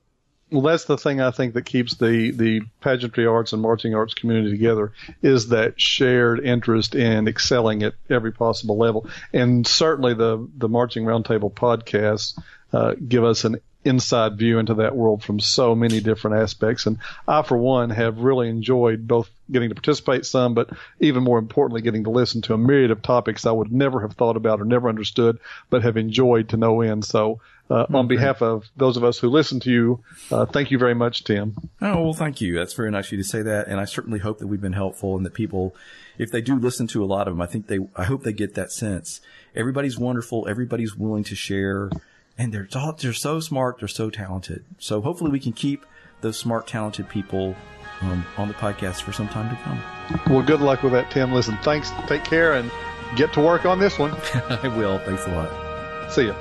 Well, 0.51 0.63
that's 0.63 0.85
the 0.85 0.99
thing 0.99 1.21
I 1.21 1.31
think 1.31 1.55
that 1.55 1.65
keeps 1.65 1.95
the, 1.95 2.33
the 2.33 2.63
pageantry 2.81 3.25
arts 3.25 3.53
and 3.53 3.63
marching 3.63 3.95
arts 3.95 4.15
community 4.15 4.51
together 4.51 4.93
is 5.23 5.49
that 5.49 5.81
shared 5.81 6.41
interest 6.41 6.97
in 6.97 7.29
excelling 7.29 7.85
at 7.85 7.95
every 8.09 8.33
possible 8.33 8.77
level. 8.77 9.09
And 9.33 9.65
certainly 9.65 10.15
the, 10.15 10.49
the 10.57 10.69
Marching 10.69 11.05
Roundtable 11.05 11.53
podcasts 11.53 12.37
uh, 12.73 12.95
give 12.95 13.23
us 13.23 13.45
an 13.45 13.61
inside 13.85 14.37
view 14.39 14.59
into 14.59 14.75
that 14.75 14.97
world 14.97 15.23
from 15.23 15.39
so 15.39 15.75
many 15.77 16.01
different 16.01 16.43
aspects. 16.43 16.87
And 16.87 16.99
I, 17.29 17.43
for 17.43 17.57
one, 17.57 17.91
have 17.91 18.19
really 18.19 18.49
enjoyed 18.49 19.07
both 19.07 19.31
getting 19.51 19.69
to 19.69 19.75
participate 19.75 20.27
some, 20.27 20.55
but 20.55 20.71
even 21.01 21.23
more 21.23 21.39
importantly, 21.39 21.83
getting 21.83 22.05
to 22.05 22.11
listen 22.11 22.43
to 22.43 22.55
a 22.55 22.59
myriad 22.59 22.91
of 22.91 23.03
topics 23.03 23.47
I 23.47 23.53
would 23.53 23.73
never 23.73 24.01
have 24.01 24.13
thought 24.13 24.37
about 24.37 24.61
or 24.61 24.65
never 24.65 24.89
understood, 24.89 25.39
but 25.69 25.83
have 25.83 25.97
enjoyed 25.97 26.51
to 26.51 26.57
no 26.57 26.81
end. 26.81 27.05
So 27.05 27.41
uh, 27.71 27.87
on 27.93 28.09
behalf 28.09 28.43
of 28.43 28.69
those 28.77 28.97
of 28.97 29.05
us 29.05 29.19
who 29.19 29.29
listen 29.29 29.61
to 29.61 29.71
you, 29.71 30.05
uh, 30.31 30.47
thank 30.47 30.71
you 30.71 30.79
very 30.79 30.95
much, 30.95 31.25
Tim. 31.25 31.57
Oh, 31.81 32.03
well, 32.03 32.13
thank 32.13 32.41
you. 32.41 32.57
That's 32.57 32.75
very 32.75 32.91
nice 32.91 33.07
of 33.07 33.13
you 33.13 33.19
to 33.19 33.25
say 33.25 33.43
that. 33.43 33.69
And 33.69 33.79
I 33.79 33.85
certainly 33.85 34.19
hope 34.19 34.39
that 34.39 34.49
we've 34.49 34.61
been 34.61 34.73
helpful 34.73 35.17
and 35.17 35.25
that 35.25 35.35
people, 35.35 35.75
if 36.19 36.31
they 36.31 36.41
do 36.41 36.59
listen 36.59 36.87
to 36.89 37.05
a 37.05 37.07
lot 37.07 37.29
of 37.29 37.35
them, 37.35 37.41
I 37.41 37.47
think 37.47 37.69
they, 37.69 37.79
I 37.95 38.05
hope 38.05 38.25
they 38.25 38.33
get 38.33 38.55
that 38.55 38.73
sense. 38.73 39.21
Everybody's 39.55 39.99
wonderful. 39.99 40.49
Everybody's 40.49 40.97
willing 40.97 41.25
to 41.25 41.35
share 41.35 41.91
and 42.37 42.53
they're, 42.53 42.69
they're 42.99 43.13
so 43.13 43.39
smart. 43.39 43.79
They're 43.79 43.89
so 43.89 44.11
talented. 44.11 44.65
So 44.79 45.01
hopefully 45.03 45.31
we 45.31 45.41
can 45.41 45.53
keep 45.53 45.85
those 46.23 46.39
smart, 46.39 46.67
talented 46.67 47.09
people 47.09 47.55
um, 48.03 48.25
on 48.37 48.49
the 48.49 48.55
podcast 48.55 49.03
for 49.03 49.13
some 49.13 49.29
time 49.29 49.55
to 49.55 49.63
come. 49.63 49.81
Well, 50.27 50.43
good 50.43 50.61
luck 50.61 50.83
with 50.83 50.93
that, 50.93 51.11
Tim. 51.11 51.33
Listen, 51.33 51.59
thanks. 51.63 51.91
Take 52.07 52.25
care 52.25 52.55
and 52.55 52.71
get 53.17 53.33
to 53.35 53.41
work 53.41 53.65
on 53.65 53.79
this 53.79 53.99
one. 53.99 54.13
I 54.35 54.69
will. 54.69 54.99
Thanks 55.01 55.27
a 55.27 55.31
lot. 55.31 56.13
See 56.13 56.27
ya. 56.27 56.35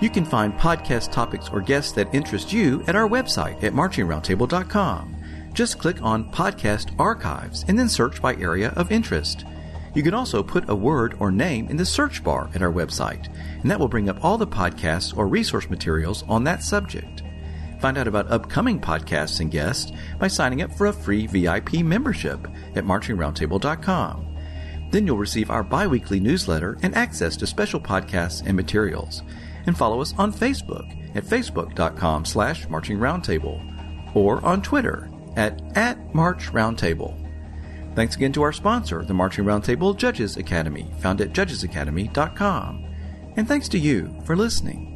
You 0.00 0.10
can 0.10 0.24
find 0.24 0.52
podcast 0.54 1.12
topics 1.12 1.48
or 1.48 1.60
guests 1.60 1.92
that 1.92 2.12
interest 2.14 2.52
you 2.52 2.82
at 2.86 2.96
our 2.96 3.08
website 3.08 3.62
at 3.62 3.72
marchingroundtable.com. 3.72 5.16
Just 5.52 5.78
click 5.78 6.02
on 6.02 6.30
Podcast 6.32 6.92
Archives 6.98 7.64
and 7.68 7.78
then 7.78 7.88
search 7.88 8.20
by 8.20 8.34
area 8.34 8.70
of 8.70 8.90
interest. 8.90 9.44
You 9.94 10.02
can 10.02 10.12
also 10.12 10.42
put 10.42 10.68
a 10.68 10.74
word 10.74 11.14
or 11.20 11.30
name 11.30 11.68
in 11.68 11.76
the 11.76 11.86
search 11.86 12.24
bar 12.24 12.50
at 12.54 12.62
our 12.62 12.72
website, 12.72 13.32
and 13.62 13.70
that 13.70 13.78
will 13.78 13.86
bring 13.86 14.08
up 14.08 14.22
all 14.24 14.36
the 14.36 14.46
podcasts 14.46 15.16
or 15.16 15.28
resource 15.28 15.70
materials 15.70 16.24
on 16.28 16.42
that 16.44 16.64
subject. 16.64 17.22
Find 17.84 17.98
out 17.98 18.08
about 18.08 18.30
upcoming 18.30 18.80
podcasts 18.80 19.40
and 19.40 19.50
guests 19.50 19.92
by 20.18 20.26
signing 20.26 20.62
up 20.62 20.72
for 20.72 20.86
a 20.86 20.92
free 20.94 21.26
VIP 21.26 21.84
membership 21.84 22.48
at 22.74 22.84
marchingroundtable.com. 22.86 24.36
Then 24.90 25.06
you'll 25.06 25.18
receive 25.18 25.50
our 25.50 25.62
biweekly 25.62 26.18
newsletter 26.18 26.78
and 26.80 26.94
access 26.94 27.36
to 27.36 27.46
special 27.46 27.78
podcasts 27.78 28.42
and 28.46 28.56
materials 28.56 29.22
and 29.66 29.76
follow 29.76 30.00
us 30.00 30.14
on 30.16 30.32
Facebook 30.32 31.14
at 31.14 31.24
facebook.com 31.24 32.24
slash 32.24 32.66
marchingroundtable 32.68 34.16
or 34.16 34.42
on 34.42 34.62
Twitter 34.62 35.10
at, 35.36 35.60
at 35.76 35.98
marchroundtable. 36.14 37.14
Thanks 37.94 38.16
again 38.16 38.32
to 38.32 38.42
our 38.44 38.52
sponsor, 38.54 39.04
the 39.04 39.12
Marching 39.12 39.44
Roundtable 39.44 39.94
Judges 39.94 40.38
Academy, 40.38 40.90
found 41.00 41.20
at 41.20 41.34
judgesacademy.com. 41.34 42.86
And 43.36 43.46
thanks 43.46 43.68
to 43.68 43.78
you 43.78 44.22
for 44.24 44.36
listening. 44.36 44.93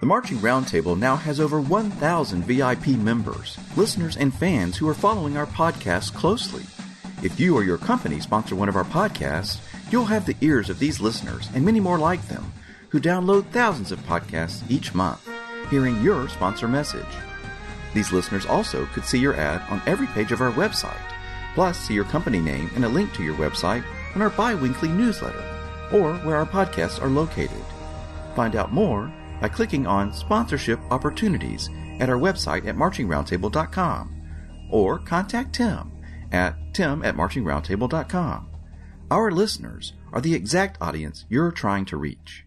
The 0.00 0.06
Marching 0.06 0.38
Roundtable 0.38 0.98
now 0.98 1.16
has 1.16 1.40
over 1.40 1.60
1,000 1.60 2.44
VIP 2.44 2.88
members, 2.88 3.58
listeners, 3.76 4.16
and 4.16 4.34
fans 4.34 4.76
who 4.76 4.88
are 4.88 4.94
following 4.94 5.36
our 5.36 5.46
podcast 5.46 6.14
closely. 6.14 6.64
If 7.22 7.40
you 7.40 7.54
or 7.54 7.64
your 7.64 7.78
company 7.78 8.20
sponsor 8.20 8.54
one 8.54 8.68
of 8.68 8.76
our 8.76 8.84
podcasts, 8.84 9.60
You'll 9.90 10.06
have 10.06 10.26
the 10.26 10.36
ears 10.40 10.70
of 10.70 10.78
these 10.78 11.00
listeners 11.00 11.48
and 11.54 11.64
many 11.64 11.78
more 11.78 11.98
like 11.98 12.26
them 12.26 12.52
who 12.88 13.00
download 13.00 13.46
thousands 13.50 13.92
of 13.92 14.00
podcasts 14.00 14.68
each 14.68 14.94
month, 14.94 15.28
hearing 15.70 16.02
your 16.02 16.28
sponsor 16.28 16.66
message. 16.66 17.06
These 17.92 18.12
listeners 18.12 18.46
also 18.46 18.86
could 18.86 19.04
see 19.04 19.18
your 19.18 19.36
ad 19.36 19.62
on 19.70 19.82
every 19.86 20.06
page 20.08 20.32
of 20.32 20.40
our 20.40 20.50
website, 20.52 20.98
plus 21.54 21.78
see 21.78 21.94
your 21.94 22.06
company 22.06 22.40
name 22.40 22.70
and 22.74 22.84
a 22.84 22.88
link 22.88 23.12
to 23.14 23.22
your 23.22 23.36
website 23.36 23.84
on 24.14 24.22
our 24.22 24.30
bi 24.30 24.54
weekly 24.54 24.88
newsletter 24.88 25.44
or 25.92 26.14
where 26.18 26.36
our 26.36 26.46
podcasts 26.46 27.00
are 27.00 27.08
located. 27.08 27.64
Find 28.34 28.56
out 28.56 28.72
more 28.72 29.12
by 29.44 29.48
clicking 29.50 29.86
on 29.86 30.10
Sponsorship 30.10 30.80
Opportunities 30.90 31.68
at 32.00 32.08
our 32.08 32.16
website 32.16 32.66
at 32.66 32.76
marchingroundtable.com 32.76 34.22
or 34.70 34.98
contact 35.00 35.54
Tim 35.56 35.92
at 36.32 36.56
tim 36.72 37.04
at 37.04 37.14
marchingroundtable.com. 37.14 38.48
Our 39.10 39.30
listeners 39.30 39.92
are 40.14 40.22
the 40.22 40.34
exact 40.34 40.80
audience 40.80 41.26
you're 41.28 41.52
trying 41.52 41.84
to 41.86 41.98
reach. 41.98 42.43